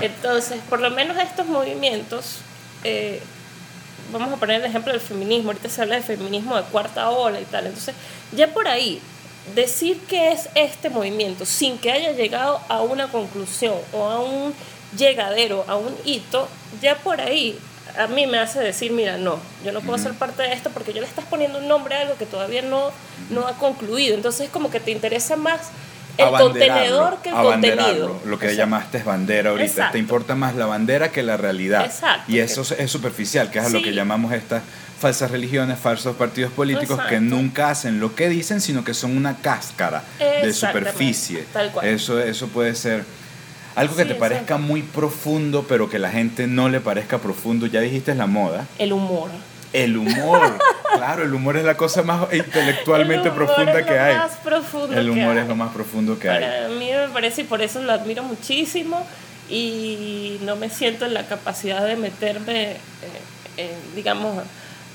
Entonces, 0.00 0.60
por 0.70 0.80
lo 0.80 0.90
menos 0.90 1.18
estos 1.18 1.46
movimientos, 1.46 2.38
eh, 2.84 3.20
vamos 4.10 4.32
a 4.32 4.36
poner 4.36 4.60
el 4.60 4.66
ejemplo 4.66 4.92
del 4.92 5.00
feminismo, 5.02 5.50
ahorita 5.50 5.68
se 5.68 5.82
habla 5.82 5.96
de 5.96 6.02
feminismo 6.02 6.56
de 6.56 6.62
cuarta 6.64 7.10
ola 7.10 7.40
y 7.40 7.44
tal, 7.44 7.66
entonces 7.66 7.94
ya 8.32 8.48
por 8.48 8.68
ahí, 8.68 9.00
decir 9.54 9.98
que 10.08 10.32
es 10.32 10.48
este 10.54 10.88
movimiento 10.88 11.44
sin 11.44 11.76
que 11.78 11.90
haya 11.90 12.12
llegado 12.12 12.60
a 12.68 12.80
una 12.82 13.08
conclusión 13.08 13.74
o 13.92 14.08
a 14.08 14.20
un 14.20 14.54
llegadero, 14.96 15.64
a 15.68 15.76
un 15.76 15.94
hito, 16.04 16.48
ya 16.80 16.96
por 16.96 17.20
ahí 17.20 17.58
a 17.98 18.06
mí 18.06 18.26
me 18.26 18.38
hace 18.38 18.60
decir, 18.60 18.92
mira, 18.92 19.18
no, 19.18 19.38
yo 19.64 19.72
no 19.72 19.80
puedo 19.80 19.98
ser 19.98 20.14
parte 20.14 20.42
de 20.42 20.52
esto 20.52 20.70
porque 20.70 20.92
yo 20.92 21.00
le 21.00 21.06
estás 21.06 21.24
poniendo 21.26 21.58
un 21.58 21.68
nombre 21.68 21.94
a 21.94 22.00
algo 22.02 22.16
que 22.16 22.26
todavía 22.26 22.62
no, 22.62 22.90
no 23.30 23.46
ha 23.46 23.52
concluido. 23.58 24.14
Entonces 24.14 24.48
como 24.50 24.70
que 24.70 24.80
te 24.80 24.90
interesa 24.90 25.36
más 25.36 25.60
el 26.18 26.28
contenedor 26.30 27.18
que 27.22 27.30
el 27.30 27.34
contenido. 27.34 28.20
Lo 28.24 28.38
que 28.38 28.54
llamaste 28.54 28.98
es 28.98 29.04
bandera 29.04 29.50
ahorita. 29.50 29.66
Exacto. 29.70 29.92
Te 29.92 29.98
importa 29.98 30.34
más 30.34 30.54
la 30.54 30.66
bandera 30.66 31.10
que 31.10 31.22
la 31.22 31.36
realidad. 31.36 31.84
Exacto. 31.84 32.30
Y 32.30 32.38
eso 32.38 32.62
es 32.78 32.90
superficial, 32.90 33.50
que 33.50 33.58
es 33.58 33.64
a 33.64 33.68
lo 33.68 33.78
Sí. 33.78 33.84
que 33.84 33.92
llamamos 33.92 34.32
estas 34.32 34.62
falsas 35.00 35.30
religiones, 35.30 35.78
falsos 35.78 36.14
partidos 36.16 36.52
políticos 36.52 37.00
que 37.08 37.18
nunca 37.20 37.70
hacen 37.70 37.98
lo 37.98 38.14
que 38.14 38.28
dicen, 38.28 38.60
sino 38.60 38.84
que 38.84 38.94
son 38.94 39.16
una 39.16 39.36
cáscara 39.38 40.04
de 40.18 40.52
superficie. 40.52 41.44
tal 41.52 41.72
cual. 41.72 41.86
Eso, 41.86 42.20
eso 42.20 42.48
puede 42.48 42.74
ser 42.74 43.04
algo 43.74 43.96
que 43.96 44.02
Sí, 44.02 44.08
te 44.08 44.14
parezca 44.14 44.42
exacto. 44.42 44.62
muy 44.62 44.82
profundo, 44.82 45.64
pero 45.68 45.88
que 45.88 45.98
la 45.98 46.10
gente 46.10 46.46
no 46.46 46.68
le 46.68 46.80
parezca 46.80 47.18
profundo. 47.18 47.66
Ya 47.66 47.80
dijiste 47.80 48.14
la 48.14 48.26
moda. 48.26 48.66
El 48.78 48.92
humor. 48.92 49.30
El 49.72 49.96
humor. 49.96 50.58
claro, 50.96 51.22
el 51.24 51.32
humor 51.32 51.56
es 51.56 51.64
la 51.64 51.76
cosa 51.76 52.02
más 52.02 52.32
intelectualmente 52.32 53.30
profunda 53.30 53.78
es 53.80 53.86
que 53.86 53.94
lo 53.94 54.02
hay. 54.02 54.14
más 54.16 54.32
profundo 54.36 54.98
El 54.98 55.08
humor 55.10 55.38
es 55.38 55.48
lo 55.48 55.56
más 55.56 55.72
profundo 55.72 56.18
que 56.18 56.28
hay. 56.28 56.42
Para 56.44 56.68
mí 56.68 56.90
me 56.90 57.08
parece 57.08 57.40
y 57.40 57.44
por 57.44 57.62
eso 57.62 57.80
lo 57.82 57.92
admiro 57.92 58.22
muchísimo 58.22 59.06
y 59.48 60.38
no 60.42 60.56
me 60.56 60.68
siento 60.70 61.04
en 61.06 61.14
la 61.14 61.26
capacidad 61.26 61.86
de 61.86 61.96
meterme, 61.96 62.72
eh, 62.72 62.76
en, 63.56 63.94
digamos, 63.96 64.42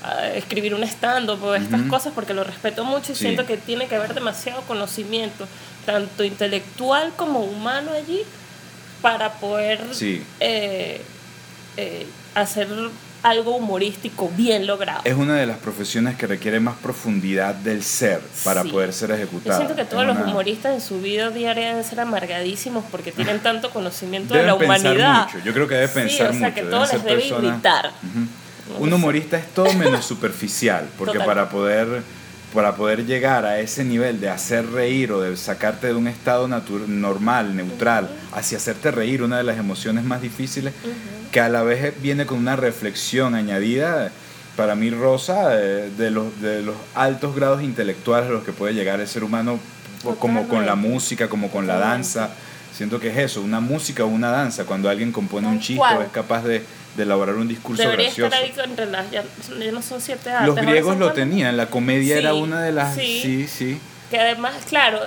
a 0.02 0.28
escribir 0.28 0.74
un 0.74 0.84
stand-up 0.84 1.42
o 1.42 1.54
estas 1.54 1.80
Ujú. 1.80 1.90
cosas 1.90 2.12
porque 2.14 2.32
lo 2.34 2.44
respeto 2.44 2.84
mucho 2.84 3.12
y 3.12 3.14
Sí. 3.16 3.22
siento 3.24 3.46
que 3.46 3.56
tiene 3.56 3.86
que 3.88 3.96
haber 3.96 4.14
demasiado 4.14 4.62
conocimiento, 4.62 5.46
tanto 5.84 6.22
intelectual 6.22 7.12
como 7.16 7.40
humano 7.40 7.90
allí, 7.92 8.22
para 9.02 9.34
poder 9.34 9.80
Sí. 9.92 10.22
eh, 10.40 11.00
eh, 11.76 12.06
hacer 12.34 12.68
algo 13.22 13.56
humorístico 13.56 14.30
bien 14.36 14.66
logrado. 14.66 15.00
Es 15.04 15.14
una 15.14 15.34
de 15.36 15.46
las 15.46 15.56
profesiones 15.58 16.16
que 16.16 16.26
requiere 16.28 16.60
más 16.60 16.76
profundidad 16.76 17.54
del 17.54 17.82
ser 17.82 18.20
para 18.44 18.62
Sí. 18.62 18.68
poder 18.70 18.92
ser 18.92 19.08
Yo 19.10 19.16
ejecutada. 19.16 19.56
siento 19.56 19.74
que 19.74 19.84
todos 19.84 20.02
Es 20.02 20.08
los 20.08 20.16
una- 20.18 20.26
humoristas 20.26 20.72
en 20.74 20.80
su 20.80 21.00
vida 21.00 21.30
diaria 21.30 21.68
deben 21.70 21.84
ser 21.84 22.00
amargadísimos 22.00 22.84
porque 22.90 23.10
tienen 23.10 23.40
tanto 23.42 23.70
conocimiento 23.70 24.34
de 24.34 24.44
la 24.44 24.56
pensar 24.56 24.80
humanidad. 24.80 25.26
mucho. 25.26 25.44
Yo 25.44 25.52
creo 25.52 25.66
que 25.66 25.74
debe 25.74 25.88
Sí, 25.88 25.94
pensar 25.94 26.30
o 26.30 26.32
sea, 26.32 26.40
mucho. 26.48 26.54
que 26.54 26.62
todo 26.62 26.80
les 26.80 27.04
debe 27.04 27.22
personas-. 27.22 27.92
Ujú. 28.02 28.84
Un 28.84 28.92
humorista 28.92 29.36
es 29.38 29.46
todo 29.54 29.72
menos 29.72 30.04
superficial, 30.04 30.86
porque 30.98 31.14
Total. 31.14 31.26
para 31.26 31.48
poder, 31.48 32.02
para 32.54 32.76
poder 32.76 33.04
llegar 33.04 33.44
a 33.44 33.60
ese 33.60 33.84
nivel 33.84 34.20
de 34.20 34.30
hacer 34.30 34.70
reír 34.70 35.12
o 35.12 35.20
de 35.20 35.36
sacarte 35.36 35.88
de 35.88 35.94
un 35.94 36.08
estado 36.08 36.48
normal, 36.48 37.54
neutral, 37.54 38.08
hacia 38.32 38.58
hacerte 38.58 38.90
reír, 38.90 39.22
una 39.22 39.38
de 39.38 39.44
las 39.44 39.58
emociones 39.58 40.04
más 40.04 40.22
difíciles, 40.22 40.72
que 41.30 41.40
a 41.40 41.48
la 41.48 41.62
vez 41.62 42.00
viene 42.00 42.24
con 42.24 42.38
una 42.38 42.56
reflexión 42.56 43.34
añadida, 43.34 44.10
para 44.56 44.74
mí 44.74 44.90
Rosa, 44.90 45.50
eh, 45.52 45.90
de 45.96 46.10
los, 46.10 46.40
de 46.40 46.62
los 46.62 46.74
altos 46.94 47.36
grados 47.36 47.62
intelectuales 47.62 48.28
a 48.28 48.32
los 48.32 48.44
que 48.44 48.52
puede 48.52 48.74
llegar 48.74 48.98
el 48.98 49.06
ser 49.06 49.24
humano, 49.24 49.60
como 50.18 50.48
con 50.48 50.64
la 50.64 50.74
música, 50.74 51.28
como 51.28 51.50
con 51.50 51.66
la 51.66 51.78
danza. 51.78 52.30
Siento 52.72 52.98
que 52.98 53.08
es 53.08 53.16
eso, 53.18 53.42
una 53.42 53.60
música 53.60 54.04
o 54.04 54.08
una 54.08 54.30
danza, 54.30 54.64
cuando 54.64 54.88
alguien 54.88 55.12
compone 55.12 55.48
un 55.48 55.60
chiste 55.60 55.82
o 55.82 56.02
es 56.02 56.10
capaz 56.10 56.42
de, 56.44 56.64
de 56.98 57.04
elaborar 57.04 57.36
un 57.36 57.48
discurso 57.48 57.82
Debería 57.82 58.06
gracioso. 58.06 58.34
estar 58.34 58.44
ahí 58.44 58.70
entre 58.70 58.86
las. 58.86 59.10
Ya, 59.10 59.24
ya 59.58 59.72
no 59.72 59.80
son 59.80 60.00
siete 60.02 60.30
artes. 60.30 60.46
Los 60.48 60.56
griegos 60.56 60.98
lo 60.98 61.12
tenían, 61.12 61.56
la 61.56 61.66
comedia 61.66 62.14
Sí, 62.16 62.20
era 62.20 62.34
una 62.34 62.60
de 62.60 62.72
las... 62.72 62.94
sí. 62.94 63.20
Sí, 63.22 63.48
sí. 63.48 63.80
Que 64.10 64.18
además, 64.18 64.54
claro, 64.68 65.00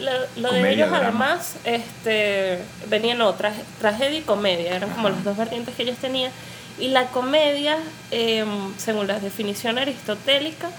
lo, 0.00 0.42
lo 0.42 0.52
de 0.52 0.72
ellos 0.72 0.88
además 0.92 1.54
este, 1.64 2.58
venían 2.88 3.20
otras, 3.22 3.54
tragedia 3.80 4.18
y 4.18 4.22
comedia, 4.22 4.76
eran 4.76 4.90
como 4.90 5.08
las 5.08 5.24
dos 5.24 5.36
vertientes 5.36 5.74
que 5.74 5.82
ellos 5.84 5.96
tenían. 5.98 6.30
Y 6.78 6.88
la 6.88 7.06
comedia, 7.06 7.76
eh, 8.10 8.44
según 8.76 9.06
la 9.06 9.18
definición 9.18 9.78
aristotélica, 9.78 10.70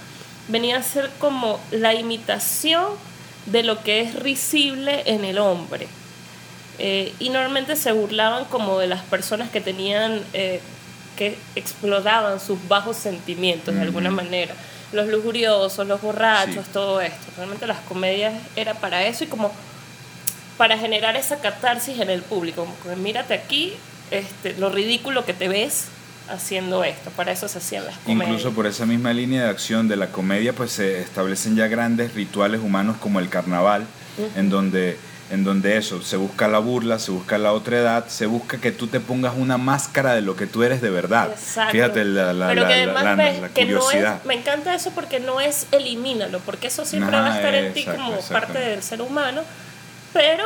venía 0.47 0.77
a 0.77 0.83
ser 0.83 1.09
como 1.19 1.59
la 1.71 1.93
imitación 1.93 2.85
de 3.47 3.63
lo 3.63 3.81
que 3.83 4.01
es 4.01 4.15
risible 4.15 5.03
en 5.05 5.25
el 5.25 5.37
hombre. 5.39 5.87
Eh, 6.79 7.13
y 7.19 7.29
normalmente 7.29 7.75
se 7.75 7.91
burlaban 7.91 8.45
como 8.45 8.79
de 8.79 8.87
las 8.87 9.01
personas 9.03 9.49
que 9.49 9.59
tenían, 9.61 10.21
eh, 10.33 10.61
que 11.17 11.37
explotaban 11.55 12.39
sus 12.39 12.57
bajos 12.67 12.95
sentimientos 12.97 13.75
de 13.75 13.81
alguna 13.81 14.09
manera. 14.09 14.55
Los 14.93 15.07
lujuriosos, 15.07 15.85
los 15.87 16.01
borrachos, 16.01 16.65
Sí. 16.65 16.71
todo 16.73 17.01
esto. 17.01 17.27
Realmente 17.37 17.67
las 17.67 17.79
comedias 17.81 18.33
era 18.55 18.73
para 18.75 19.03
eso 19.05 19.25
y 19.25 19.27
como 19.27 19.51
para 20.57 20.77
generar 20.77 21.15
esa 21.15 21.37
catarsis 21.39 21.99
en 21.99 22.09
el 22.09 22.21
público. 22.21 22.65
Como 22.83 22.95
mírate 22.95 23.33
aquí, 23.33 23.73
este, 24.11 24.55
lo 24.57 24.69
ridículo 24.69 25.25
que 25.25 25.33
te 25.33 25.47
ves 25.47 25.85
haciendo 26.29 26.83
esto. 26.83 27.09
Para 27.11 27.31
eso 27.31 27.47
se 27.47 27.57
hacían 27.57 27.85
las 27.85 27.97
comedias. 27.97 28.29
Incluso 28.29 28.51
por 28.55 28.65
esa 28.67 28.85
misma 28.85 29.11
línea 29.13 29.43
de 29.43 29.49
acción 29.49 29.87
de 29.87 29.95
la 29.97 30.07
comedia, 30.07 30.53
pues 30.53 30.71
se 30.71 31.01
establecen 31.01 31.55
ya 31.55 31.67
grandes 31.67 32.13
rituales 32.13 32.61
humanos 32.61 32.97
como 32.99 33.19
el 33.19 33.29
carnaval, 33.29 33.85
en 34.35 34.49
donde 34.49 34.97
en 35.31 35.43
donde 35.43 35.77
eso, 35.77 36.01
se 36.01 36.17
busca 36.17 36.47
la 36.47 36.57
burla, 36.59 36.97
se 36.97 37.11
busca 37.11 37.37
la 37.37 37.51
otredad, 37.53 38.07
se 38.07 38.25
busca 38.25 38.57
que 38.59 38.71
tú 38.71 38.87
te 38.87 38.99
pongas 38.99 39.33
una 39.37 39.57
máscara 39.59 40.13
de 40.15 40.21
lo 40.21 40.35
que 40.35 40.47
tú 40.47 40.63
eres 40.63 40.81
de 40.81 40.89
verdad. 40.89 41.29
Exacto. 41.31 41.71
Fíjate 41.71 42.03
la, 42.03 42.33
la, 42.33 42.47
Pero 42.47 42.61
la- 42.63 42.67
que 42.67 42.73
además 42.73 43.03
la- 43.03 43.15
ves 43.15 43.39
la 43.41 43.49
que 43.49 43.65
no 43.65 43.79
curiosidad. 43.79 44.17
es, 44.21 44.25
me 44.25 44.33
encanta 44.33 44.73
eso 44.73 44.91
porque 44.95 45.19
no 45.19 45.39
es 45.39 45.67
elimínalo, 45.71 46.39
porque 46.39 46.67
eso 46.67 46.83
siempre 46.85 47.15
va 47.19 47.27
a 47.33 47.35
estar 47.37 47.53
en 47.53 47.73
ti 47.73 47.85
como 47.85 48.19
parte 48.21 48.57
del 48.59 48.81
ser 48.81 49.01
humano, 49.03 49.41
pero 50.13 50.43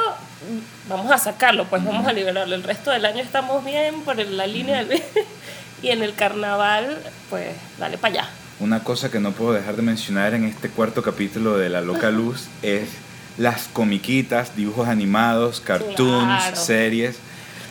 vamos 0.89 1.09
a 1.11 1.17
sacarlo, 1.17 1.65
pues 1.65 1.83
vamos 1.85 2.05
a 2.05 2.11
liberarlo. 2.11 2.53
El 2.53 2.63
resto 2.63 2.91
del 2.91 3.05
año 3.05 3.21
estamos 3.23 3.63
bien 3.63 4.01
por 4.01 4.17
la 4.17 4.47
línea 4.47 4.83
del 4.83 5.01
y 5.81 5.89
en 5.89 6.03
el 6.03 6.13
carnaval, 6.13 6.97
pues 7.29 7.47
dale 7.79 7.97
para 7.97 8.13
allá. 8.15 8.29
Una 8.59 8.83
cosa 8.83 9.09
que 9.09 9.19
no 9.19 9.31
puedo 9.31 9.53
dejar 9.53 9.75
de 9.77 9.81
mencionar 9.81 10.33
en 10.33 10.43
este 10.43 10.69
cuarto 10.69 11.01
capítulo 11.01 11.57
de 11.57 11.69
La 11.69 11.81
Loca 11.81 12.11
Luz 12.11 12.47
es 12.61 12.89
las 13.37 13.67
comiquitas, 13.73 14.55
dibujos 14.55 14.87
animados, 14.87 15.59
cartoons, 15.61 15.97
Claro. 16.25 16.55
series. 16.55 17.15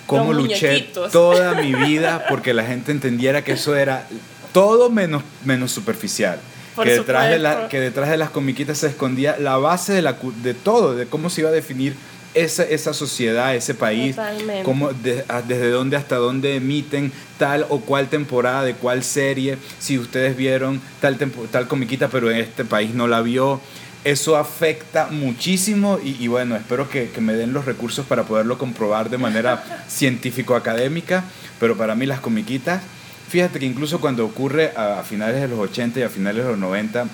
Cómo 0.07 0.33
Los 0.33 0.43
luché 0.45 0.69
muñequitos. 0.73 1.13
toda 1.13 1.55
mi 1.55 1.73
vida 1.87 2.27
porque 2.29 2.53
la 2.55 2.65
gente 2.65 2.93
entendiera 2.93 3.43
que 3.45 3.53
eso 3.53 3.77
era 3.77 4.07
todo 4.53 4.91
menos, 4.91 5.23
menos 5.45 5.71
superficial. 5.73 6.39
Por 6.75 6.85
que 6.87 6.93
detrás, 6.93 7.29
de 7.31 7.39
la, 7.39 7.69
que 7.69 7.81
detrás 7.81 8.09
de 8.11 8.17
las 8.17 8.31
comiquitas 8.31 8.79
se 8.79 8.87
escondía 8.89 9.37
la 9.39 9.57
base 9.59 9.93
de, 9.93 10.03
la, 10.03 10.17
de 10.43 10.55
todo, 10.55 10.95
de 10.95 11.07
cómo 11.07 11.29
se 11.31 11.43
iba 11.43 11.51
a 11.51 11.53
definir 11.53 11.95
esa, 12.35 12.63
esa 12.65 12.95
sociedad, 12.95 13.55
ese 13.55 13.75
país, 13.75 14.17
cómo, 14.65 14.91
de- 14.93 15.23
a- 15.29 15.43
desde 15.43 15.69
dónde 15.71 15.97
hasta 15.99 16.17
dónde 16.17 16.57
emiten 16.57 17.13
tal 17.39 17.67
o 17.69 17.81
cual 17.81 18.09
temporada 18.09 18.65
de 18.65 18.73
cuál 18.75 19.05
serie, 19.05 19.59
si 19.79 19.99
ustedes 19.99 20.35
vieron 20.35 20.81
tal, 21.03 21.19
tempo- 21.19 21.47
tal 21.51 21.69
comiquita 21.69 22.09
pero 22.09 22.31
en 22.31 22.39
este 22.39 22.65
país 22.65 22.95
no 22.95 23.07
la 23.07 23.21
vio. 23.21 23.61
Eso 24.05 24.37
afecta 24.37 25.07
muchísimo 25.11 26.01
y, 26.03 26.17
y 26.19 26.27
bueno, 26.27 26.57
espero 26.57 26.91
que, 26.91 27.11
que 27.11 27.21
me 27.21 27.35
den 27.35 27.53
los 27.53 27.65
recursos 27.65 28.05
para 28.05 28.25
poderlo 28.25 28.59
comprobar 28.59 29.11
de 29.11 29.19
manera 29.19 29.85
científico-académica, 29.89 31.23
pero 31.61 31.77
para 31.77 31.95
mí 31.95 32.07
las 32.07 32.21
comiquitas, 32.21 32.83
fíjate 33.29 33.61
que 33.61 33.67
incluso 33.67 34.01
cuando 34.01 34.27
ocurre 34.27 34.73
a, 34.77 35.03
finales 35.05 35.41
de 35.41 35.49
los 35.49 35.59
80 35.59 36.01
y 36.01 36.03
a 36.03 36.09
finales 36.09 36.45
de 36.45 36.51
los 36.51 36.59
90, 36.59 37.07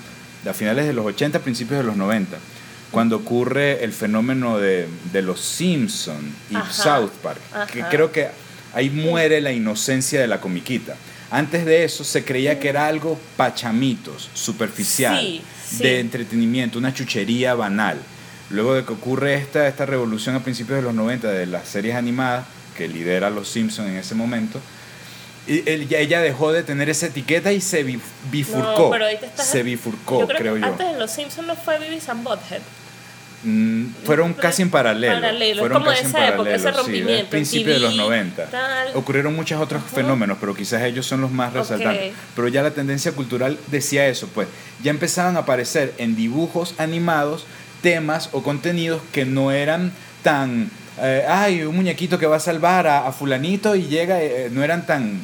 a 0.49 0.53
finales 0.53 0.87
de 0.87 0.93
los 0.93 1.05
80, 1.05 1.39
principios 1.39 1.79
de 1.79 1.85
los 1.85 1.95
90, 1.95 2.37
cuando 2.91 3.17
ocurre 3.17 3.83
el 3.83 3.93
fenómeno 3.93 4.57
de, 4.57 4.87
de 5.13 5.21
los 5.21 5.39
Simpson 5.39 6.33
y 6.49 6.55
Ajá, 6.55 6.71
South 6.71 7.11
Park, 7.21 7.39
que 7.71 7.83
creo 7.83 8.11
que 8.11 8.29
ahí 8.73 8.89
muere 8.89 9.41
la 9.41 9.51
inocencia 9.51 10.19
de 10.19 10.27
la 10.27 10.41
comiquita. 10.41 10.95
Antes 11.31 11.65
de 11.65 11.83
eso 11.83 12.03
se 12.03 12.23
creía 12.25 12.59
que 12.59 12.69
era 12.69 12.87
algo 12.87 13.19
pachamitos, 13.37 14.29
superficial, 14.33 15.19
Sí, 15.21 15.41
sí. 15.77 15.83
de 15.83 15.99
entretenimiento, 15.99 16.79
una 16.79 16.93
chuchería 16.93 17.53
banal. 17.53 17.97
Luego 18.49 18.73
de 18.73 18.83
que 18.83 18.93
ocurre 18.93 19.35
esta, 19.35 19.67
esta 19.67 19.85
revolución 19.85 20.35
a 20.35 20.43
principios 20.43 20.77
de 20.77 20.81
los 20.83 20.93
90 20.95 21.29
de 21.31 21.45
las 21.45 21.67
series 21.67 21.95
animadas, 21.95 22.45
que 22.75 22.87
lidera 22.87 23.29
Los 23.29 23.47
Simpson 23.49 23.87
en 23.87 23.97
ese 23.97 24.15
momento, 24.15 24.59
y 25.47 25.63
ella 25.95 26.21
dejó 26.21 26.51
de 26.51 26.63
tener 26.63 26.89
esa 26.89 27.07
etiqueta 27.07 27.51
y 27.51 27.59
se 27.61 27.85
bif- 27.85 27.99
bifurcó. 28.31 28.83
No, 28.85 28.89
pero 28.89 29.05
ahí 29.05 29.17
te 29.19 29.25
estás- 29.27 29.47
se 29.47 29.61
bifurcó, 29.63 30.21
yo 30.21 30.27
creo, 30.27 30.39
creo 30.39 30.53
que 30.55 30.59
yo. 30.61 30.65
Antes 30.67 30.91
de 30.93 30.97
los 30.99 31.11
Simpsons 31.11 31.47
no 31.47 31.55
fue 31.55 31.77
Beavis 31.79 32.07
and 32.09 32.23
Butthead. 32.23 32.61
Mm, 33.43 33.85
fueron 34.03 34.33
casi 34.33 34.63
en 34.63 34.69
paralelo. 34.69 35.13
Paralelo, 35.13 35.59
fueron 35.61 35.77
como 35.79 35.91
casi 35.91 36.03
en 36.03 36.09
época, 36.09 36.23
paralelo, 36.27 36.49
ese 36.49 36.61
sí, 36.61 36.67
al 36.67 36.75
rompimiento, 36.75 37.29
principio 37.29 37.73
de 37.73 37.79
los 37.79 37.91
TV, 37.91 38.03
90. 38.03 38.45
tal. 38.47 38.87
Ocurrieron 38.95 39.35
muchos 39.35 39.61
otros 39.61 39.81
fenómenos, 39.83 40.37
pero 40.39 40.53
quizás 40.53 40.83
ellos 40.83 41.05
son 41.05 41.21
los 41.21 41.31
más 41.31 41.53
resaltantes. 41.53 42.13
Pero 42.35 42.47
ya 42.49 42.61
la 42.63 42.71
tendencia 42.71 43.13
cultural 43.13 43.57
decía 43.67 44.07
eso, 44.07 44.27
pues 44.33 44.47
ya 44.83 44.91
empezaban 44.91 45.37
a 45.37 45.39
aparecer 45.39 45.93
en 45.97 46.15
dibujos 46.15 46.75
animados 46.77 47.45
temas 47.81 48.29
o 48.33 48.43
contenidos 48.43 49.01
que 49.13 49.25
no 49.25 49.51
eran 49.51 49.93
tan, 50.21 50.69
eh, 51.01 51.25
ay, 51.27 51.63
un 51.63 51.75
muñequito 51.75 52.19
que 52.19 52.25
va 52.25 52.35
a 52.35 52.41
salvar 52.41 52.87
a, 52.87 53.07
a 53.07 53.11
fulanito 53.13 53.75
y 53.75 53.83
llega, 53.83 54.21
eh, 54.21 54.49
no 54.51 54.63
eran 54.63 54.85
tan 54.85 55.21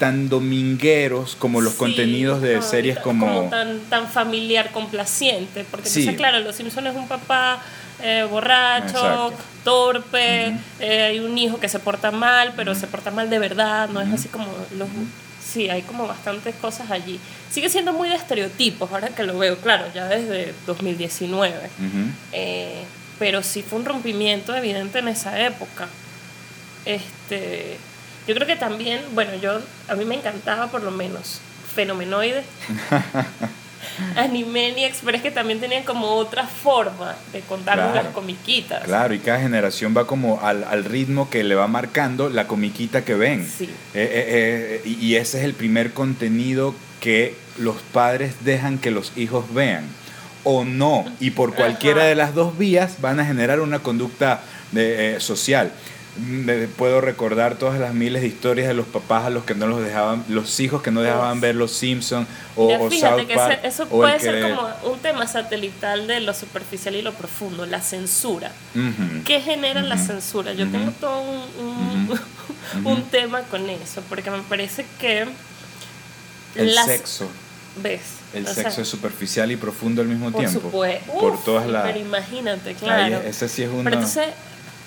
tan 0.00 0.28
domingueros 0.30 1.36
como 1.36 1.60
los 1.60 1.74
Sí, 1.74 1.78
contenidos 1.78 2.40
de 2.42 2.56
no, 2.56 2.62
series 2.62 2.96
ta- 2.96 3.02
como... 3.02 3.48
tan, 3.50 3.78
tan 3.90 4.08
familiar, 4.08 4.72
complaciente. 4.72 5.64
Porque 5.70 5.88
Sí. 5.88 6.00
entonces, 6.00 6.16
claro, 6.18 6.40
Los 6.40 6.56
Simpsons 6.56 6.88
es 6.88 6.96
un 6.96 7.06
papá 7.06 7.62
eh, 8.02 8.26
borracho, 8.28 8.86
Exacto. 9.28 9.34
torpe, 9.62 10.56
eh, 10.80 11.02
hay 11.02 11.20
un 11.20 11.36
hijo 11.36 11.60
que 11.60 11.68
se 11.68 11.78
porta 11.78 12.10
mal, 12.10 12.54
pero 12.56 12.74
se 12.74 12.86
porta 12.86 13.10
mal 13.10 13.28
de 13.28 13.38
verdad, 13.38 13.90
no 13.90 14.00
es 14.00 14.10
así 14.12 14.28
como 14.28 14.46
los... 14.78 14.88
Sí, 15.44 15.68
hay 15.68 15.82
como 15.82 16.06
bastantes 16.06 16.54
cosas 16.54 16.90
allí. 16.90 17.20
Sigue 17.50 17.68
siendo 17.68 17.92
muy 17.92 18.08
de 18.08 18.14
estereotipos, 18.14 18.90
ahora 18.92 19.08
que 19.08 19.22
lo 19.24 19.36
veo, 19.36 19.58
claro, 19.58 19.84
ya 19.94 20.06
desde 20.08 20.54
2019. 20.66 21.54
Ujú. 21.56 21.98
Eh, 22.32 22.84
pero 23.18 23.42
sí 23.42 23.62
fue 23.62 23.78
un 23.80 23.84
rompimiento 23.84 24.56
evidente 24.56 25.00
en 25.00 25.08
esa 25.08 25.38
época. 25.38 25.86
Este, 26.86 27.76
yo 28.30 28.36
creo 28.36 28.46
que 28.46 28.54
también, 28.54 29.00
bueno, 29.12 29.32
yo 29.42 29.58
a 29.88 29.96
mí 29.96 30.04
me 30.04 30.14
encantaba 30.14 30.68
por 30.68 30.84
lo 30.84 30.92
menos 30.92 31.40
Fenomenoide, 31.74 32.44
Animaniacs, 34.16 35.00
pero 35.04 35.16
es 35.16 35.22
que 35.24 35.32
también 35.32 35.58
tenían 35.58 35.82
como 35.82 36.06
otra 36.06 36.46
forma 36.46 37.16
de 37.32 37.40
contarnos 37.40 37.90
Claro. 37.90 38.06
las 38.06 38.14
comiquitas. 38.14 38.84
Claro, 38.84 39.14
y 39.14 39.18
cada 39.18 39.40
generación 39.40 39.96
va 39.96 40.06
como 40.06 40.40
al, 40.42 40.62
al 40.62 40.84
ritmo 40.84 41.28
que 41.28 41.42
le 41.42 41.56
va 41.56 41.66
marcando 41.66 42.28
la 42.28 42.46
comiquita 42.46 43.04
que 43.04 43.14
ven. 43.16 43.44
Sí. 43.44 43.64
Eh, 43.64 43.68
eh, 43.94 44.82
eh, 44.84 44.88
y, 44.88 45.16
ese 45.16 45.38
es 45.38 45.44
el 45.44 45.54
primer 45.54 45.92
contenido 45.92 46.72
que 47.00 47.34
los 47.58 47.76
padres 47.92 48.44
dejan 48.44 48.78
que 48.78 48.92
los 48.92 49.10
hijos 49.16 49.52
vean. 49.52 49.86
O 50.44 50.64
no, 50.64 51.04
y 51.18 51.32
por 51.32 51.54
cualquiera 51.56 52.02
Ajá. 52.02 52.08
de 52.10 52.14
las 52.14 52.32
dos 52.32 52.56
vías 52.56 53.00
van 53.00 53.18
a 53.18 53.24
generar 53.24 53.60
una 53.60 53.80
conducta 53.80 54.40
de, 54.70 55.16
eh, 55.16 55.20
social. 55.20 55.72
Me 56.18 56.66
puedo 56.66 57.00
recordar 57.00 57.56
todas 57.56 57.78
las 57.78 57.94
miles 57.94 58.20
de 58.22 58.28
historias 58.28 58.66
de 58.66 58.74
los 58.74 58.84
papás 58.86 59.26
a 59.26 59.30
los 59.30 59.44
que 59.44 59.54
no 59.54 59.66
los 59.68 59.80
dejaban, 59.82 60.24
los 60.28 60.58
hijos 60.58 60.82
que 60.82 60.90
no 60.90 61.02
dejaban 61.02 61.40
ver 61.40 61.54
los 61.54 61.70
Simpsons 61.70 62.26
o, 62.56 62.68
Ya, 62.68 62.80
o 62.80 62.90
fíjate 62.90 63.20
South 63.22 63.28
que 63.28 63.34
Park. 63.36 63.60
eso 63.62 63.86
puede 63.86 64.18
ser 64.18 64.42
como 64.54 64.68
un 64.92 64.98
tema 64.98 65.26
satelital 65.28 66.08
de 66.08 66.18
lo 66.20 66.34
superficial 66.34 66.96
y 66.96 67.02
lo 67.02 67.12
profundo, 67.14 67.64
la 67.64 67.80
censura. 67.80 68.50
¿Qué 69.24 69.40
genera 69.40 69.82
la 69.82 69.96
censura? 69.98 70.52
Yo 70.52 70.68
tengo 70.68 70.90
todo 71.00 71.20
un, 71.22 72.10
un- 72.84 73.02
tema 73.10 73.42
con 73.42 73.70
eso, 73.70 74.02
porque 74.08 74.30
me 74.32 74.40
parece 74.42 74.84
que 74.98 75.26
El 76.56 76.74
las- 76.74 76.86
sexo. 76.86 77.28
¿Ves? 77.82 78.00
El 78.34 78.46
O 78.46 78.52
sea, 78.52 78.64
sexo 78.64 78.82
es 78.82 78.88
superficial 78.88 79.50
y 79.52 79.56
profundo 79.56 80.02
al 80.02 80.08
mismo 80.08 80.30
por 80.32 80.40
tiempo. 80.40 80.60
supuesto. 80.60 81.12
Por 81.12 81.34
Uf, 81.34 81.44
todas 81.44 81.68
las. 81.68 81.84
Pero 81.84 81.98
imagínate, 82.00 82.70
Ahí, 82.70 82.74
claro. 82.74 83.20
ese 83.24 83.48
sí 83.48 83.62
es. 83.62 83.70
Pero 83.70 83.80
entonces, 83.94 84.26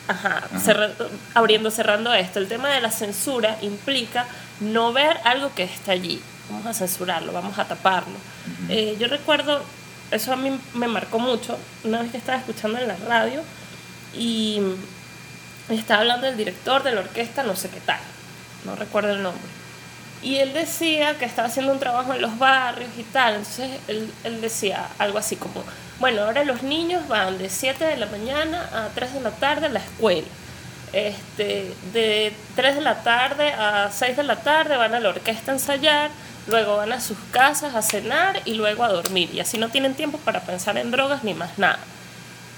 ajá, 0.07 0.37
Ajá. 0.45 0.59
cerra- 0.59 0.91
abriendo, 1.33 1.71
cerrando 1.71 2.13
esto, 2.13 2.39
el 2.39 2.47
tema 2.47 2.69
de 2.69 2.81
la 2.81 2.91
censura 2.91 3.57
implica 3.61 4.25
no 4.59 4.93
ver 4.93 5.17
algo 5.23 5.53
que 5.55 5.63
está 5.63 5.91
allí. 5.93 6.21
Vamos 6.49 6.65
a 6.67 6.73
censurarlo, 6.73 7.31
vamos 7.31 7.57
a 7.57 7.65
taparlo. 7.65 8.15
Eh, 8.69 8.95
yo 8.99 9.07
recuerdo, 9.07 9.61
eso 10.11 10.33
a 10.33 10.35
mí 10.35 10.57
me 10.73 10.87
marcó 10.87 11.19
mucho, 11.19 11.57
una 11.83 12.01
vez 12.01 12.11
que 12.11 12.17
estaba 12.17 12.37
escuchando 12.37 12.77
en 12.79 12.87
la 12.87 12.95
radio 13.07 13.41
y 14.15 14.61
estaba 15.69 16.01
hablando 16.01 16.27
del 16.27 16.37
director 16.37 16.83
de 16.83 16.91
la 16.93 17.01
orquesta, 17.01 17.43
no 17.43 17.55
sé 17.55 17.69
qué 17.69 17.79
tal, 17.79 17.99
no 18.65 18.75
recuerdo 18.75 19.11
el 19.13 19.23
nombre. 19.23 19.41
Y 20.21 20.35
él 20.37 20.53
decía 20.53 21.17
que 21.17 21.25
estaba 21.25 21.47
haciendo 21.49 21.71
un 21.73 21.79
trabajo 21.79 22.13
en 22.13 22.21
los 22.21 22.37
barrios 22.39 22.89
y 22.97 23.03
tal. 23.03 23.35
Entonces 23.35 23.71
él, 23.89 24.09
él 24.23 24.39
decía 24.39 24.87
algo 24.97 25.17
así 25.17 25.35
como, 25.35 25.63
bueno, 25.99 26.23
ahora 26.23 26.43
los 26.43 26.63
niños 26.63 27.07
van 27.07 27.37
de 27.37 27.49
7 27.49 27.83
de 27.83 27.97
la 27.97 28.05
mañana 28.07 28.69
a 28.73 28.89
3 28.93 29.13
de 29.13 29.19
la 29.21 29.31
tarde 29.31 29.67
a 29.67 29.69
la 29.69 29.79
escuela. 29.79 30.27
Este, 30.91 31.73
de 31.91 32.33
3 32.55 32.75
de 32.75 32.81
la 32.81 33.01
tarde 33.01 33.51
a 33.53 33.89
6 33.91 34.17
de 34.17 34.23
la 34.23 34.35
tarde 34.37 34.77
van 34.77 34.93
a 34.93 34.99
la 34.99 35.09
orquesta 35.09 35.51
a 35.51 35.55
ensayar, 35.55 36.11
luego 36.47 36.77
van 36.77 36.91
a 36.93 37.01
sus 37.01 37.17
casas 37.31 37.73
a 37.73 37.81
cenar 37.81 38.41
y 38.45 38.53
luego 38.53 38.83
a 38.83 38.89
dormir. 38.89 39.29
Y 39.33 39.39
así 39.39 39.57
no 39.57 39.69
tienen 39.69 39.95
tiempo 39.95 40.17
para 40.19 40.41
pensar 40.41 40.77
en 40.77 40.91
drogas 40.91 41.23
ni 41.23 41.33
más 41.33 41.57
nada. 41.57 41.79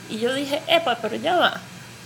Y 0.09 0.19
yo 0.19 0.33
dije, 0.33 0.61
epa, 0.67 0.97
pero 1.01 1.15
ya 1.15 1.35
va. 1.37 1.61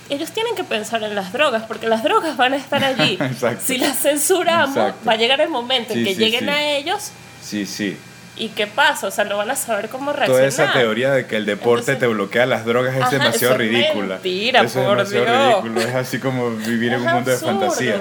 Ellos 0.10 0.32
tienen 0.32 0.56
que 0.56 0.64
pensar 0.64 1.04
en 1.04 1.14
las 1.14 1.32
drogas, 1.32 1.64
porque 1.64 1.88
las 1.88 2.04
drogas 2.04 2.36
van 2.36 2.54
a 2.54 2.58
estar 2.58 2.84
allí. 2.84 3.20
Si 3.64 3.78
las 3.78 4.00
censuramos, 4.00 4.76
Exacto. 4.76 5.06
va 5.08 5.14
a 5.14 5.16
llegar 5.16 5.42
el 5.42 5.50
momento 5.50 5.94
en 5.94 6.04
que 6.04 6.16
sí, 6.16 6.20
lleguen 6.20 6.46
sí. 6.46 6.50
a 6.50 6.78
ellos 6.78 7.12
Sí, 7.42 7.66
sí. 7.66 7.98
Y 8.40 8.48
qué 8.50 8.66
pasa, 8.68 9.06
o 9.08 9.12
sea, 9.12 9.26
no 9.26 9.38
van 9.38 9.52
a 9.52 9.56
saber 9.56 9.90
cómo 9.90 10.12
Toda 10.14 10.26
reaccionar. 10.26 10.48
esa 10.48 10.74
teoría 10.74 11.12
de 11.12 11.28
que 11.28 11.36
el 11.38 11.46
deporte 11.46 11.92
Entonces- 11.92 12.00
te 12.00 12.08
bloquea 12.08 12.46
las 12.48 12.66
drogas 12.66 12.96
es 12.96 13.02
Ajá, 13.02 13.12
demasiado 13.12 13.54
eso 13.56 13.64
es 13.64 13.70
ridícula. 13.70 14.14
mentira, 14.16 14.62
eso 14.62 14.80
es 14.80 14.86
por 14.88 14.98
demasiado 14.98 15.26
Dios. 15.26 15.64
ridículo. 15.64 15.82
Es 15.82 15.96
así 15.96 16.20
como 16.20 16.50
vivir 16.52 16.94
en 16.94 17.00
Es 17.02 17.06
un 17.06 17.14
mundo 17.14 17.32
absurdo, 17.32 17.52
de 17.54 17.60
fantasía. 17.60 17.96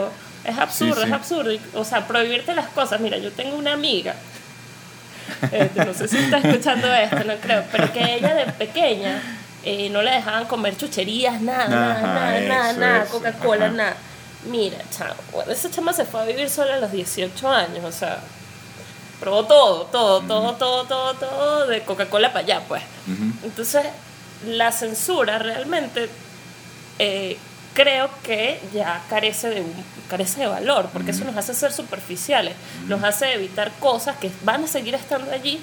Es 0.44 0.58
absurdo, 0.58 0.94
Sí, 0.94 1.00
sí. 1.02 1.06
es 1.08 1.12
absurdo. 1.12 1.50
O 1.74 1.84
sea, 1.84 2.06
prohibirte 2.06 2.54
las 2.54 2.68
cosas. 2.68 3.00
Mira, 3.00 3.18
yo 3.18 3.30
tengo 3.32 3.56
una 3.56 3.72
amiga, 3.74 4.14
este, 5.52 5.84
no 5.84 5.92
sé 5.92 6.08
si 6.08 6.16
está 6.18 6.38
escuchando 6.38 6.92
esto, 6.94 7.22
no 7.24 7.34
creo, 7.36 7.62
pero 7.70 7.92
que 7.92 8.14
ella 8.14 8.34
de 8.34 8.46
pequeña 8.52 9.20
eh, 9.64 9.90
no 9.90 10.00
le 10.02 10.10
dejaban 10.12 10.46
comer 10.46 10.76
chucherías, 10.76 11.40
nada, 11.42 11.68
nada, 11.68 11.92
Ajá, 11.92 12.02
nada, 12.06 12.42
nada, 12.42 12.70
eso, 12.70 12.80
nada, 12.80 13.02
eso, 13.04 13.12
Coca-Cola, 13.12 13.68
nada. 13.68 13.96
Mira, 14.48 14.78
chamo, 14.96 15.14
bueno, 15.32 15.50
esa 15.52 15.68
chama 15.70 15.92
se 15.92 16.04
fue 16.04 16.22
a 16.22 16.24
vivir 16.24 16.48
sola 16.48 16.74
a 16.76 16.78
los 16.78 16.92
18 16.92 17.48
años, 17.50 17.84
o 17.84 17.92
sea, 17.92 18.18
probó 19.20 19.44
todo, 19.46 19.84
todo, 19.86 20.20
todo, 20.22 20.54
todo, 20.54 20.84
todo, 20.84 21.14
todo, 21.14 21.66
de 21.66 21.82
Coca-Cola 21.82 22.32
para 22.32 22.44
allá, 22.44 22.62
pues. 22.68 22.82
Entonces, 23.44 23.84
la 24.46 24.70
censura 24.72 25.38
realmente 25.38 26.08
eh, 26.98 27.36
creo 27.74 28.08
que 28.22 28.60
ya 28.72 29.02
carece 29.08 29.50
de, 29.50 29.60
un- 29.62 29.84
carece 30.08 30.40
de 30.40 30.46
valor, 30.46 30.88
porque 30.92 31.10
eso 31.12 31.24
nos 31.24 31.36
hace 31.36 31.54
ser 31.54 31.72
superficiales, 31.72 32.54
nos 32.86 33.02
hace 33.04 33.32
evitar 33.34 33.72
cosas 33.80 34.16
que 34.16 34.30
van 34.42 34.64
a 34.64 34.68
seguir 34.68 34.94
estando 34.94 35.30
allí 35.32 35.60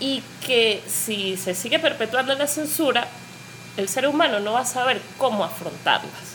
y 0.00 0.22
que 0.44 0.82
si 0.88 1.36
se 1.36 1.54
sigue 1.54 1.78
perpetuando 1.78 2.34
la 2.34 2.46
censura, 2.46 3.06
el 3.76 3.88
ser 3.88 4.06
humano 4.08 4.40
no 4.40 4.52
va 4.52 4.60
a 4.60 4.66
saber 4.66 5.00
cómo 5.18 5.44
afrontarlas 5.44 6.34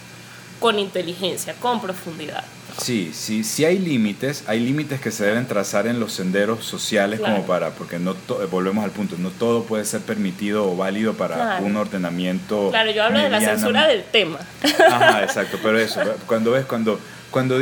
con 0.60 0.78
inteligencia, 0.80 1.54
con 1.56 1.82
profundidad. 1.82 2.44
Sí, 2.84 3.12
sí, 3.14 3.44
sí 3.44 3.64
hay 3.66 3.78
límites, 3.78 4.44
hay 4.48 4.60
límites 4.60 5.00
que 5.00 5.12
se 5.12 5.26
deben 5.26 5.46
trazar 5.46 5.86
en 5.88 6.00
los 6.00 6.14
senderos 6.14 6.66
sociales 6.66 7.20
Claro. 7.20 7.36
como 7.36 7.48
para, 7.48 7.70
porque 7.72 8.00
no 8.00 8.16
to- 8.16 8.42
eh, 8.42 8.48
volvemos 8.50 8.84
al 8.84 8.92
punto, 8.92 9.16
no 9.20 9.30
todo 9.30 9.64
puede 9.66 9.86
ser 9.86 10.02
permitido 10.02 10.70
o 10.72 10.76
válido 10.76 11.14
para 11.14 11.36
Claro. 11.36 11.66
un 11.66 11.76
ordenamiento. 11.78 12.70
Claro, 12.72 12.90
yo 12.92 13.04
hablo 13.04 13.20
de 13.20 13.30
la 13.30 13.40
censura 13.40 13.88
del 13.88 14.04
tema. 14.04 14.40
Ajá, 14.88 15.24
exacto, 15.24 15.60
pero 15.62 15.78
eso, 15.80 16.00
cuando 16.26 16.52
ves, 16.52 16.66
cuando, 16.66 17.00
cuando, 17.30 17.60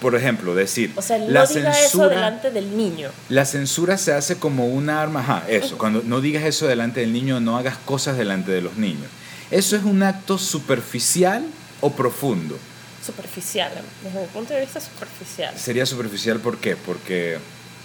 por 0.00 0.14
ejemplo, 0.16 0.54
decir, 0.54 0.92
O 0.96 1.02
sea, 1.02 1.18
no 1.18 1.28
la 1.28 1.46
diga 1.46 1.70
eso 1.70 1.80
censura, 1.82 2.08
delante 2.08 2.50
del 2.50 2.76
niño. 2.76 3.10
la 3.28 3.44
censura 3.44 3.98
se 3.98 4.12
hace 4.14 4.36
como 4.38 4.66
una 4.66 5.00
arma, 5.00 5.20
ajá, 5.20 5.44
eso, 5.48 5.78
cuando 5.78 6.02
no 6.04 6.20
digas 6.20 6.42
eso 6.44 6.66
delante 6.66 7.00
del 7.00 7.12
niño, 7.12 7.38
no 7.40 7.56
hagas 7.56 7.76
cosas 7.78 8.16
delante 8.16 8.50
de 8.50 8.62
los 8.62 8.76
niños. 8.76 9.06
¿Eso 9.52 9.76
es 9.76 9.84
un 9.84 10.02
acto 10.02 10.38
superficial 10.38 11.44
o 11.80 11.92
profundo? 11.92 12.58
Superficial, 13.04 13.70
desde 14.04 14.20
mi 14.20 14.26
punto 14.26 14.52
de 14.54 14.60
vista 14.60 14.80
superficial. 14.80 15.56
Sería 15.56 15.86
superficial, 15.86 16.38
¿por 16.40 16.58
qué? 16.58 16.76
Porque 16.76 17.38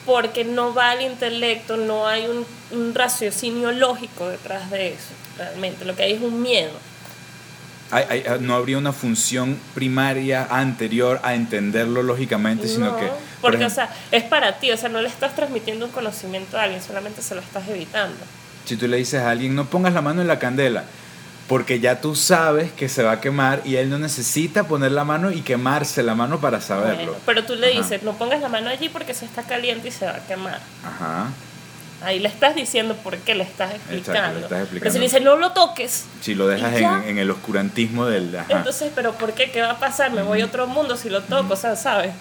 porque 0.05 0.43
no 0.45 0.71
va 0.73 0.91
al 0.91 1.01
intelecto, 1.01 1.77
no 1.77 2.05
hay 2.07 2.27
un, 2.27 2.45
un 2.77 2.93
raciocinio 2.93 3.71
lógico 3.71 4.29
detrás 4.29 4.69
de 4.69 4.89
eso, 4.89 5.07
realmente. 5.37 5.83
Lo 5.83 5.95
que 5.95 6.03
hay 6.03 6.13
es 6.13 6.21
un 6.21 6.41
miedo. 6.43 6.73
hay- 7.91 8.05
hay- 8.09 8.39
no 8.39 8.55
habría 8.55 8.77
una 8.77 8.93
función 8.93 9.57
primaria 9.73 10.47
anterior 10.49 11.19
a 11.23 11.33
entenderlo 11.35 12.03
lógicamente, 12.03 12.67
sino 12.67 12.87
No, 12.91 12.97
que... 12.97 13.05
por 13.07 13.15
porque, 13.41 13.57
ejemplo, 13.57 13.67
o 13.67 13.87
sea, 13.87 13.95
es 14.11 14.23
para 14.23 14.59
ti, 14.59 14.71
o 14.71 14.77
sea, 14.77 14.89
no 14.89 15.01
le 15.01 15.07
estás 15.07 15.35
transmitiendo 15.35 15.85
un 15.85 15.91
conocimiento 15.91 16.57
a 16.57 16.63
alguien, 16.63 16.81
solamente 16.83 17.21
se 17.21 17.35
lo 17.35 17.41
estás 17.41 17.67
evitando. 17.69 18.17
Si 18.65 18.75
tú 18.75 18.87
le 18.87 18.97
dices 18.97 19.21
a 19.21 19.29
alguien, 19.31 19.53
no 19.55 19.65
pongas 19.65 19.93
la 19.93 20.01
mano 20.01 20.21
en 20.21 20.27
la 20.27 20.39
candela, 20.39 20.83
porque 21.47 21.79
ya 21.79 22.01
tú 22.01 22.15
sabes 22.15 22.71
que 22.71 22.89
se 22.89 23.03
va 23.03 23.13
a 23.13 23.21
quemar 23.21 23.61
y 23.65 23.75
él 23.75 23.89
no 23.89 23.99
necesita 23.99 24.63
poner 24.63 24.91
la 24.91 25.03
mano 25.03 25.31
y 25.31 25.41
quemarse 25.41 26.01
la 26.01 26.15
mano 26.15 26.39
para 26.39 26.59
saberlo. 26.59 27.11
Bueno, 27.11 27.19
pero 27.25 27.43
tú 27.45 27.55
le 27.55 27.71
Ajá. 27.71 27.81
dices, 27.81 28.03
no 28.03 28.13
pongas 28.17 28.41
la 28.41 28.49
mano 28.49 28.69
allí 28.69 28.89
porque 28.89 29.13
se 29.13 29.25
está 29.25 29.43
caliente 29.43 29.89
y 29.89 29.91
se 29.91 30.05
va 30.05 30.15
a 30.15 30.25
quemar. 30.25 30.59
Ajá. 30.83 31.27
Ahí 32.03 32.19
le 32.19 32.27
estás 32.27 32.55
diciendo 32.55 32.95
por 32.97 33.17
qué 33.17 33.35
le 33.35 33.43
estás 33.43 33.73
explicando. 33.73 34.39
estás 34.39 34.61
explicando. 34.61 34.79
Pero 34.79 34.91
si 34.91 34.97
le 34.99 35.05
dices, 35.05 35.21
no 35.21 35.37
lo 35.37 35.51
toques, 35.53 36.05
Si 36.21 36.35
lo 36.35 36.47
dejas 36.47 36.73
en 37.05 37.17
el 37.17 37.31
oscurantismo 37.31 38.05
del... 38.05 38.35
Ajá. 38.35 38.57
entonces, 38.57 38.91
¿pero 38.93 39.13
por 39.13 39.33
qué? 39.33 39.51
¿Qué 39.51 39.61
va 39.61 39.71
a 39.71 39.79
pasar? 39.79 40.11
Me 40.11 40.21
voy 40.23 40.41
a 40.41 40.45
otro 40.45 40.67
mundo 40.67 40.97
si 40.97 41.09
lo 41.09 41.21
toco, 41.21 41.53
o 41.53 41.57
sea, 41.57 41.75
¿sabes? 41.75 42.11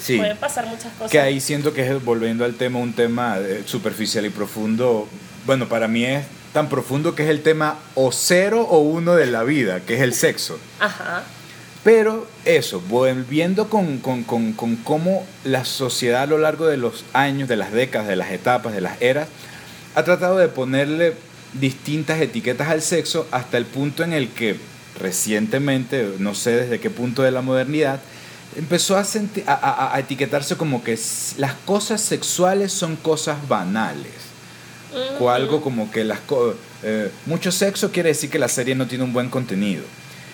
sí. 0.00 0.18
Pueden 0.18 0.36
pasar 0.36 0.66
muchas 0.66 0.92
cosas. 0.92 1.10
Que 1.10 1.20
ahí 1.20 1.40
siento 1.40 1.72
que 1.72 1.86
es, 1.86 2.04
volviendo 2.04 2.44
al 2.44 2.54
tema, 2.54 2.78
un 2.78 2.92
tema 2.92 3.38
eh, 3.38 3.62
superficial 3.66 4.24
y 4.26 4.30
profundo. 4.30 5.08
Bueno, 5.46 5.68
para 5.68 5.88
mí 5.88 6.04
es 6.04 6.24
tan 6.56 6.70
profundo 6.70 7.14
que 7.14 7.24
es 7.24 7.28
el 7.28 7.42
tema 7.42 7.76
o 7.94 8.12
cero 8.12 8.66
o 8.70 8.78
uno 8.78 9.14
de 9.14 9.26
la 9.26 9.42
vida, 9.42 9.80
que 9.80 9.96
es 9.96 10.00
el 10.00 10.14
sexo. 10.14 10.58
Ajá. 10.80 11.22
Pero 11.84 12.26
eso, 12.46 12.80
volviendo 12.88 13.68
con, 13.68 13.98
con, 13.98 14.24
con, 14.24 14.54
con 14.54 14.76
cómo 14.76 15.26
la 15.44 15.66
sociedad 15.66 16.22
a 16.22 16.26
lo 16.26 16.38
largo 16.38 16.66
de 16.66 16.78
los 16.78 17.04
años, 17.12 17.46
de 17.46 17.56
las 17.56 17.72
décadas, 17.72 18.08
de 18.08 18.16
las 18.16 18.30
etapas, 18.30 18.72
de 18.72 18.80
las 18.80 19.00
eras, 19.02 19.28
ha 19.94 20.02
tratado 20.04 20.38
de 20.38 20.48
ponerle 20.48 21.12
distintas 21.52 22.22
etiquetas 22.22 22.68
al 22.70 22.80
sexo 22.80 23.26
hasta 23.30 23.58
el 23.58 23.66
punto 23.66 24.02
en 24.02 24.14
el 24.14 24.30
que 24.30 24.56
recientemente, 24.98 26.14
no 26.18 26.34
sé 26.34 26.52
desde 26.52 26.80
qué 26.80 26.88
punto 26.88 27.22
de 27.22 27.32
la 27.32 27.42
modernidad, 27.42 28.00
empezó 28.56 28.96
a, 28.96 29.02
a- 29.02 29.52
a- 29.52 29.94
a 29.94 30.00
etiquetarse 30.00 30.56
como 30.56 30.82
que 30.82 30.98
las 31.36 31.52
cosas 31.66 32.00
sexuales 32.00 32.72
son 32.72 32.96
cosas 32.96 33.46
banales. 33.46 34.25
O 35.20 35.30
algo 35.30 35.60
como 35.60 35.90
que 35.90 36.04
las 36.04 36.20
co- 36.20 36.54
eh, 36.82 37.10
mucho 37.26 37.50
sexo 37.52 37.90
quiere 37.90 38.10
decir 38.10 38.30
que 38.30 38.38
la 38.38 38.48
serie 38.48 38.74
no 38.74 38.86
tiene 38.86 39.04
un 39.04 39.12
buen 39.12 39.28
contenido. 39.30 39.82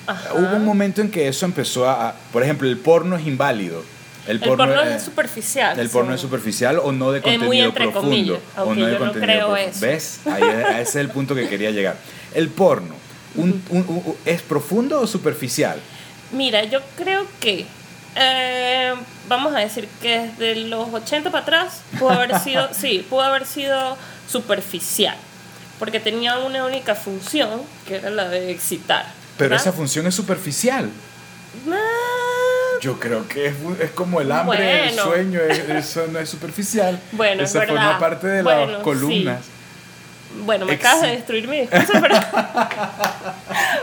Ajá. 0.07 0.35
Hubo 0.35 0.57
un 0.57 0.65
momento 0.65 1.01
en 1.01 1.11
que 1.11 1.29
eso 1.29 1.47
empezó 1.47 1.88
a, 1.88 2.15
por 2.33 2.43
ejemplo, 2.43 2.69
el 2.69 2.77
porno 2.77 3.17
es 3.17 3.27
inválido. 3.27 3.83
El 4.27 4.37
El 4.37 4.41
porno, 4.41 4.81
eh, 4.83 4.95
es 4.97 5.03
superficial. 5.03 5.79
el 5.79 5.88
porno 5.88 6.11
sí. 6.12 6.15
es 6.17 6.21
superficial 6.21 6.79
o 6.83 6.93
no 6.93 7.11
de 7.12 7.21
contenido 7.23 7.47
muy 7.47 7.61
entre 7.61 7.85
profundo. 7.88 8.09
comillas, 8.11 8.38
o 8.57 8.75
no 8.75 8.87
de 8.87 8.93
yo 8.93 8.99
no 8.99 9.05
contenido 9.12 9.21
creo 9.27 9.47
profundo. 9.49 9.71
eso. 9.71 9.81
¿Ves? 9.87 10.21
Ahí 10.27 10.43
ese 10.75 10.81
es 10.83 10.97
el 10.97 11.09
punto 11.09 11.35
que 11.35 11.49
quería 11.49 11.71
llegar. 11.73 11.97
El 12.35 12.49
porno, 12.49 12.95
un- 13.35 13.62
un- 13.71 13.85
un- 13.88 14.17
¿es 14.25 14.43
profundo 14.43 15.01
o 15.01 15.07
superficial? 15.09 15.79
Mira, 16.33 16.62
yo 16.65 16.81
creo 16.97 17.27
que 17.41 17.67
eh, 18.15 18.93
vamos 19.29 19.55
a 19.55 19.59
decir 19.61 19.88
que 20.01 20.31
desde 20.38 20.57
los 20.67 20.93
80 20.93 21.31
para 21.31 21.43
atrás 21.43 21.81
pudo 21.99 22.11
haber 22.11 22.38
sido, 22.41 22.69
sí, 22.79 23.05
pudo 23.09 23.23
haber 23.23 23.47
sido 23.47 23.97
superficial, 24.29 25.17
porque 25.79 26.01
tenía 26.01 26.39
una 26.39 26.65
única 26.65 26.95
función 26.95 27.63
que 27.87 27.97
era 27.97 28.11
la 28.11 28.29
de 28.29 28.51
excitar. 28.51 29.07
Pero 29.39 29.51
¿verdad? 29.51 29.67
esa 29.67 29.73
función 29.77 30.07
es 30.07 30.15
superficial. 30.15 30.91
Yo 32.81 32.99
creo 32.99 33.29
que 33.29 33.47
es, 33.47 33.55
es 33.81 33.91
como 33.93 34.21
el 34.21 34.33
hambre, 34.33 34.89
el 34.89 34.95
sueño, 34.99 35.41
es- 35.41 35.59
eso 35.69 36.07
no 36.11 36.19
es 36.19 36.29
superficial. 36.29 36.99
Bueno, 37.13 37.43
es 37.45 37.51
Esa 37.51 37.61
forma 37.67 37.75
verdad. 37.85 37.99
parte 37.99 38.27
de 38.27 38.43
Bueno, 38.43 38.67
las 38.67 38.79
sí. 38.79 38.83
columnas. 38.85 39.41
Bueno, 40.45 40.65
me 40.67 40.73
Exi- 40.73 40.77
acabas 40.81 41.03
de 41.03 41.09
destruir 41.09 41.47
mi 41.47 41.61
discurso, 41.61 41.93
pero, 42.01 42.17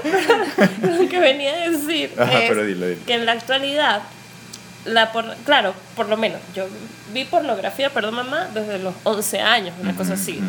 pero 0.03 0.93
lo 1.03 1.09
que 1.09 1.19
venía 1.19 1.53
a 1.53 1.69
decir 1.69 2.11
Ajá, 2.17 2.39
es 2.43 2.49
pero 2.49 2.65
dilo, 2.65 2.87
dilo. 2.87 3.05
que 3.05 3.13
en 3.13 3.25
la 3.25 3.33
actualidad, 3.33 4.01
la 4.85 5.11
por- 5.11 5.35
claro, 5.45 5.73
por 5.95 6.07
lo 6.09 6.17
menos, 6.17 6.39
yo 6.55 6.65
vi 7.13 7.25
pornografía, 7.25 7.89
perdón 7.91 8.15
mamá, 8.15 8.47
desde 8.53 8.79
los 8.79 8.93
11 9.03 9.39
años, 9.41 9.73
una 9.81 9.95
cosa 9.95 10.13
así. 10.13 10.39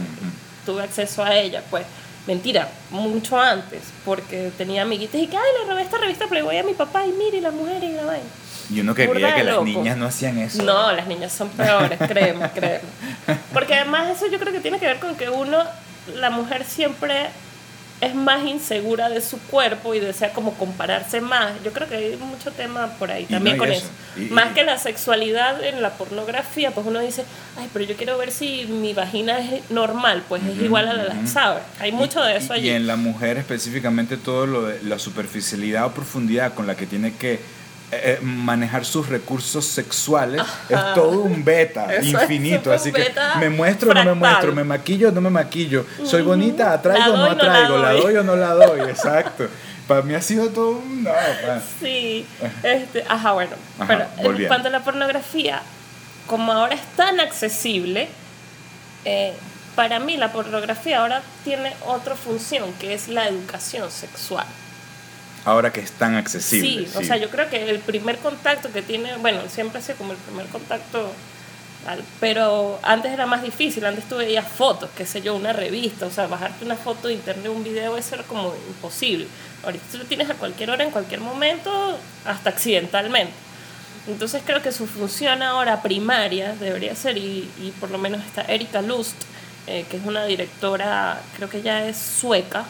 Tuve 0.66 0.82
acceso 0.82 1.24
a 1.24 1.34
ella, 1.34 1.62
pues, 1.70 1.84
mentira, 2.26 2.68
mucho 2.90 3.38
antes, 3.40 3.80
porque 4.04 4.52
tenía 4.56 4.82
amiguitas 4.82 5.20
y 5.20 5.26
que, 5.26 5.36
ay, 5.36 5.42
le 5.62 5.70
robé 5.70 5.82
esta 5.82 5.98
revista 5.98 6.26
Playboy 6.26 6.58
a 6.58 6.62
mi 6.62 6.74
papá 6.74 7.04
y 7.06 7.12
mire, 7.12 7.40
la 7.40 7.50
mujer 7.50 7.82
y 7.82 7.92
la 7.92 8.04
vaina. 8.04 8.24
Y 8.72 8.80
uno 8.80 8.94
creía 8.94 9.34
que 9.34 9.42
las 9.42 9.62
niñas 9.62 9.96
no 9.96 10.06
hacían 10.06 10.38
eso. 10.38 10.62
No, 10.62 10.92
las 10.92 11.06
niñas 11.08 11.32
son 11.32 11.48
peores, 11.48 11.98
créeme, 12.06 12.48
créeme. 12.50 12.80
Porque 13.52 13.74
además 13.74 14.10
eso 14.16 14.26
yo 14.30 14.38
creo 14.38 14.52
que 14.52 14.60
tiene 14.60 14.78
que 14.78 14.86
ver 14.86 15.00
con 15.00 15.16
que 15.16 15.28
uno, 15.28 15.64
la 16.14 16.30
mujer 16.30 16.64
siempre 16.64 17.30
es 18.00 18.14
más 18.14 18.46
insegura 18.46 19.08
de 19.10 19.20
su 19.20 19.38
cuerpo 19.38 19.94
y 19.94 20.00
desea 20.00 20.32
como 20.32 20.54
compararse 20.54 21.20
más. 21.20 21.52
Yo 21.62 21.72
creo 21.72 21.86
que 21.88 21.96
hay 21.96 22.16
mucho 22.16 22.50
tema 22.50 22.86
por 22.98 23.10
ahí 23.10 23.24
Y 23.28 23.32
también 23.32 23.56
no, 23.56 23.62
con 23.64 23.70
eso. 23.72 23.86
eso. 24.16 24.20
Y- 24.22 24.30
más 24.32 24.52
y- 24.52 24.54
que 24.54 24.64
la 24.64 24.78
sexualidad 24.78 25.62
en 25.62 25.82
la 25.82 25.90
pornografía, 25.90 26.70
pues 26.70 26.86
uno 26.86 27.00
dice, 27.00 27.24
ay, 27.58 27.68
pero 27.72 27.84
yo 27.84 27.96
quiero 27.96 28.16
ver 28.16 28.32
si 28.32 28.66
mi 28.66 28.94
vagina 28.94 29.38
es 29.38 29.70
normal, 29.70 30.22
pues 30.28 30.42
es 30.44 30.60
igual 30.62 30.88
a 30.88 30.94
la 30.94 31.04
de 31.14 31.26
¿sabes? 31.26 31.62
Hay 31.78 31.92
mucho 31.92 32.22
de 32.22 32.36
eso 32.36 32.54
y, 32.54 32.58
allí. 32.58 32.66
Y 32.68 32.70
en 32.72 32.86
la 32.86 32.96
mujer 32.96 33.36
específicamente 33.36 34.16
todo 34.16 34.46
lo 34.46 34.62
de 34.62 34.82
la 34.82 34.98
superficialidad 34.98 35.84
o 35.86 35.92
profundidad 35.92 36.54
con 36.54 36.66
la 36.66 36.76
que 36.76 36.86
tiene 36.86 37.14
que 37.14 37.38
eh, 37.92 38.18
eh, 38.20 38.24
manejar 38.24 38.84
sus 38.84 39.08
recursos 39.08 39.64
sexuales 39.64 40.42
es 40.68 40.78
todo 40.94 41.22
un 41.22 41.44
beta 41.44 41.92
Eso 41.92 42.20
infinito. 42.20 42.72
Así 42.72 42.92
que 42.92 43.12
me 43.38 43.50
muestro 43.50 43.90
o 43.90 43.94
no 43.94 44.04
me 44.04 44.14
muestro, 44.14 44.54
me 44.54 44.62
maquillo 44.62 45.08
o 45.08 45.12
no 45.12 45.20
me 45.20 45.30
maquillo, 45.30 45.84
soy 46.04 46.22
bonita, 46.22 46.72
atraigo 46.72 47.14
o 47.14 47.16
no 47.16 47.26
doy, 47.26 47.36
no 47.36 47.42
la 47.42 47.50
atraigo, 47.50 47.78
la 47.78 47.92
doy. 47.92 48.16
o 48.16 48.22
no 48.22 48.36
la 48.36 48.54
doy, 48.54 48.80
exacto. 48.90 49.48
Para 49.88 50.02
mí 50.02 50.14
ha 50.14 50.22
sido 50.22 50.50
todo 50.50 50.78
un... 50.78 51.02
no, 51.02 51.10
Sí, 51.80 52.24
este, 52.62 53.04
ajá, 53.08 53.32
bueno. 53.32 53.56
Ajá, 53.80 54.08
pero 54.16 54.38
en 54.38 54.46
cuanto 54.46 54.68
a 54.68 54.70
la 54.70 54.84
pornografía, 54.84 55.62
como 56.28 56.52
ahora 56.52 56.76
es 56.76 56.84
tan 56.94 57.18
accesible, 57.18 58.08
eh, 59.04 59.32
para 59.74 59.98
mí 59.98 60.16
la 60.16 60.30
pornografía 60.30 61.00
ahora 61.00 61.22
tiene 61.42 61.74
otra 61.86 62.14
función, 62.14 62.72
que 62.74 62.94
es 62.94 63.08
la 63.08 63.26
educación 63.26 63.90
sexual. 63.90 64.46
Ahora 65.44 65.72
que 65.72 65.80
es 65.80 65.92
tan 65.92 66.16
accesible. 66.16 66.86
Sí, 66.86 66.98
o 66.98 67.02
sea, 67.02 67.16
yo 67.16 67.30
creo 67.30 67.48
que 67.48 67.70
el 67.70 67.78
primer 67.78 68.18
contacto 68.18 68.70
que 68.72 68.82
tiene, 68.82 69.16
bueno, 69.16 69.40
siempre 69.48 69.78
ha 69.78 69.82
sido 69.82 69.96
como 69.96 70.12
el 70.12 70.18
primer 70.18 70.46
contacto, 70.46 71.12
pero 72.20 72.78
antes 72.82 73.10
era 73.12 73.24
más 73.24 73.42
difícil, 73.42 73.86
antes 73.86 74.06
tú 74.06 74.16
veías 74.16 74.46
fotos, 74.46 74.90
qué 74.94 75.06
sé 75.06 75.22
yo, 75.22 75.34
una 75.34 75.54
revista, 75.54 76.06
o 76.06 76.10
sea, 76.10 76.26
bajarte 76.26 76.64
una 76.64 76.76
foto 76.76 77.08
de 77.08 77.14
internet, 77.14 77.50
un 77.50 77.64
video, 77.64 77.96
eso 77.96 78.16
era 78.16 78.24
como 78.24 78.54
imposible. 78.68 79.26
Ahorita 79.64 79.84
tú 79.90 79.98
lo 79.98 80.04
tienes 80.04 80.28
a 80.28 80.34
cualquier 80.34 80.70
hora, 80.70 80.84
en 80.84 80.90
cualquier 80.90 81.20
momento, 81.20 81.98
hasta 82.26 82.50
accidentalmente. 82.50 83.32
Entonces 84.08 84.42
creo 84.44 84.60
que 84.60 84.72
su 84.72 84.86
función 84.86 85.42
ahora 85.42 85.82
primaria 85.82 86.54
debería 86.54 86.94
ser, 86.94 87.16
y, 87.16 87.50
y 87.58 87.72
por 87.80 87.90
lo 87.90 87.96
menos 87.96 88.24
está 88.26 88.42
Erika 88.42 88.82
Lust, 88.82 89.16
eh, 89.66 89.86
que 89.88 89.96
es 89.96 90.04
una 90.04 90.24
directora, 90.24 91.20
creo 91.36 91.48
que 91.48 91.58
ella 91.58 91.86
es 91.86 91.96
sueca, 91.96 92.64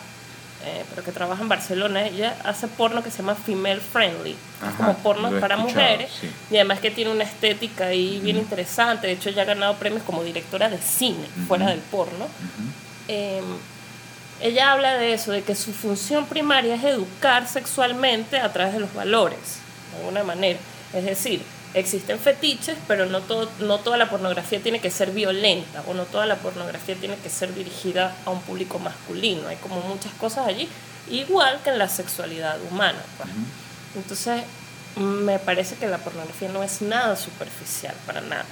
eh, 0.64 0.84
pero 0.90 1.02
que 1.02 1.12
trabaja 1.12 1.42
en 1.42 1.48
Barcelona, 1.48 2.06
ella 2.06 2.36
hace 2.44 2.68
porno 2.68 3.02
que 3.02 3.10
se 3.10 3.18
llama 3.18 3.34
Female 3.34 3.80
Friendly, 3.80 4.36
Ajá, 4.60 4.76
como 4.76 4.94
porno 4.98 5.40
para 5.40 5.56
mujeres, 5.56 6.10
sí. 6.20 6.30
y 6.50 6.56
además 6.56 6.80
que 6.80 6.90
tiene 6.90 7.10
una 7.10 7.24
estética 7.24 7.86
ahí 7.86 8.20
bien 8.22 8.36
interesante, 8.36 9.06
de 9.06 9.14
hecho 9.14 9.30
ella 9.30 9.42
ha 9.42 9.46
ganado 9.46 9.74
premios 9.76 10.02
como 10.02 10.22
directora 10.22 10.68
de 10.68 10.78
cine, 10.78 11.26
fuera 11.48 11.68
del 11.68 11.80
porno. 11.80 12.26
Eh, 13.08 13.40
ella 14.40 14.72
habla 14.72 14.96
de 14.96 15.12
eso, 15.12 15.32
de 15.32 15.42
que 15.42 15.54
su 15.54 15.72
función 15.72 16.26
primaria 16.26 16.74
es 16.74 16.84
educar 16.84 17.46
sexualmente 17.46 18.38
a 18.38 18.52
través 18.52 18.74
de 18.74 18.80
los 18.80 18.92
valores, 18.94 19.58
de 19.92 19.98
alguna 19.98 20.24
manera. 20.24 20.58
Es 20.94 21.04
decir, 21.04 21.42
existen 21.74 22.18
fetiches, 22.18 22.76
pero 22.88 23.06
no, 23.06 23.20
todo, 23.20 23.48
no 23.60 23.78
toda 23.78 23.96
la 23.96 24.10
pornografía 24.10 24.60
tiene 24.60 24.80
que 24.80 24.90
ser 24.90 25.10
violenta 25.10 25.82
o 25.86 25.94
no 25.94 26.04
toda 26.04 26.26
la 26.26 26.36
pornografía 26.36 26.96
tiene 26.96 27.16
que 27.16 27.30
ser 27.30 27.54
dirigida 27.54 28.16
a 28.24 28.30
un 28.30 28.40
público 28.40 28.78
masculino. 28.78 29.48
Hay 29.48 29.56
como 29.56 29.80
muchas 29.80 30.12
cosas 30.14 30.46
allí, 30.46 30.68
igual 31.10 31.60
que 31.62 31.70
en 31.70 31.78
la 31.78 31.88
sexualidad 31.88 32.58
humana. 32.70 33.02
pues. 33.16 33.28
Entonces, 33.96 34.42
me 34.96 35.38
parece 35.38 35.76
que 35.76 35.86
la 35.86 35.98
pornografía 35.98 36.48
no 36.48 36.62
es 36.62 36.82
nada 36.82 37.16
superficial, 37.16 37.94
para 38.06 38.20
nada. 38.20 38.44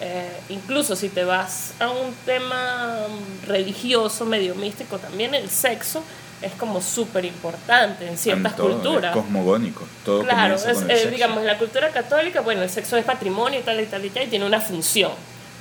Eh, 0.00 0.40
incluso 0.50 0.94
si 0.94 1.08
te 1.08 1.24
vas 1.24 1.72
a 1.80 1.88
un 1.88 2.14
tema 2.26 2.98
religioso, 3.46 4.26
medio 4.26 4.54
místico, 4.54 4.98
también 4.98 5.34
el 5.34 5.48
sexo 5.48 6.04
es 6.40 6.52
como 6.52 6.80
súper 6.80 7.24
importante 7.24 8.06
en 8.06 8.16
ciertas 8.16 8.54
Todo, 8.56 8.68
es 8.68 8.74
culturas. 8.76 9.14
cosmogónico. 9.14 9.86
Todo 10.04 10.22
Claro, 10.22 10.54
es, 10.54 10.62
con 10.62 10.90
el 10.90 10.96
eh, 10.96 11.10
digamos, 11.10 11.38
en 11.38 11.46
la 11.46 11.58
cultura 11.58 11.90
católica, 11.90 12.40
bueno, 12.40 12.62
el 12.62 12.70
sexo 12.70 12.96
es 12.96 13.04
patrimonio 13.04 13.58
y 13.58 13.62
tal 13.62 13.80
y 13.80 13.86
tal 13.86 14.04
y 14.04 14.10
tal, 14.10 14.24
y 14.24 14.26
tiene 14.26 14.46
una 14.46 14.60
función. 14.60 15.12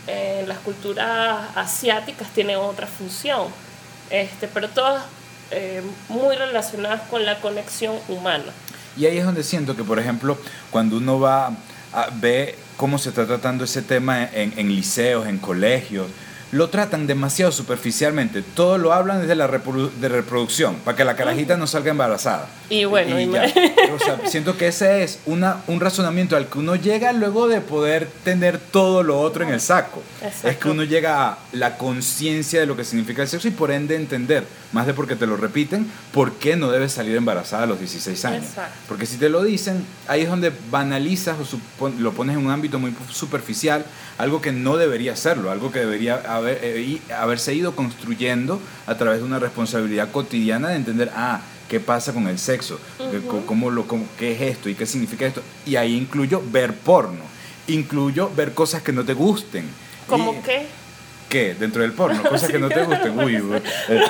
Eh, 0.08 0.40
en 0.42 0.50
las 0.50 0.60
culturas 0.60 1.48
asiáticas 1.56 2.30
tiene 2.30 2.56
otra 2.56 2.88
función, 2.88 3.48
este, 4.10 4.48
pero 4.48 4.70
todas 4.70 5.04
eh, 5.52 5.82
muy 6.10 6.36
relacionadas 6.36 7.02
con 7.10 7.26
la 7.26 7.40
conexión 7.40 7.96
humana. 8.08 8.46
Y 8.96 9.06
ahí 9.06 9.18
es 9.18 9.26
donde 9.26 9.44
siento 9.44 9.76
que, 9.76 9.84
por 9.84 10.00
ejemplo, 10.00 10.38
cuando 10.72 10.98
uno 10.98 11.20
va 11.20 11.48
a 11.94 12.10
ve 12.14 12.58
cómo 12.78 12.98
se 12.98 13.10
está 13.10 13.26
tratando 13.26 13.64
ese 13.64 13.82
tema 13.82 14.24
en, 14.24 14.54
en 14.58 14.76
liceos, 14.76 15.28
en 15.28 15.40
colegios, 15.40 16.08
lo 16.52 16.70
tratan 16.70 17.08
demasiado 17.08 17.52
superficialmente. 17.52 18.42
Todo 18.42 18.78
lo 18.78 18.94
hablan 18.94 19.22
desde 19.22 19.36
la 19.36 19.48
reprodu- 19.50 19.92
de 19.92 20.10
reproducción, 20.10 20.76
para 20.86 20.96
que 20.96 21.04
la 21.04 21.16
carajita 21.16 21.58
no 21.58 21.68
salga 21.68 21.92
embarazada. 21.92 22.48
Y 22.70 22.86
bueno, 22.86 23.20
y 23.20 23.26
ya. 23.32 23.42
me- 23.42 23.92
O 23.94 24.00
sea, 24.00 24.20
siento 24.28 24.58
que 24.58 24.68
ese 24.68 25.04
es 25.04 25.20
una, 25.26 25.58
un 25.68 25.80
razonamiento 25.80 26.36
al 26.38 26.48
que 26.48 26.60
uno 26.60 26.76
llega 26.76 27.12
luego 27.14 27.48
de 27.48 27.62
poder 27.62 28.08
tener 28.24 28.58
todo 28.60 29.04
lo 29.04 29.20
otro 29.20 29.44
en 29.44 29.50
el 29.54 29.62
saco. 29.62 30.02
Exacto. 30.22 30.48
Es 30.50 30.58
que 30.58 30.70
uno 30.70 30.84
llega 30.84 31.30
a 31.32 31.38
la 31.54 31.78
conciencia 31.78 32.60
de 32.60 32.66
lo 32.66 32.76
que 32.76 32.84
significa 32.84 33.22
el 33.22 33.28
sexo 33.28 33.48
y 33.48 33.52
por 33.52 33.72
ende 33.72 33.96
entender, 33.96 34.46
más 34.74 34.86
de 34.86 34.94
porque 34.94 35.16
te 35.16 35.26
lo 35.28 35.38
repiten, 35.38 35.90
por 36.14 36.34
qué 36.34 36.56
no 36.56 36.70
debes 36.72 36.92
salir 36.94 37.16
embarazada 37.16 37.64
a 37.64 37.66
los 37.68 37.80
16 37.80 38.26
años. 38.26 38.46
Exacto. 38.46 38.74
Porque 38.88 39.06
si 39.06 39.18
te 39.18 39.30
lo 39.30 39.44
dicen, 39.44 39.86
ahí 40.08 40.22
es 40.22 40.30
donde 40.30 40.52
banalizas 40.72 41.36
o 41.80 41.90
lo 42.00 42.12
pones 42.14 42.36
en 42.38 42.46
un 42.46 42.52
ámbito 42.52 42.80
muy 42.80 42.94
superficial, 43.12 43.86
algo 44.18 44.42
que 44.42 44.52
no 44.52 44.78
debería 44.78 45.16
serlo, 45.16 45.52
algo 45.52 45.72
que 45.72 45.80
debería 45.80 46.16
haber, 46.38 46.60
eh, 46.64 46.82
y- 46.82 47.12
haberse 47.12 47.54
ido 47.54 47.76
construyendo 47.76 48.62
a 48.86 48.96
través 48.98 49.20
de 49.20 49.26
una 49.26 49.40
responsabilidad 49.40 50.12
cotidiana 50.12 50.70
de 50.70 50.76
entender, 50.78 51.12
ah, 51.16 51.42
¿qué 51.70 51.80
pasa 51.80 52.14
con 52.14 52.28
el 52.28 52.40
sexo? 52.40 52.80
¿Qué- 52.98 53.22
cómo 53.46 53.70
lo, 53.70 53.88
cómo- 53.88 54.06
¿Qué 54.18 54.32
es 54.34 54.42
esto? 54.42 54.70
¿Y 54.70 54.76
qué 54.76 54.86
significa 54.86 55.26
esto? 55.26 55.42
Y 55.66 55.76
ahí 55.76 55.96
incluyo 55.96 56.42
ver 56.52 56.74
porno, 56.74 57.24
incluyo 57.68 58.32
ver 58.36 58.54
cosas 58.54 58.82
que 58.82 58.94
no 58.94 59.04
te 59.04 59.14
gusten. 59.14 59.66
Como 60.08 60.34
Y- 60.34 60.38
que 60.44 60.68
¿Qué? 61.30 61.56
Dentro 61.60 61.82
del 61.82 61.92
porno, 61.94 62.24
cosas 62.30 62.50
que 62.50 62.58
no 62.60 62.70
te 62.70 62.84
gusten. 62.84 63.20
Uy, 63.20 63.42
uy, 63.42 63.62
eh, 63.90 64.02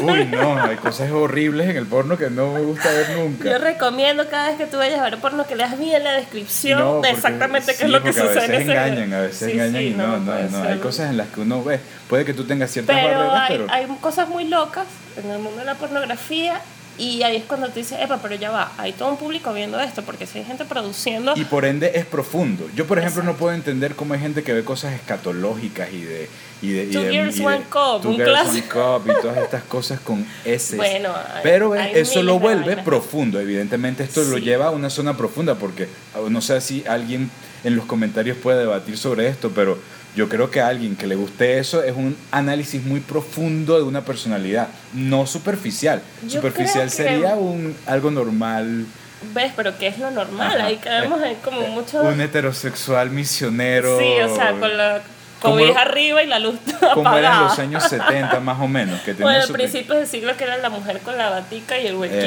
uy, 0.00 0.24
no, 0.26 0.62
hay 0.62 0.76
cosas 0.76 1.10
horribles 1.10 1.68
en 1.68 1.76
el 1.76 1.86
porno 1.86 2.16
que 2.16 2.30
no 2.30 2.52
me 2.52 2.60
gusta 2.60 2.90
ver 2.90 3.10
nunca. 3.10 3.50
Yo 3.50 3.58
recomiendo 3.58 4.28
cada 4.28 4.48
vez 4.48 4.56
que 4.56 4.66
tú 4.66 4.78
vayas 4.78 4.98
a 5.00 5.02
ver 5.04 5.18
porno 5.18 5.46
que 5.46 5.54
leas 5.56 5.78
bien 5.78 6.02
la 6.02 6.12
descripción 6.14 6.78
No, 6.78 7.00
de 7.00 7.10
exactamente 7.10 7.72
qué 7.72 7.78
sí, 7.78 7.84
es 7.84 7.90
lo 7.90 8.02
que 8.02 8.12
sucede 8.12 8.40
A 8.40 8.44
en 8.44 8.50
veces 8.50 8.60
ese 8.62 8.72
engañan, 8.72 9.12
a 9.14 9.20
veces 9.20 9.38
Sí, 9.38 9.52
engañan 9.52 9.82
sí, 9.82 9.88
y 9.88 9.90
no, 9.94 10.18
no, 10.18 10.34
no. 10.34 10.50
ser. 10.62 10.66
Hay 10.72 10.78
cosas 10.78 11.10
en 11.10 11.16
las 11.18 11.28
que 11.28 11.40
uno 11.40 11.62
ve. 11.62 11.80
Puede 12.08 12.24
que 12.24 12.32
tú 12.34 12.44
tengas 12.44 12.70
ciertas 12.70 12.96
Pero 12.96 13.18
barreras, 13.18 13.50
hay, 13.50 13.58
pero. 13.58 13.66
hay 13.70 13.86
cosas 14.00 14.28
muy 14.28 14.44
locas 14.44 14.86
en 15.22 15.30
el 15.30 15.38
mundo 15.38 15.58
de 15.60 15.64
la 15.66 15.74
pornografía 15.74 16.60
y 16.98 17.22
ahí 17.22 17.36
es 17.36 17.44
cuando 17.44 17.68
tú 17.68 17.74
dices, 17.74 17.98
epa, 18.00 18.18
pero 18.22 18.34
ya 18.34 18.50
va, 18.50 18.72
hay 18.78 18.92
todo 18.92 19.10
un 19.10 19.16
público 19.16 19.52
viendo 19.52 19.78
esto, 19.80 20.02
porque 20.02 20.26
si 20.26 20.38
hay 20.38 20.44
gente 20.44 20.64
produciendo... 20.64 21.32
Y 21.36 21.44
por 21.44 21.64
ende 21.64 21.92
es 21.94 22.04
profundo. 22.06 22.68
Yo, 22.74 22.86
por 22.86 22.98
ejemplo, 22.98 23.22
no 23.22 23.30
Exacto. 23.30 23.40
puedo 23.44 23.54
entender 23.54 23.94
cómo 23.94 24.14
hay 24.14 24.20
gente 24.20 24.42
que 24.42 24.52
ve 24.52 24.64
cosas 24.64 24.92
escatológicas 24.94 25.92
y 25.92 26.02
de. 26.02 26.28
Y 26.62 26.70
de, 26.70 26.84
y 26.84 26.86
de- 26.86 27.10
Girls, 27.12 27.36
y 27.36 27.40
de- 27.40 27.46
One 27.46 27.60
Cup, 27.70 28.00
Two 28.02 28.10
un 28.10 28.16
Girls, 28.16 28.48
One. 28.48 28.62
Cup 28.62 29.10
y 29.10 29.20
todas 29.20 29.36
estas 29.38 29.62
cosas 29.64 30.00
con 30.00 30.26
S. 30.44 30.74
Bueno, 30.76 31.10
hay- 31.14 31.40
Pero 31.42 31.70
ves, 31.70 31.82
hay 31.82 31.92
eso 32.00 32.22
lo 32.22 32.38
vuelve 32.38 32.78
profundo. 32.78 33.38
Evidentemente, 33.38 34.04
esto 34.04 34.22
lo 34.24 34.38
Sí. 34.38 34.42
lleva 34.44 34.68
a 34.68 34.70
una 34.70 34.88
zona 34.88 35.16
profunda 35.16 35.56
porque 35.56 35.86
ah, 36.14 36.20
no 36.30 36.40
sé 36.40 36.58
si 36.62 36.82
alguien 36.86 37.30
en 37.62 37.76
los 37.76 37.84
comentarios 37.84 38.38
puede 38.38 38.60
debatir 38.60 38.96
sobre 38.96 39.28
esto, 39.28 39.50
pero 39.54 39.78
yo 40.16 40.28
creo 40.28 40.50
que 40.50 40.60
a 40.60 40.66
alguien 40.68 40.96
que 40.96 41.06
le 41.06 41.14
guste 41.14 41.58
eso 41.58 41.82
es 41.84 41.94
un 41.94 42.16
análisis 42.32 42.82
muy 42.82 43.00
profundo 43.00 43.76
de 43.76 43.82
una 43.84 44.00
personalidad, 44.04 44.68
no 44.94 45.26
superficial. 45.26 46.00
Yo 46.26 46.40
superficial 46.40 46.84
que- 46.84 46.90
sería 46.90 47.34
un 47.36 47.76
algo 47.86 48.10
normal. 48.10 48.86
¿Ves? 49.34 49.52
Pero 49.56 49.76
¿qué 49.78 49.88
es 49.88 49.98
lo 49.98 50.10
normal? 50.10 50.56
Ajá. 50.56 50.66
Ahí 50.66 50.76
caemos 50.76 51.22
en 51.22 51.34
como 51.36 51.62
Eh, 51.62 51.68
mucho... 51.68 52.00
Un 52.02 52.20
heterosexual 52.20 53.10
misionero. 53.10 53.98
Sí, 53.98 54.20
o 54.22 54.34
sea, 54.34 54.52
con 54.52 54.76
la 54.76 55.02
cobija 55.40 55.82
arriba 55.82 56.22
y 56.22 56.26
la 56.26 56.38
luz 56.38 56.58
Como 56.94 57.08
apagada. 57.08 57.18
eran 57.18 57.44
los 57.44 57.58
años 57.58 57.84
70 57.84 58.40
más 58.40 58.58
o 58.60 58.68
menos. 58.68 59.00
Que 59.02 59.12
Bueno, 59.14 59.26
tenía 59.28 59.40
al 59.42 59.46
su- 59.46 59.52
principio 59.52 59.94
del 59.96 60.06
siglo 60.06 60.36
que 60.36 60.44
era 60.44 60.56
la 60.58 60.70
mujer 60.70 61.00
con 61.00 61.16
la 61.18 61.30
batica 61.30 61.78
y 61.78 61.86
el 61.88 61.96
huequito. 61.96 62.18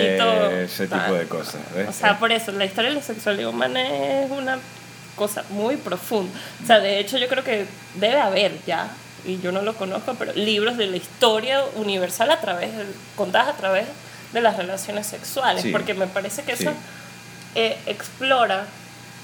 Eh, 0.51 0.63
ese 0.65 0.83
tipo 0.85 0.97
tal. 0.99 1.17
de 1.19 1.25
cosas. 1.25 1.61
¿ves? 1.75 1.87
O 1.89 1.93
sea, 1.93 2.19
por 2.19 2.31
eso, 2.31 2.51
la 2.51 2.65
historia 2.65 2.89
de 2.91 2.97
la 2.97 3.01
sexualidad 3.03 3.49
humana 3.49 3.81
es 3.81 4.29
una 4.31 4.57
cosa 5.19 5.43
muy 5.49 5.75
profunda. 5.77 6.31
O 6.63 6.65
sea, 6.65 6.79
de 6.79 6.99
hecho 6.99 7.17
yo 7.19 7.27
creo 7.27 7.43
que 7.43 7.65
debe 7.95 8.19
haber 8.19 8.53
ya, 8.65 8.89
y 9.25 9.39
yo 9.41 9.51
no 9.51 9.61
lo 9.61 9.75
conozco, 9.75 10.15
pero 10.17 10.33
libros 10.33 10.77
de 10.77 10.87
la 10.87 10.97
historia 10.97 11.61
universal 11.75 12.31
a 12.31 12.39
través, 12.39 12.69
contadas 13.15 13.49
a 13.49 13.57
través 13.57 13.85
de 14.33 14.41
las 14.41 14.57
relaciones 14.57 15.05
sexuales, 15.07 15.61
Sí. 15.63 15.71
porque 15.71 15.93
me 15.93 16.07
parece 16.07 16.41
que 16.43 16.55
Sí. 16.55 16.63
eso 16.63 16.73
eh, 17.55 17.77
explora, 17.87 18.65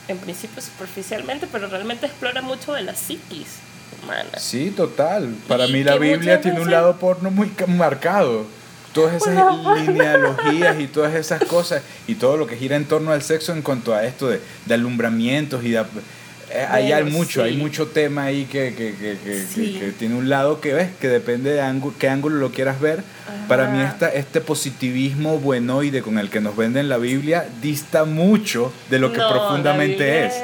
en 0.08 0.18
principio 0.18 0.62
superficialmente, 0.62 1.48
pero 1.52 1.68
realmente 1.68 2.08
explora 2.08 2.42
mucho 2.42 2.74
de 2.74 2.82
la 2.82 2.94
psiquis 2.96 3.48
humana. 4.04 4.38
Sí, 4.38 4.72
total. 4.72 5.36
Para 5.48 5.68
mí 5.68 5.84
la 5.84 5.96
Biblia 5.98 6.42
tiene 6.42 6.60
un 6.60 6.70
lado 6.72 6.98
porno 6.98 7.30
muy 7.32 7.50
ca- 7.50 7.68
marcado. 7.68 8.46
Todas 8.96 9.16
esas 9.18 9.36
linealogías 9.88 10.80
y 10.80 10.88
todas 10.88 11.14
esas 11.16 11.44
cosas 11.44 11.84
y 12.08 12.16
todo 12.16 12.38
lo 12.38 12.48
que 12.48 12.56
gira 12.56 12.76
en 12.78 12.86
torno 12.86 13.12
al 13.12 13.22
sexo 13.22 13.52
en 13.54 13.62
cuanto 13.62 13.94
a 13.94 14.04
esto 14.06 14.30
de, 14.30 14.40
de 14.66 14.74
alumbramientos 14.74 15.64
y 15.64 15.72
de... 15.72 15.80
eh, 16.52 16.66
hay 16.70 16.90
Bueno, 16.92 17.12
mucho, 17.12 17.44
hay 17.44 17.52
sí. 17.56 17.58
mucho 17.58 17.88
tema 17.88 18.24
ahí 18.24 18.46
que, 18.46 18.74
que, 18.74 18.96
que, 18.96 19.18
que- 19.24 19.44
Sí. 19.46 19.78
que- 19.80 19.92
tiene 19.92 20.16
un 20.16 20.30
lado 20.30 20.62
que 20.62 20.74
ves, 20.74 20.90
que 21.00 21.10
depende 21.10 21.52
de 21.52 21.62
ángulo, 21.62 21.94
qué 22.00 22.08
ángulo 22.10 22.38
lo 22.38 22.52
quieras 22.52 22.80
ver. 22.80 23.04
Para 23.50 23.68
mí 23.68 23.80
Ajá. 23.82 23.90
esta, 23.92 24.10
este 24.10 24.42
positivismo 24.42 25.40
buenoide 25.40 26.02
con 26.02 26.18
el 26.18 26.30
que 26.30 26.40
nos 26.42 26.56
venden 26.56 26.88
la 26.90 26.98
Biblia 26.98 27.46
dista 27.62 28.06
mucho 28.06 28.72
de 28.90 28.98
lo 29.00 29.12
que 29.12 29.20
No, 29.20 29.30
profundamente 29.30 30.26
es. 30.26 30.34
es- 30.34 30.42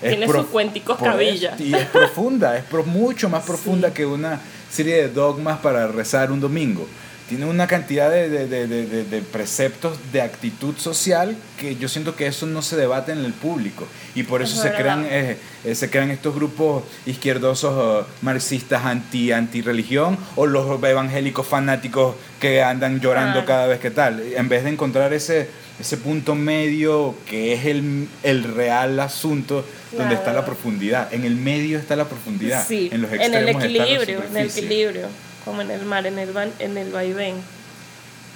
Tiene 0.00 0.26
prof- 0.26 0.42
sus 0.42 0.50
cuenticos 0.50 0.98
cabilla. 0.98 1.54
Y 1.58 1.74
es 1.74 1.86
profunda, 1.86 2.56
es 2.56 2.64
pro- 2.64 2.84
mucho 2.84 3.28
más 3.28 3.44
profunda 3.46 3.88
Sí. 3.88 3.94
que 3.94 4.06
una 4.06 4.40
serie 4.70 4.94
de 4.96 5.08
dogmas 5.08 5.58
para 5.60 5.86
rezar 5.88 6.32
un 6.32 6.40
domingo. 6.40 6.88
Tiene 7.32 7.46
una 7.46 7.66
cantidad 7.66 8.10
de, 8.10 8.28
de- 8.28 8.46
de- 8.66 9.04
de- 9.04 9.22
preceptos 9.22 9.96
de 10.12 10.20
actitud 10.20 10.76
social 10.76 11.34
que 11.58 11.76
yo 11.76 11.88
siento 11.88 12.14
que 12.14 12.26
eso 12.26 12.44
no 12.44 12.60
se 12.60 12.76
debate 12.76 13.12
en 13.12 13.24
el 13.24 13.32
público. 13.32 13.86
Y 14.14 14.24
por 14.24 14.42
Es 14.42 14.50
eso 14.50 14.60
se 14.60 14.72
crean, 14.74 15.06
eh, 15.08 15.38
eh, 15.64 15.74
se 15.74 15.88
crean 15.88 16.10
estos 16.10 16.34
grupos 16.34 16.84
izquierdosos 17.06 18.04
eh, 18.04 18.06
marxistas 18.20 18.84
anti, 18.84 19.32
anti 19.32 19.62
religión 19.62 20.18
o 20.36 20.44
los 20.44 20.66
evangélicos 20.84 21.46
fanáticos 21.46 22.16
que 22.38 22.62
andan 22.62 23.00
llorando 23.00 23.40
Ah. 23.40 23.44
cada 23.46 23.66
vez 23.66 23.80
que 23.80 23.90
tal. 23.90 24.22
En 24.36 24.50
vez 24.50 24.64
de 24.64 24.68
encontrar 24.68 25.14
ese, 25.14 25.48
ese 25.80 25.96
punto 25.96 26.34
medio 26.34 27.14
que 27.26 27.54
es 27.54 27.64
el, 27.64 28.08
el 28.24 28.44
real 28.44 29.00
asunto 29.00 29.64
donde 29.96 30.16
está 30.16 30.34
la 30.34 30.44
profundidad. 30.44 31.12
En 31.14 31.24
el 31.24 31.36
medio 31.36 31.78
está 31.78 31.96
la 31.96 32.04
profundidad. 32.10 32.62
Sí, 32.68 32.90
en 32.92 33.00
los 33.00 33.10
en 33.10 33.20
extremos 33.22 33.42
el 33.42 33.48
está 33.48 33.58
la 33.78 33.84
equilibrio, 33.84 34.22
en 34.30 34.36
el 34.36 34.46
equilibrio, 34.48 35.06
como 35.44 35.62
en 35.62 35.70
el 35.70 35.84
mar, 35.84 36.06
en 36.06 36.18
el 36.18 36.32
van, 36.32 36.52
en 36.58 36.76
el 36.78 36.90
vaivén. 36.92 37.36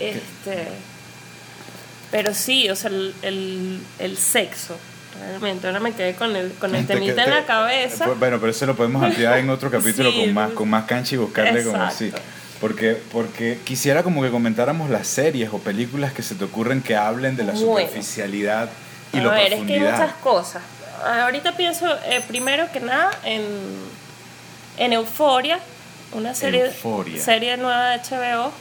Este, 0.00 0.68
pero 2.11 2.34
sí, 2.34 2.68
o 2.70 2.76
sea, 2.76 2.90
el, 2.90 3.14
el, 3.22 3.80
el 3.98 4.16
sexo, 4.16 4.76
realmente. 5.20 5.66
Ahora 5.66 5.80
me 5.80 5.92
quedé 5.92 6.14
con 6.14 6.34
el, 6.36 6.52
con 6.52 6.74
el 6.74 6.86
Te- 6.86 6.94
temita 6.94 7.16
te- 7.16 7.22
en 7.24 7.30
la 7.30 7.44
cabeza. 7.46 8.04
Pues, 8.07 8.18
Bueno, 8.18 8.38
pero 8.38 8.50
eso 8.52 8.66
lo 8.66 8.76
podemos 8.76 9.02
ampliar 9.02 9.38
en 9.38 9.50
otro 9.50 9.70
capítulo 9.72 10.11
Sí, 10.12 10.20
con 10.20 10.34
más 10.34 10.50
con 10.52 10.68
más 10.70 10.84
cancha 10.84 11.14
y 11.14 11.18
buscarle 11.18 11.64
como 11.64 11.82
así. 11.82 12.12
Porque, 12.61 12.96
porque 13.12 13.59
quisiera 13.64 14.02
como 14.02 14.22
que 14.22 14.30
comentáramos 14.30 14.88
las 14.88 15.07
series 15.07 15.50
o 15.52 15.59
películas 15.59 16.12
que 16.14 16.22
se 16.22 16.34
te 16.34 16.44
ocurren 16.44 16.80
que 16.80 16.96
hablen 16.96 17.36
de 17.36 17.44
la 17.44 17.52
Bueno. 17.52 17.66
superficialidad 17.86 18.70
y 19.12 19.18
A 19.18 19.28
ver, 19.28 19.52
es 19.52 19.64
que 19.66 19.74
hay 19.74 19.80
muchas 19.80 20.12
cosas. 20.22 20.62
Ahorita 21.04 21.54
pienso, 21.57 21.86
eh, 22.07 22.22
primero 22.26 22.70
que 22.72 22.80
nada, 22.80 23.11
en, 23.24 23.42
en 24.78 24.92
Euforia, 24.94 25.59
una 26.12 26.34
serie, 26.34 26.70
serie 27.18 27.57
nueva 27.57 27.90
de 27.90 27.98
HBO, 27.98 28.52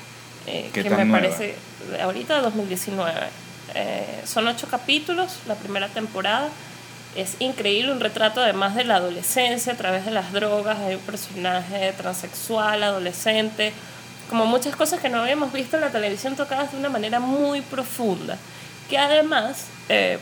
eh, 0.47 0.69
¿Qué 0.73 0.83
que 0.83 0.89
me 0.89 1.05
nueva? 1.05 1.19
parece, 1.19 1.55
ahorita 2.01 2.41
2019. 2.41 3.13
Eh, 3.73 4.21
son 4.25 4.47
ocho 4.47 4.67
capítulos, 4.67 5.39
la 5.47 5.55
primera 5.55 5.87
temporada. 5.89 6.49
Es 7.15 7.35
increíble, 7.39 7.91
un 7.91 7.99
retrato 7.99 8.41
además 8.41 8.75
de 8.75 8.83
la 8.83 8.97
adolescencia 8.97 9.73
a 9.73 9.77
través 9.77 10.05
de 10.05 10.11
las 10.11 10.33
drogas, 10.33 10.77
hay 10.79 10.95
un 10.95 11.01
personaje 11.01 11.93
transexual, 11.93 12.83
adolescente, 12.83 13.71
como 14.29 14.45
muchas 14.45 14.75
cosas 14.75 14.99
que 14.99 15.09
no 15.09 15.21
habíamos 15.21 15.53
visto 15.53 15.77
en 15.77 15.81
la 15.81 15.91
televisión 15.91 16.35
tocadas 16.35 16.71
de 16.73 16.77
una 16.77 16.89
manera 16.89 17.19
muy 17.19 17.61
profunda, 17.61 18.37
que 18.89 18.97
además 18.97 19.67
eh, 19.87 20.19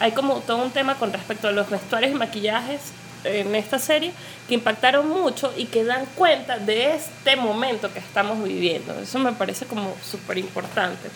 hay 0.00 0.12
como 0.12 0.36
todo 0.36 0.58
un 0.58 0.70
tema 0.70 0.94
con 0.94 1.12
respecto 1.12 1.48
a 1.48 1.52
los 1.52 1.68
vestuarios 1.68 2.12
y 2.12 2.14
maquillajes 2.14 2.80
en 3.24 3.54
esta 3.54 3.78
serie 3.78 4.12
que 4.48 4.54
impactaron 4.54 5.08
mucho 5.08 5.52
y 5.56 5.66
que 5.66 5.84
dan 5.84 6.06
cuenta 6.14 6.58
de 6.58 6.94
este 6.94 7.36
momento 7.36 7.92
que 7.92 7.98
estamos 7.98 8.42
viviendo. 8.42 8.98
Eso 9.00 9.18
me 9.18 9.32
parece 9.32 9.66
como 9.66 9.94
súper 10.02 10.38
importante. 10.38 11.08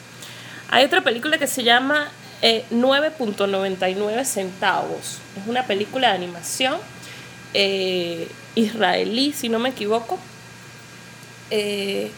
Hay 0.70 0.84
otra 0.84 1.02
película 1.02 1.38
que 1.38 1.46
se 1.46 1.62
llama 1.62 2.10
eh, 2.42 2.64
9.99 2.70 4.24
centavos. 4.24 5.18
Es 5.40 5.46
una 5.46 5.64
película 5.64 6.08
de 6.08 6.14
animación 6.14 6.76
eh, 7.54 8.28
israelí, 8.54 9.32
si 9.32 9.48
no 9.48 9.58
me 9.58 9.70
equivoco, 9.70 10.18
eh, 11.50 12.10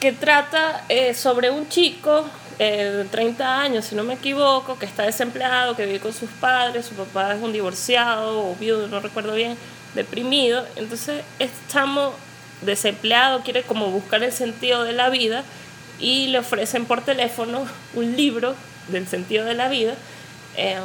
que 0.00 0.12
trata 0.12 0.84
eh, 0.88 1.14
sobre 1.14 1.50
un 1.50 1.68
chico 1.68 2.26
eh, 2.58 2.84
de 2.84 3.04
30 3.04 3.60
años, 3.60 3.84
si 3.84 3.94
no 3.94 4.02
me 4.02 4.14
equivoco, 4.14 4.78
que 4.78 4.86
está 4.86 5.02
desempleado, 5.02 5.76
que 5.76 5.84
vive 5.84 6.00
con 6.00 6.12
sus 6.12 6.30
padres, 6.30 6.86
su 6.86 6.94
papá 6.94 7.34
es 7.34 7.42
un 7.42 7.52
divorciado 7.52 8.50
o 8.50 8.54
viudo, 8.56 8.88
no 8.88 9.00
recuerdo 9.00 9.34
bien, 9.34 9.56
deprimido. 9.94 10.66
Entonces, 10.76 11.22
chamo 11.68 12.14
desempleado 12.62 13.42
quiere 13.42 13.62
como 13.62 13.90
buscar 13.90 14.22
el 14.22 14.32
sentido 14.32 14.84
de 14.84 14.92
la 14.92 15.10
vida 15.10 15.44
y 15.98 16.28
le 16.28 16.38
ofrecen 16.38 16.86
por 16.86 17.02
teléfono 17.02 17.66
un 17.94 18.16
libro 18.16 18.54
del 18.88 19.06
sentido 19.06 19.44
de 19.44 19.54
la 19.54 19.68
vida 19.68 19.94
em, 20.56 20.80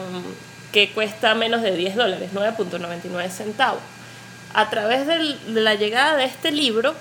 que 0.71 0.91
cuesta 0.91 1.35
menos 1.35 1.61
de 1.61 1.75
10 1.75 1.95
dólares, 1.95 2.31
9.99 2.33 3.29
centavos. 3.29 3.81
A 4.53 4.69
través 4.69 5.07
de 5.07 5.37
la 5.47 5.75
llegada 5.75 6.17
de 6.17 6.25
este 6.25 6.51
libro, 6.51 6.93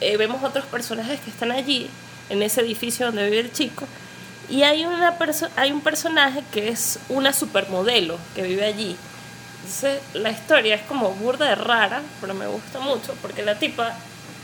eh, 0.00 0.16
vemos 0.16 0.42
otros 0.42 0.64
personajes 0.66 1.20
que 1.20 1.30
están 1.30 1.52
allí, 1.52 1.88
en 2.30 2.42
ese 2.42 2.62
edificio 2.62 3.06
donde 3.06 3.24
vive 3.24 3.40
el 3.40 3.52
chico, 3.52 3.86
y 4.48 4.62
hay, 4.62 4.84
una 4.86 5.18
perso- 5.18 5.48
hay 5.56 5.72
un 5.72 5.80
personaje 5.80 6.42
que 6.52 6.68
es 6.68 6.98
una 7.08 7.32
supermodelo 7.32 8.18
que 8.34 8.42
vive 8.42 8.64
allí. 8.64 8.96
Entonces, 9.58 10.00
la 10.12 10.30
historia 10.30 10.74
es 10.74 10.82
como 10.82 11.10
burda 11.12 11.48
de 11.48 11.54
rara, 11.54 12.02
pero 12.20 12.34
me 12.34 12.46
gusta 12.46 12.80
mucho, 12.80 13.14
porque 13.22 13.42
la 13.42 13.58
tipa 13.58 13.94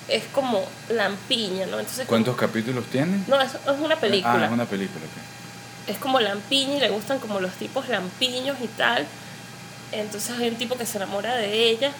es 0.08 0.24
como 0.32 0.64
lampiña, 0.88 1.66
¿no? 1.66 1.78
Entonces, 1.78 2.06
¿Cuántos 2.06 2.36
capítulos 2.36 2.84
tiene? 2.86 3.18
No, 3.28 3.40
es, 3.40 3.52
es 3.54 3.78
una 3.80 3.96
película 3.96 4.34
Ah, 4.42 4.46
es 4.46 4.50
una 4.52 4.64
película. 4.66 5.04
ok. 5.04 5.90
es 5.90 5.98
como 5.98 6.18
lampiña 6.20 6.76
y 6.76 6.80
le 6.80 6.88
gustan 6.88 7.18
como 7.18 7.38
los 7.40 7.52
tipos 7.52 7.88
lampiños 7.88 8.56
y 8.62 8.66
tal. 8.68 9.06
Entonces 9.92 10.30
hay 10.38 10.48
un 10.48 10.56
tipo 10.56 10.76
que 10.76 10.86
se 10.86 10.96
enamora 10.98 11.34
de 11.36 11.68
ella 11.68 11.90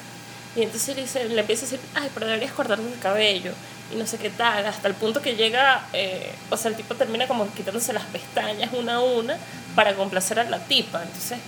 y 0.56 0.62
entonces 0.62 0.94
le, 0.96 1.02
dice, 1.02 1.24
le 1.28 1.40
empieza 1.40 1.66
a 1.66 1.70
decir, 1.70 1.80
ay, 1.94 2.08
pero 2.14 2.26
deberías 2.26 2.52
cortarte 2.52 2.84
el 2.90 2.98
cabello 3.00 3.52
y 3.92 3.96
no 3.96 4.06
sé 4.06 4.18
qué 4.18 4.30
tal, 4.30 4.64
hasta 4.66 4.88
el 4.88 4.94
punto 4.94 5.20
que 5.20 5.34
llega, 5.34 5.86
eh, 5.92 6.32
o 6.50 6.56
sea, 6.56 6.70
el 6.70 6.76
tipo 6.76 6.94
termina 6.94 7.26
como 7.26 7.52
quitándose 7.52 7.92
las 7.92 8.04
pestañas 8.04 8.70
una 8.72 8.94
a 8.94 9.00
una 9.00 9.36
para 9.74 9.94
complacer 9.94 10.38
a 10.38 10.44
la 10.44 10.58
tipa. 10.58 11.02
Entonces, 11.02 11.38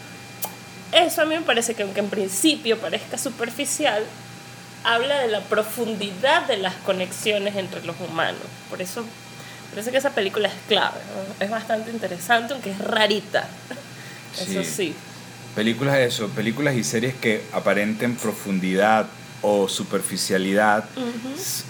eso 0.93 1.22
a 1.22 1.24
mí 1.24 1.34
me 1.34 1.43
parece 1.43 1.74
que 1.74 1.82
aunque 1.82 2.01
en 2.01 2.09
principio 2.09 2.78
parezca 2.78 3.16
superficial, 3.16 4.05
habla 4.84 5.20
de 5.20 5.28
la 5.28 5.40
profundidad 5.40 6.47
de 6.47 6.57
las 6.57 6.74
conexiones 6.76 7.57
entre 7.57 7.84
los 7.84 7.97
humanos. 8.01 8.43
Por 8.68 8.82
eso 8.82 9.05
parece 9.70 9.90
que 9.90 9.99
esa 9.99 10.11
película 10.11 10.49
es 10.49 10.55
clave, 10.68 10.99
es 11.40 11.51
bastante 11.51 11.90
interesante, 11.90 12.55
aunque 12.55 12.70
es 12.70 12.78
rarita. 12.78 13.49
Eso 14.38 14.64
sí. 14.64 14.95
Películas 15.55 15.99
eso, 15.99 16.28
películas 16.28 16.74
y 16.74 16.82
series 16.82 17.14
que 17.14 17.43
aparenten 17.53 18.16
profundidad 18.16 19.07
o 19.43 19.68
superficialidad 19.68 20.84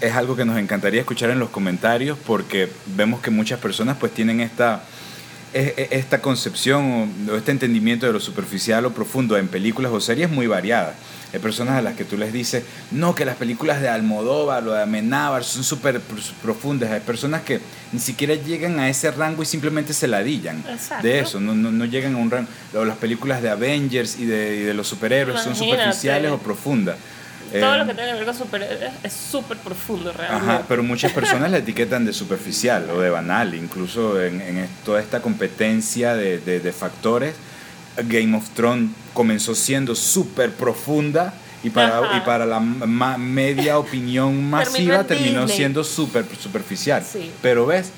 es 0.01 0.15
algo 0.15 0.37
que 0.37 0.45
nos 0.45 0.59
encantaría 0.59 1.01
escuchar 1.01 1.31
en 1.31 1.39
los 1.39 1.51
comentarios 1.51 2.19
porque 2.27 2.71
vemos 2.95 3.21
que 3.21 3.31
muchas 3.31 3.59
personas 3.59 3.97
pues 3.99 4.13
tienen 4.13 4.41
esta 4.41 4.83
esta 5.55 6.23
concepción 6.23 7.13
o 7.31 7.37
este 7.37 7.51
entendimiento 7.51 8.07
de 8.07 8.13
lo 8.13 8.21
superficial 8.21 8.87
o 8.87 8.93
profundo 8.93 9.37
en 9.37 9.49
películas 9.49 9.93
o 9.93 10.01
series 10.01 10.31
muy 10.31 10.47
variada. 10.47 10.95
Hay 11.33 11.41
personas 11.41 11.77
a 11.77 11.83
las 11.83 11.95
que 11.95 12.05
tú 12.05 12.19
les 12.19 12.33
dices, 12.33 12.63
no, 12.91 13.15
que 13.15 13.25
las 13.25 13.37
películas 13.37 13.81
de 13.81 13.89
Almodóvar 13.89 14.67
o 14.69 14.73
de 14.73 14.83
Amenábar 14.83 15.45
son 15.45 15.65
súper 15.65 16.01
profundas. 16.43 16.91
Hay 16.91 17.01
personas 17.01 17.43
que 17.43 17.61
ni 17.93 18.01
siquiera 18.01 18.35
llegan 18.35 18.79
a 18.81 18.89
ese 18.89 19.11
rango 19.11 19.43
y 19.43 19.47
simplemente 19.47 19.95
se 19.95 20.09
ladillan 20.09 20.63
de 21.03 21.21
eso, 21.21 21.41
no, 21.41 21.55
no, 21.55 21.71
no, 21.71 21.85
llegan 21.87 22.15
a 22.15 22.19
un 22.19 22.31
rango. 22.31 22.49
Las 22.73 22.99
películas 22.99 23.41
de 23.43 23.49
Avengers 23.49 24.19
y 24.19 24.27
de, 24.27 24.57
y 24.57 24.61
de 24.61 24.75
los 24.75 24.89
superhéroes 24.89 25.41
son 25.41 25.55
superficiales 25.57 26.33
o 26.33 26.39
profundas. 26.39 26.97
Todo 27.61 27.77
lo 27.77 27.85
eh, 27.85 27.87
que 27.87 27.95
tiene 27.95 28.11
que 28.11 28.17
ver 28.17 28.25
con 28.25 28.35
superhéroes 28.35 28.93
es 29.03 29.13
súper 29.13 29.57
profundo 29.59 30.13
realmente. 30.13 30.51
Ajá, 30.51 30.65
pero 30.69 30.83
muchas 30.83 31.13
personas 31.13 31.51
la 31.51 31.59
etiquetan 31.59 32.05
de 32.05 32.13
superficial 32.13 32.89
o 32.91 33.01
de 33.01 33.11
banal, 33.11 33.55
incluso 33.55 34.21
en, 34.21 34.41
en 34.41 34.69
toda 34.85 35.01
esta 35.01 35.21
competencia 35.21 36.15
de, 36.15 36.39
de, 36.39 36.61
de, 36.61 36.73
factores. 36.73 37.35
Game 38.05 38.35
of 38.37 38.49
Thrones 38.51 38.91
comenzó 39.13 39.55
siendo 39.55 39.95
súper 39.95 40.53
profunda 40.53 41.35
y 41.63 41.71
para, 41.71 42.17
y 42.17 42.21
para 42.21 42.47
la 42.47 42.61
media 42.61 43.79
opinión 43.79 44.43
masiva 44.51 45.05
terminó 45.05 45.47
siendo 45.47 45.85
súper 45.85 46.25
superficial. 46.41 47.05
Sí. 47.05 47.31
Pero 47.43 47.67
ves, 47.67 47.91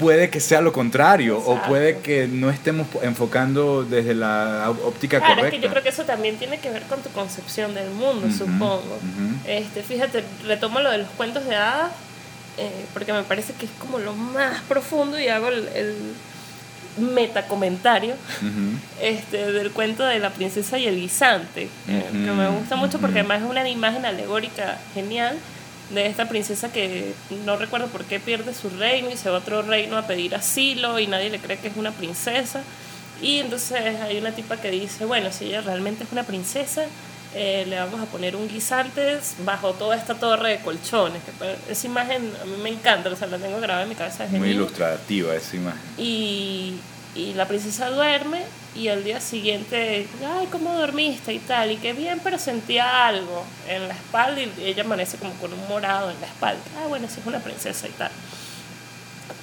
puede 0.00 0.30
que 0.30 0.40
sea 0.40 0.60
lo 0.60 0.72
contrario 0.72 1.38
o 1.38 1.60
puede 1.62 1.98
que 1.98 2.26
no 2.28 2.50
estemos 2.50 2.86
enfocando 3.02 3.84
desde 3.84 4.14
la 4.14 4.70
óptica 4.84 5.18
claro, 5.18 5.34
correcta. 5.36 5.56
Es 5.56 5.60
que 5.60 5.66
yo 5.66 5.70
creo 5.70 5.82
que 5.82 5.88
eso 5.88 6.04
también 6.04 6.36
tiene 6.36 6.58
que 6.58 6.70
ver 6.70 6.82
con 6.84 7.02
tu 7.02 7.10
concepción 7.10 7.74
del 7.74 7.90
mundo, 7.90 8.28
supongo. 8.30 8.98
este, 9.46 9.82
fíjate, 9.82 10.24
retomo 10.46 10.80
lo 10.80 10.90
de 10.90 10.98
los 10.98 11.08
cuentos 11.10 11.44
de 11.46 11.56
hadas 11.56 11.92
eh, 12.58 12.86
porque 12.92 13.12
me 13.12 13.22
parece 13.22 13.52
que 13.52 13.66
es 13.66 13.72
como 13.78 13.98
lo 13.98 14.14
más 14.14 14.62
profundo 14.62 15.18
y 15.18 15.28
hago 15.28 15.48
el, 15.48 15.68
el 15.68 15.94
metacomentario 16.98 18.14
este, 19.00 19.52
del 19.52 19.70
cuento 19.70 20.04
de 20.04 20.18
la 20.18 20.30
princesa 20.30 20.76
y 20.78 20.86
el 20.86 20.96
guisante, 20.96 21.68
que 21.86 22.32
me 22.32 22.48
gusta 22.48 22.74
mucho 22.74 22.98
porque 22.98 23.20
además 23.20 23.42
es 23.42 23.48
una 23.48 23.68
imagen 23.68 24.04
alegórica 24.04 24.78
genial 24.92 25.38
de 25.90 26.06
esta 26.06 26.28
princesa 26.28 26.70
que 26.70 27.14
no 27.44 27.56
recuerdo 27.56 27.86
por 27.88 28.04
qué 28.04 28.20
pierde 28.20 28.54
su 28.54 28.68
reino 28.70 29.10
y 29.10 29.16
se 29.16 29.30
va 29.30 29.36
a 29.36 29.40
otro 29.40 29.62
reino 29.62 29.96
a 29.96 30.06
pedir 30.06 30.34
asilo 30.34 30.98
y 30.98 31.06
nadie 31.06 31.30
le 31.30 31.38
cree 31.38 31.58
que 31.58 31.68
es 31.68 31.76
una 31.76 31.92
princesa. 31.92 32.62
Y 33.22 33.38
entonces 33.38 33.80
hay 34.00 34.18
una 34.18 34.32
tipa 34.32 34.58
que 34.58 34.70
dice, 34.70 35.04
bueno, 35.04 35.32
si 35.32 35.46
ella 35.46 35.60
realmente 35.60 36.04
es 36.04 36.12
una 36.12 36.22
princesa, 36.22 36.84
eh, 37.34 37.64
le 37.68 37.78
vamos 37.78 38.00
a 38.00 38.06
poner 38.06 38.36
un 38.36 38.48
guisante 38.48 39.18
bajo 39.44 39.72
toda 39.72 39.96
esta 39.96 40.14
torre 40.14 40.50
de 40.50 40.58
colchones. 40.60 41.22
Que 41.22 41.72
esa 41.72 41.86
imagen 41.86 42.32
a 42.40 42.44
mí 42.44 42.56
me 42.62 42.70
encanta, 42.70 43.10
o 43.10 43.16
sea, 43.16 43.26
la 43.26 43.38
tengo 43.38 43.58
grabada 43.60 43.82
en 43.82 43.88
mi 43.88 43.94
cabeza. 43.94 44.26
Muy 44.30 44.50
ilustrativa 44.50 45.34
esa 45.34 45.56
imagen. 45.56 45.80
Y, 45.96 46.76
y 47.18 47.34
la 47.34 47.48
princesa 47.48 47.90
duerme 47.90 48.42
y 48.76 48.88
al 48.88 49.02
día 49.02 49.20
siguiente, 49.20 50.06
ay, 50.24 50.46
¿cómo 50.52 50.72
dormiste? 50.72 51.34
y 51.34 51.40
tal, 51.40 51.72
y 51.72 51.76
qué 51.76 51.92
bien, 51.92 52.20
pero 52.22 52.38
sentía 52.38 53.08
algo 53.08 53.44
en 53.68 53.88
la 53.88 53.94
espalda 53.94 54.40
y 54.40 54.52
ella 54.62 54.84
amanece 54.84 55.16
como 55.16 55.32
con 55.34 55.52
un 55.52 55.68
morado 55.68 56.10
en 56.12 56.20
la 56.20 56.28
espalda. 56.28 56.62
Ah, 56.78 56.86
bueno, 56.86 57.08
sí 57.08 57.18
es 57.20 57.26
una 57.26 57.40
princesa 57.40 57.88
y 57.88 57.90
tal. 57.90 58.10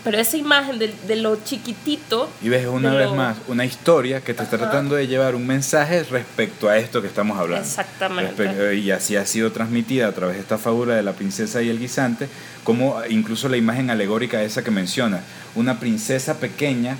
Pero 0.05 0.19
esa 0.19 0.37
imagen 0.37 0.79
de, 0.79 0.93
de 1.07 1.15
lo 1.17 1.35
chiquitito... 1.43 2.29
Y 2.41 2.47
ves 2.47 2.67
una 2.67 2.93
vez 2.93 3.11
más 3.11 3.37
una 3.47 3.65
historia 3.65 4.21
que 4.21 4.33
te 4.33 4.43
está 4.43 4.57
tratando 4.57 4.95
de 4.95 5.07
llevar 5.07 5.35
un 5.35 5.45
mensaje 5.45 6.03
respecto 6.03 6.69
a 6.69 6.77
esto 6.77 7.01
que 7.01 7.07
estamos 7.07 7.37
hablando. 7.37 7.65
Exactamente. 7.65 8.75
y 8.75 8.91
así 8.91 9.15
ha 9.17 9.25
sido 9.25 9.51
transmitida 9.51 10.07
a 10.07 10.11
través 10.11 10.35
de 10.35 10.43
esta 10.43 10.57
fábula 10.57 10.95
de 10.95 11.03
la 11.03 11.13
princesa 11.13 11.61
y 11.61 11.69
el 11.69 11.79
guisante, 11.79 12.29
como 12.63 13.01
incluso 13.09 13.49
la 13.49 13.57
imagen 13.57 13.89
alegórica 13.89 14.41
esa 14.43 14.63
que 14.63 14.71
menciona, 14.71 15.21
una 15.55 15.79
princesa 15.79 16.39
pequeña 16.39 16.97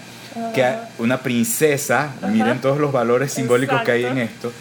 que 0.54 0.66
una 0.98 1.20
princesa, 1.20 2.14
miren 2.32 2.62
todos 2.62 2.78
los 2.78 2.92
valores 2.92 3.32
simbólicos 3.32 3.82
que 3.84 3.92
hay 3.92 4.06
en 4.06 4.18
esto, 4.18 4.52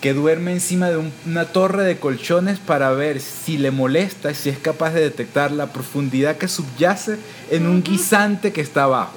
que 0.00 0.12
duerme 0.14 0.52
encima 0.52 0.90
de 0.90 0.98
una 1.26 1.44
torre 1.46 1.84
de 1.84 1.98
colchones 1.98 2.58
para 2.58 2.90
ver 2.90 3.20
si 3.20 3.56
le 3.56 3.70
molesta, 3.70 4.34
si 4.34 4.48
es 4.48 4.58
capaz 4.58 4.90
de 4.90 5.00
detectar 5.00 5.52
la 5.52 5.66
profundidad 5.68 6.36
que 6.36 6.48
subyace 6.48 7.18
en 7.50 7.66
un 7.66 7.82
guisante 7.82 8.52
que 8.52 8.60
está 8.60 8.84
abajo. 8.84 9.14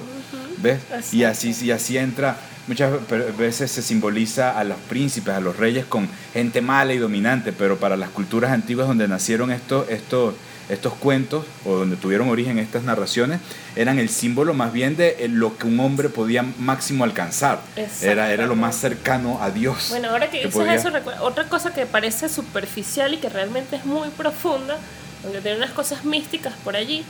¿Ves? 0.58 0.80
Y 1.12 1.24
así, 1.24 1.54
y 1.62 1.70
así 1.70 1.98
entra 1.98 2.36
muchas 2.66 2.92
veces 3.36 3.70
se 3.70 3.82
simboliza 3.82 4.58
a 4.58 4.64
los 4.64 4.76
príncipes, 4.88 5.34
a 5.34 5.40
los 5.40 5.56
reyes 5.56 5.84
con 5.84 6.08
gente 6.32 6.60
mala 6.60 6.94
y 6.94 6.98
dominante, 6.98 7.52
pero 7.52 7.76
para 7.76 7.96
las 7.96 8.10
culturas 8.10 8.52
antiguas 8.52 8.88
donde 8.88 9.08
nacieron 9.08 9.50
estos, 9.50 9.88
estos, 9.88 10.34
estos 10.68 10.94
cuentos 10.94 11.44
o 11.64 11.76
donde 11.76 11.96
tuvieron 11.96 12.28
origen 12.28 12.58
estas 12.58 12.82
narraciones 12.82 13.40
eran 13.76 13.98
el 13.98 14.08
símbolo 14.08 14.54
más 14.54 14.72
bien 14.72 14.96
de 14.96 15.16
eh, 15.20 15.28
lo 15.28 15.56
que 15.56 15.66
un 15.66 15.78
hombre 15.80 16.08
podía 16.08 16.42
máximo 16.58 17.04
alcanzar. 17.04 17.60
Era, 18.02 18.32
era 18.32 18.46
lo 18.46 18.56
más 18.56 18.76
cercano 18.76 19.42
a 19.42 19.50
Dios. 19.50 19.88
Bueno, 19.90 20.10
ahora 20.10 20.30
que, 20.30 20.46
dices 20.46 20.86
eso, 20.86 20.90
otra 21.20 21.48
cosa 21.48 21.72
que 21.72 21.86
parece 21.86 22.28
superficial 22.28 23.14
y 23.14 23.18
que 23.18 23.28
realmente 23.28 23.76
es 23.76 23.84
muy 23.84 24.08
profunda, 24.10 24.78
aunque 25.24 25.40
tiene 25.40 25.58
unas 25.58 25.70
cosas 25.70 26.04
místicas 26.04 26.54
por 26.64 26.76
allí, 26.76 27.04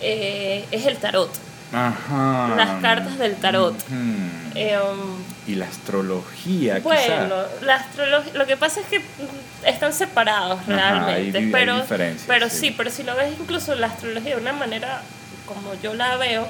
eh, 0.00 0.66
es 0.70 0.86
el 0.86 0.96
tarot. 0.96 1.30
Ajá. 1.72 2.54
Las 2.56 2.82
cartas 2.82 3.18
del 3.18 3.36
tarot. 3.36 3.74
Eh, 4.54 4.76
um, 4.78 5.31
y 5.46 5.56
la 5.56 5.66
astrología, 5.66 6.80
Bueno, 6.80 7.34
la 7.62 7.74
astrología, 7.76 8.32
lo 8.34 8.46
que 8.46 8.56
pasa 8.56 8.80
es 8.80 8.86
que 8.86 9.02
están 9.64 9.92
separados 9.92 10.64
realmente, 10.66 11.48
pero, 11.50 11.84
pero 12.26 12.48
sí. 12.48 12.70
pero 12.70 12.90
si 12.90 13.02
lo 13.02 13.16
ves 13.16 13.34
incluso 13.38 13.74
la 13.74 13.88
astrología 13.88 14.36
de 14.36 14.40
una 14.40 14.52
manera 14.52 15.02
como 15.46 15.74
yo 15.82 15.94
la 15.94 16.16
veo, 16.16 16.46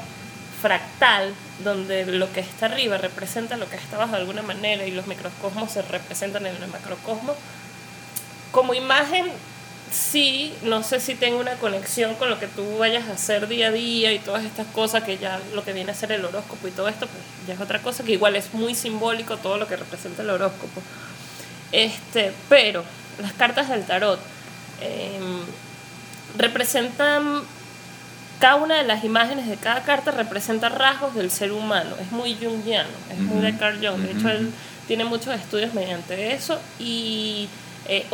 fractal, 0.61 1.34
donde 1.64 2.07
lo 2.07 2.32
que 2.32 2.40
está 2.40 2.66
arriba 2.66 2.97
representa 2.97 3.57
lo 3.57 3.68
que 3.68 3.76
está 3.76 3.97
abajo 3.97 4.12
de 4.12 4.18
alguna 4.18 4.43
manera 4.43 4.86
y 4.86 4.93
los 4.93 5.07
microcosmos 5.07 5.72
se 5.72 5.82
representan 5.82 6.47
en 6.47 6.55
el 6.55 6.68
macrocosmos, 6.68 7.36
como 8.53 8.74
imagen 8.74 9.26
sí, 9.93 10.55
no 10.62 10.82
sé 10.82 11.01
si 11.01 11.14
tengo 11.14 11.38
una 11.38 11.55
conexión 11.57 12.14
con 12.14 12.30
lo 12.30 12.38
que 12.38 12.47
tú 12.47 12.78
vayas 12.78 13.09
a 13.09 13.12
hacer 13.12 13.47
día 13.47 13.68
a 13.68 13.70
día 13.70 14.12
y 14.12 14.18
todas 14.18 14.45
estas 14.45 14.66
cosas 14.68 15.05
que 15.05 15.18
ya 15.18 15.40
lo 15.55 15.64
que 15.64 15.72
viene 15.72 15.93
a 15.93 15.95
ser 15.95 16.12
el 16.12 16.24
horóscopo 16.24 16.66
y 16.66 16.70
todo 16.70 16.88
esto, 16.88 17.07
pues 17.07 17.22
ya 17.47 17.55
es 17.55 17.61
otra 17.61 17.80
cosa 17.80 18.03
que 18.03 18.12
igual 18.12 18.34
es 18.36 18.55
muy 18.55 18.74
simbólico 18.74 19.36
todo 19.36 19.59
lo 19.59 19.68
que 19.68 19.76
representa 19.76 20.22
el 20.22 20.30
horóscopo. 20.30 20.80
Este, 21.70 22.32
pero 22.49 22.84
las 23.20 23.32
cartas 23.34 23.68
del 23.68 23.84
tarot 23.84 24.18
em, 24.80 25.40
representan 26.36 27.43
cada 28.38 28.57
una 28.57 28.76
de 28.76 28.84
las 28.84 29.05
imágenes 29.05 29.47
de 29.47 29.57
cada 29.57 29.84
carta 29.84 30.11
representa 30.11 30.68
rasgos 30.68 31.14
del 31.14 31.30
ser 31.30 31.53
humano. 31.53 31.95
Es 32.01 32.11
muy 32.11 32.34
jungiano, 32.34 32.90
es 33.11 33.18
muy 33.18 33.40
de 33.40 33.57
Carl 33.57 33.76
Jung. 33.76 34.01
De 34.01 34.12
hecho, 34.12 34.28
él 34.30 34.53
tiene 34.88 35.05
muchos 35.05 35.34
estudios 35.34 35.74
mediante 35.74 36.34
eso 36.34 36.59
y 36.80 37.49
eh, 37.89 38.07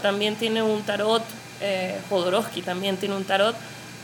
también 0.00 0.36
tiene 0.36 0.62
un 0.62 0.82
tarot, 0.82 1.22
eh, 1.60 1.98
Jodorowsky 2.08 2.62
también 2.62 2.96
tiene 2.96 3.16
un 3.16 3.24
tarot, 3.24 3.56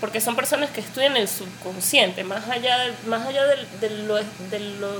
porque 0.02 0.20
son 0.20 0.34
personas 0.34 0.70
que 0.70 0.80
estudian 0.80 1.16
el 1.16 1.28
subconsciente, 1.28 2.24
más 2.24 2.48
allá 2.48 2.76
de, 2.76 2.92
más 3.08 3.24
allá 3.24 3.44
de, 3.46 3.88
de, 3.88 4.02
lo, 4.02 4.16
de, 4.16 4.58
los 4.80 4.96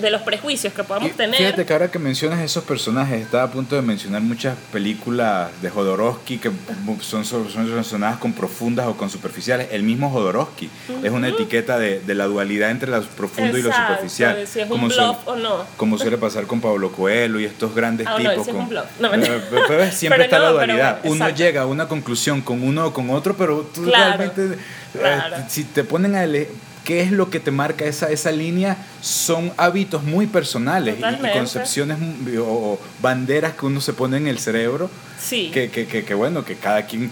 de 0.00 0.10
los 0.10 0.22
prejuicios 0.22 0.72
que 0.72 0.84
podamos 0.84 1.10
tener. 1.16 1.34
Fíjate 1.34 1.66
que 1.66 1.72
ahora 1.72 1.90
que 1.90 1.98
mencionas 1.98 2.38
esos 2.38 2.62
personajes, 2.62 3.22
estaba 3.22 3.42
a 3.42 3.50
punto 3.50 3.74
de 3.74 3.82
mencionar 3.82 4.22
muchas 4.22 4.56
películas 4.70 5.50
de 5.60 5.68
Jodorowsky 5.68 6.38
que 6.38 6.52
son, 7.00 7.24
son 7.24 7.68
relacionadas 7.68 8.18
con 8.18 8.32
profundas 8.34 8.86
o 8.86 8.96
con 8.96 9.10
superficiales. 9.10 9.66
El 9.72 9.82
mismo 9.82 10.08
Jodorowsky 10.10 10.70
es 11.02 11.10
una 11.10 11.30
etiqueta 11.30 11.76
de, 11.80 11.98
de, 11.98 12.14
la 12.14 12.26
dualidad 12.26 12.70
entre 12.70 12.92
lo 12.92 13.02
profundo 13.02 13.58
y 13.58 13.62
lo 13.62 13.72
superficial. 13.72 14.46
Si 14.46 14.60
es 14.60 14.68
como, 14.68 14.84
un 14.84 14.90
bluff 14.90 15.16
o 15.24 15.34
no. 15.34 15.64
como 15.76 15.98
suele 15.98 16.18
pasar 16.18 16.46
con 16.46 16.60
Pablo 16.60 16.92
Coelho 16.92 17.40
y 17.40 17.46
estos 17.46 17.74
grandes 17.74 18.06
ah, 18.08 18.16
tipos. 18.16 18.46
No, 18.46 18.52
con, 19.10 19.20
no, 19.20 19.26
pero, 19.66 19.90
siempre 19.90 20.22
está 20.22 20.38
la 20.38 20.50
dualidad. 20.50 21.00
Uno 21.02 21.28
llega 21.30 21.62
a 21.62 21.66
una 21.66 21.88
conclusión 21.88 22.42
con 22.42 22.62
uno 22.62 22.86
o 22.86 22.92
con 22.92 23.10
otro, 23.10 23.34
pero 23.36 23.68
tú 23.74 23.82
realmente, 24.08 24.58
eh, 24.94 25.20
si 25.48 25.64
te 25.64 25.84
ponen 25.84 26.14
a 26.14 26.26
leer 26.26 26.48
qué 26.84 27.00
es 27.00 27.10
lo 27.10 27.30
que 27.30 27.40
te 27.40 27.50
marca 27.50 27.84
esa, 27.86 28.10
esa 28.10 28.30
línea, 28.30 28.76
son 29.00 29.52
hábitos 29.56 30.02
muy 30.02 30.26
personales 30.26 30.96
y, 30.98 31.32
concepciones 31.32 31.98
o, 32.38 32.78
banderas 33.00 33.54
que 33.54 33.66
uno 33.66 33.80
se 33.80 33.94
pone 33.94 34.18
en 34.18 34.26
el 34.26 34.38
cerebro. 34.38 34.90
Sí. 35.18 35.50
Que, 35.52 35.70
que, 35.70 35.86
que, 35.86 36.14
bueno, 36.14 36.44
que 36.44 36.56
cada 36.56 36.84
quien 36.84 37.10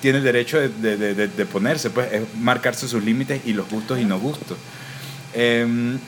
tiene 0.00 0.18
el 0.18 0.24
derecho 0.24 0.60
de, 0.60 0.68
de, 0.68 1.14
de, 1.14 1.28
de 1.28 1.46
ponerse, 1.46 1.90
pues 1.90 2.12
es 2.12 2.22
marcarse 2.38 2.86
sus 2.86 3.02
límites 3.02 3.42
y 3.44 3.52
los 3.52 3.68
gustos 3.68 3.98
y 3.98 4.04
no 4.04 4.20
gustos. 4.20 4.56
Eh, 5.34 5.98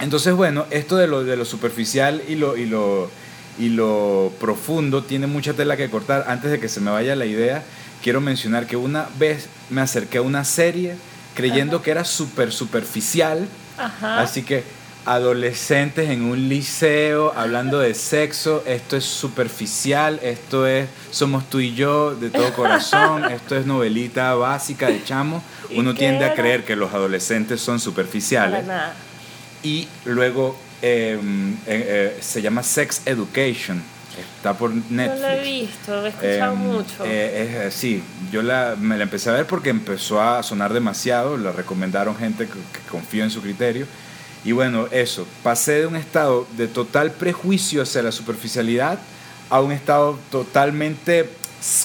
entonces, 0.00 0.34
bueno, 0.34 0.66
esto 0.70 0.96
de 0.96 1.08
lo, 1.08 1.24
de 1.24 1.36
lo 1.36 1.44
superficial 1.44 2.22
y 2.28 2.36
lo, 2.36 2.56
y 2.56 2.66
lo 2.66 3.10
y 3.58 3.70
lo 3.70 4.32
profundo 4.40 5.02
tiene 5.02 5.26
mucha 5.26 5.52
tela 5.52 5.76
que 5.76 5.90
cortar. 5.90 6.26
Antes 6.28 6.50
de 6.50 6.60
que 6.60 6.68
se 6.68 6.80
me 6.80 6.90
vaya 6.90 7.16
la 7.16 7.26
idea, 7.26 7.64
quiero 8.02 8.20
mencionar 8.20 8.66
que 8.66 8.76
una 8.76 9.08
vez 9.18 9.48
me 9.70 9.80
acerqué 9.80 10.18
a 10.18 10.22
una 10.22 10.44
serie 10.44 10.96
creyendo 11.34 11.82
que 11.82 11.90
era 11.90 12.04
súper 12.04 12.52
superficial, 12.52 13.46
Ajá. 13.76 14.20
así 14.20 14.42
que 14.42 14.64
adolescentes 15.04 16.10
en 16.10 16.22
un 16.22 16.48
liceo 16.48 17.32
hablando 17.34 17.78
de 17.78 17.94
sexo, 17.94 18.62
esto 18.66 18.96
es 18.96 19.04
superficial, 19.04 20.20
esto 20.22 20.66
es 20.66 20.88
somos 21.10 21.48
tú 21.48 21.60
y 21.60 21.74
yo 21.74 22.14
de 22.14 22.30
todo 22.30 22.52
corazón, 22.52 23.24
esto 23.32 23.56
es 23.56 23.64
novelita 23.66 24.34
básica 24.34 24.88
de 24.88 25.02
chamo. 25.04 25.42
¿Y 25.70 25.78
Uno 25.78 25.94
tiende 25.94 26.24
a 26.24 26.28
era? 26.28 26.36
creer 26.36 26.64
que 26.64 26.76
los 26.76 26.92
adolescentes 26.92 27.60
son 27.60 27.80
superficiales 27.80 28.64
y 29.62 29.88
luego 30.04 30.56
eh, 30.82 31.18
eh, 31.66 32.14
eh, 32.16 32.18
se 32.20 32.42
llama 32.42 32.62
Sex 32.62 33.02
Education, 33.06 33.82
está 34.20 34.54
por 34.54 34.70
Netflix. 34.72 35.20
No 35.20 35.28
lo 35.28 35.28
he 35.34 35.42
visto, 35.42 36.06
he 36.06 36.08
escuchado 36.08 36.52
Em, 36.54 36.58
mucho. 36.58 37.04
eh, 37.04 37.46
es, 37.66 37.74
eh, 37.74 37.76
sí, 37.76 38.02
yo 38.32 38.42
la, 38.42 38.76
me 38.78 38.96
la 38.96 39.04
empecé 39.04 39.30
a 39.30 39.34
ver 39.34 39.46
porque 39.46 39.70
empezó 39.70 40.20
a 40.22 40.42
sonar 40.42 40.72
demasiado, 40.72 41.36
la 41.36 41.52
recomendaron 41.52 42.16
gente 42.16 42.46
que, 42.46 42.52
que 42.52 42.88
confío 42.90 43.24
en 43.24 43.30
su 43.30 43.40
criterio. 43.42 43.86
Y 44.44 44.52
bueno, 44.52 44.86
eso, 44.90 45.26
pasé 45.42 45.80
de 45.80 45.86
un 45.86 45.96
estado 45.96 46.46
de 46.56 46.68
total 46.68 47.10
prejuicio 47.12 47.82
hacia 47.82 48.02
la 48.02 48.12
superficialidad 48.12 48.98
a 49.50 49.60
un 49.60 49.72
estado 49.72 50.18
totalmente 50.30 51.28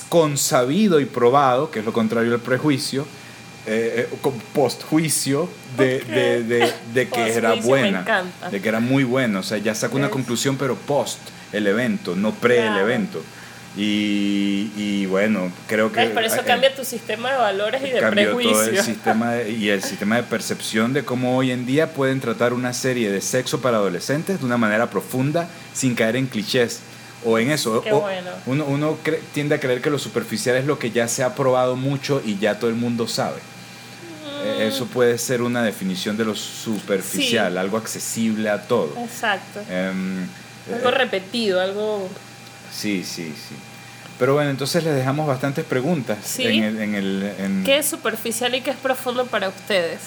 consabido 0.10 1.00
y 1.00 1.06
probado, 1.06 1.72
que 1.72 1.80
es 1.80 1.86
lo 1.86 1.94
contrario 1.94 2.34
al 2.34 2.40
prejuicio, 2.42 3.06
eh, 3.66 4.10
con 4.22 4.34
postjuicio 4.54 5.48
de, 5.78 6.00
de, 6.02 6.44
de- 6.44 6.74
de 6.94 7.08
que 7.10 7.34
era 7.34 7.54
buena, 7.56 8.06
de 8.52 8.62
que 8.62 8.70
era 8.70 8.80
muy 8.82 9.04
bueno, 9.04 9.40
o 9.40 9.44
sea, 9.44 9.58
ya 9.58 9.74
saco 9.74 9.96
una 9.98 10.10
conclusión, 10.10 10.58
pero 10.58 10.76
post 10.76 11.20
el 11.54 11.68
evento, 11.68 12.16
no 12.16 12.34
pre 12.34 12.68
el 12.68 12.78
evento. 12.78 13.22
Y, 13.76 14.72
y 14.78 15.06
bueno, 15.08 15.52
creo 15.68 15.92
que... 15.92 16.06
Por 16.08 16.24
eso 16.24 16.38
eh, 16.42 16.44
cambia 16.46 16.76
tu 16.76 16.86
sistema 16.86 17.32
de 17.32 17.38
valores 17.38 17.82
y 17.84 17.90
de 17.90 18.00
cambió 18.00 18.38
todo 18.38 18.64
el 18.64 18.80
sistema 18.84 19.32
de- 19.34 19.50
y 19.52 19.70
el 19.70 19.82
sistema 19.92 20.18
de 20.18 20.24
percepción 20.24 20.94
de 20.94 21.04
cómo 21.04 21.36
hoy 21.38 21.50
en 21.52 21.66
día 21.66 21.92
pueden 21.94 22.20
tratar 22.20 22.54
una 22.54 22.72
serie 22.74 23.10
de 23.12 23.20
sexo 23.20 23.62
para 23.62 23.78
adolescentes 23.78 24.40
de 24.40 24.46
una 24.46 24.58
manera 24.58 24.92
profunda 24.92 25.50
sin 25.74 25.96
caer 25.96 26.18
en 26.18 26.28
clichés 26.28 26.82
o 27.26 27.40
en 27.40 27.50
eso. 27.50 27.82
Qué 27.82 27.92
O- 27.94 28.02
bueno. 28.02 28.30
Uno, 28.46 28.66
uno 28.66 28.98
tiende 29.34 29.56
a 29.56 29.60
creer 29.60 29.82
que 29.82 29.90
lo 29.90 29.98
superficial 29.98 30.56
es 30.56 30.66
lo 30.66 30.78
que 30.78 30.92
ya 30.92 31.08
se 31.08 31.24
ha 31.24 31.34
probado 31.34 31.76
mucho 31.76 32.22
y 32.24 32.38
ya 32.38 32.60
todo 32.60 32.70
el 32.70 32.76
mundo 32.76 33.08
sabe. 33.08 33.38
Eh, 34.46 34.68
Eso 34.68 34.86
puede 34.86 35.18
ser 35.18 35.42
una 35.42 35.64
definición 35.64 36.16
de 36.16 36.26
lo 36.26 36.36
superficial, 36.36 37.52
Mm. 37.52 37.56
Sí. 37.56 37.60
algo 37.60 37.78
accesible 37.78 38.50
a 38.50 38.62
todo. 38.68 38.94
Exacto. 39.04 39.62
Em, 39.70 40.28
Algo 40.72 40.92
repetido, 40.92 41.60
algo... 41.62 42.08
Sí, 42.72 43.04
sí, 43.04 43.34
sí. 43.36 43.56
Pero 44.20 44.36
bueno, 44.36 44.50
entonces 44.52 44.84
les 44.84 44.96
dejamos 44.96 45.28
bastantes 45.28 45.66
preguntas 45.66 46.18
Sí. 46.24 46.44
en 46.44 46.64
el, 46.64 46.82
en 46.82 46.96
el, 46.96 47.34
en, 47.40 47.64
¿Qué 47.64 47.78
es 47.80 47.86
superficial 47.88 48.54
y 48.56 48.62
qué 48.62 48.70
es 48.72 48.78
profundo 48.78 49.26
para 49.26 49.50
ustedes? 49.50 50.00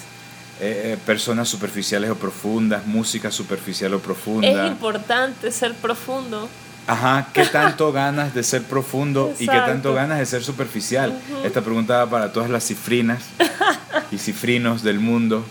eh, 0.59 0.93
eh, 0.95 0.99
personas 1.05 1.49
superficiales 1.51 2.09
o 2.11 2.15
profundas, 2.15 2.87
música 2.87 3.31
superficial 3.31 3.93
o 3.93 3.97
Es 3.99 4.03
profunda. 4.03 4.67
importante 4.67 5.51
ser 5.53 5.75
profundo. 5.75 6.49
Ajá, 6.87 7.29
¿qué 7.35 7.45
tanto 7.53 7.93
ganas 7.93 8.33
de 8.33 8.43
ser 8.43 8.63
profundo 8.63 9.35
y 9.39 9.47
qué 9.47 9.59
tanto 9.59 9.93
ganas 9.93 10.19
de 10.19 10.25
ser 10.25 10.43
superficial? 10.43 11.13
Esta 11.45 11.61
pregunta 11.61 11.99
va 12.05 12.11
para 12.11 12.33
todas 12.33 12.49
las 12.49 12.65
cifrinas 12.65 13.23
y 14.11 14.17
cifrinos 14.19 14.83
del 14.83 14.99
mundo. 15.01 15.45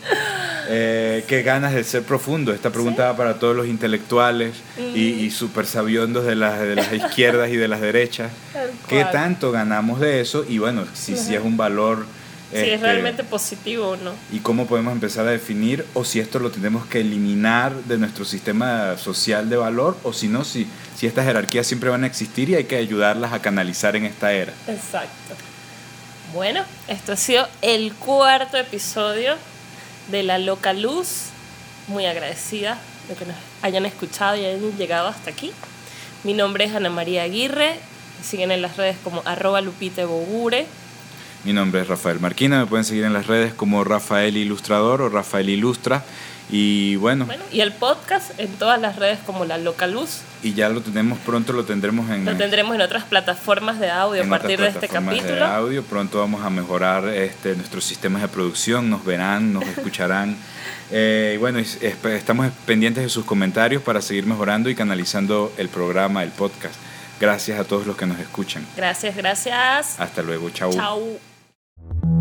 Eh, 0.68 1.24
¿Qué 1.28 1.44
ganas 1.44 1.74
de 1.74 1.84
ser 1.84 2.04
profundo? 2.04 2.54
Esta 2.54 2.72
pregunta 2.72 3.06
va 3.06 3.18
para 3.18 3.40
todos 3.40 3.56
los 3.56 3.68
intelectuales 3.68 4.56
y, 4.78 5.02
y 5.02 5.32
super 5.32 5.66
sabiondos 5.66 6.26
de 6.26 6.36
las, 6.36 6.60
de 6.60 6.76
las 6.76 6.94
izquierdas 6.94 7.50
y 7.50 7.56
de 7.56 7.68
las 7.68 7.82
derechas. 7.82 8.32
¿Qué 8.88 9.06
tanto 9.12 9.52
ganamos 9.52 10.00
de 10.00 10.22
eso? 10.22 10.46
Y 10.48 10.58
bueno, 10.58 10.86
si, 10.94 11.18
si 11.18 11.36
es 11.36 11.42
un 11.42 11.58
valor... 11.58 12.06
Si 12.52 12.58
es 12.58 12.64
este, 12.74 12.78
realmente 12.78 13.24
positivo 13.24 13.90
o 13.90 13.98
no. 13.98 14.14
y 14.32 14.40
cómo 14.40 14.68
podemos 14.68 14.94
empezar 14.94 15.28
a 15.28 15.32
definir 15.32 15.84
o 15.94 16.06
si 16.06 16.20
esto 16.20 16.40
lo 16.40 16.52
tenemos 16.52 16.86
que 16.86 17.02
eliminar 17.02 17.74
de 17.74 17.98
nuestro 17.98 18.24
sistema 18.24 18.98
social 18.98 19.50
de 19.50 19.58
valor 19.58 19.98
o 20.04 20.14
si 20.14 20.28
no, 20.28 20.46
si, 20.46 20.68
si 20.96 21.08
estas 21.08 21.26
jerarquías 21.26 21.66
siempre 21.66 21.90
van 21.90 22.04
a 22.04 22.08
existir 22.08 22.50
y 22.50 22.56
hay 22.56 22.66
que 22.66 22.78
ayudarlas 22.78 23.34
a 23.34 23.42
canalizar 23.42 23.96
en 23.96 24.06
esta 24.06 24.32
era. 24.32 24.54
Exacto. 24.68 25.36
Bueno, 26.34 26.64
esto 26.88 27.14
ha 27.14 27.18
sido 27.18 27.48
el 27.62 27.94
cuarto 27.94 28.58
episodio 28.58 29.36
de 30.08 30.24
La 30.24 30.38
Loca 30.38 30.74
Luz. 30.74 31.30
Muy 31.88 32.06
agradecida 32.06 32.80
de 33.08 33.16
que 33.16 33.26
nos 33.26 33.36
hayan 33.62 33.86
escuchado 33.86 34.36
y 34.36 34.46
hayan 34.46 34.78
llegado 34.78 35.08
hasta 35.08 35.30
aquí. 35.30 35.52
Mi 36.24 36.34
nombre 36.34 36.66
es 36.66 36.74
Ana 36.74 36.90
María 36.90 37.24
Aguirre. 37.24 37.80
Me 38.18 38.24
siguen 38.24 38.52
en 38.52 38.62
las 38.62 38.78
redes 38.78 38.98
como 39.04 39.22
arroba 39.26 39.62
Lupite 39.62 40.06
Bogure. 40.06 40.66
Mi 41.44 41.54
nombre 41.54 41.82
es 41.82 41.88
Rafael 41.88 42.20
Marquina, 42.20 42.60
me 42.60 42.66
pueden 42.66 42.86
seguir 42.86 43.04
en 43.04 43.14
las 43.14 43.28
redes 43.28 43.54
como 43.54 43.84
Rafael 43.84 44.36
Ilustrador 44.36 45.04
o 45.04 45.10
Rafael 45.10 45.48
Ilustra 45.48 46.04
y 46.50 46.96
bueno, 46.98 47.26
Bueno, 47.26 47.44
y 47.52 47.62
el 47.62 47.72
podcast 47.72 48.40
en 48.40 48.50
todas 48.54 48.80
las 48.80 48.98
redes 48.98 49.18
como 49.26 49.46
La 49.46 49.58
Loca 49.58 49.88
Luz. 49.88 50.20
y 50.44 50.54
ya 50.54 50.70
lo 50.70 50.82
tenemos 50.82 51.18
pronto, 51.20 51.54
lo 51.54 51.66
tendremos 51.66 52.10
en... 52.12 52.24
Lo 52.26 52.36
tendremos 52.36 52.76
en 52.76 52.82
otras 52.82 53.04
plataformas 53.04 53.80
de 53.80 53.90
audio 53.90 54.24
a 54.24 54.28
partir 54.28 54.60
de 54.60 54.68
este 54.68 54.82
plataformas 54.88 55.16
de 55.16 55.22
capítulo. 55.22 55.46
audio. 55.46 55.84
Pronto 55.84 56.20
vamos 56.20 56.44
a 56.46 56.50
mejorar 56.52 57.08
este, 57.08 57.56
nuestros 57.56 57.84
sistemas 57.84 58.22
de 58.22 58.28
producción, 58.28 58.90
nos 58.90 59.04
verán, 59.04 59.54
nos 59.54 59.66
escucharán. 59.66 60.38
Eh, 60.92 61.32
y 61.34 61.38
bueno, 61.38 61.58
estamos 61.58 62.52
pendientes 62.68 63.02
de 63.04 63.10
sus 63.10 63.26
comentarios 63.26 63.82
para 63.82 64.04
seguir 64.04 64.28
mejorando 64.28 64.70
y 64.70 64.76
canalizando 64.76 65.52
el 65.58 65.68
programa, 65.68 66.22
el 66.22 66.30
podcast. 66.30 66.76
Gracias 67.20 67.60
a 67.60 67.64
todos 67.64 67.88
los 67.88 67.98
que 67.98 68.06
nos 68.06 68.20
escuchan. 68.20 68.64
Gracias, 68.78 69.16
gracias. 69.16 70.00
Hasta 70.00 70.22
luego, 70.22 70.48
chau. 70.52 70.72
Chao. 70.72 72.15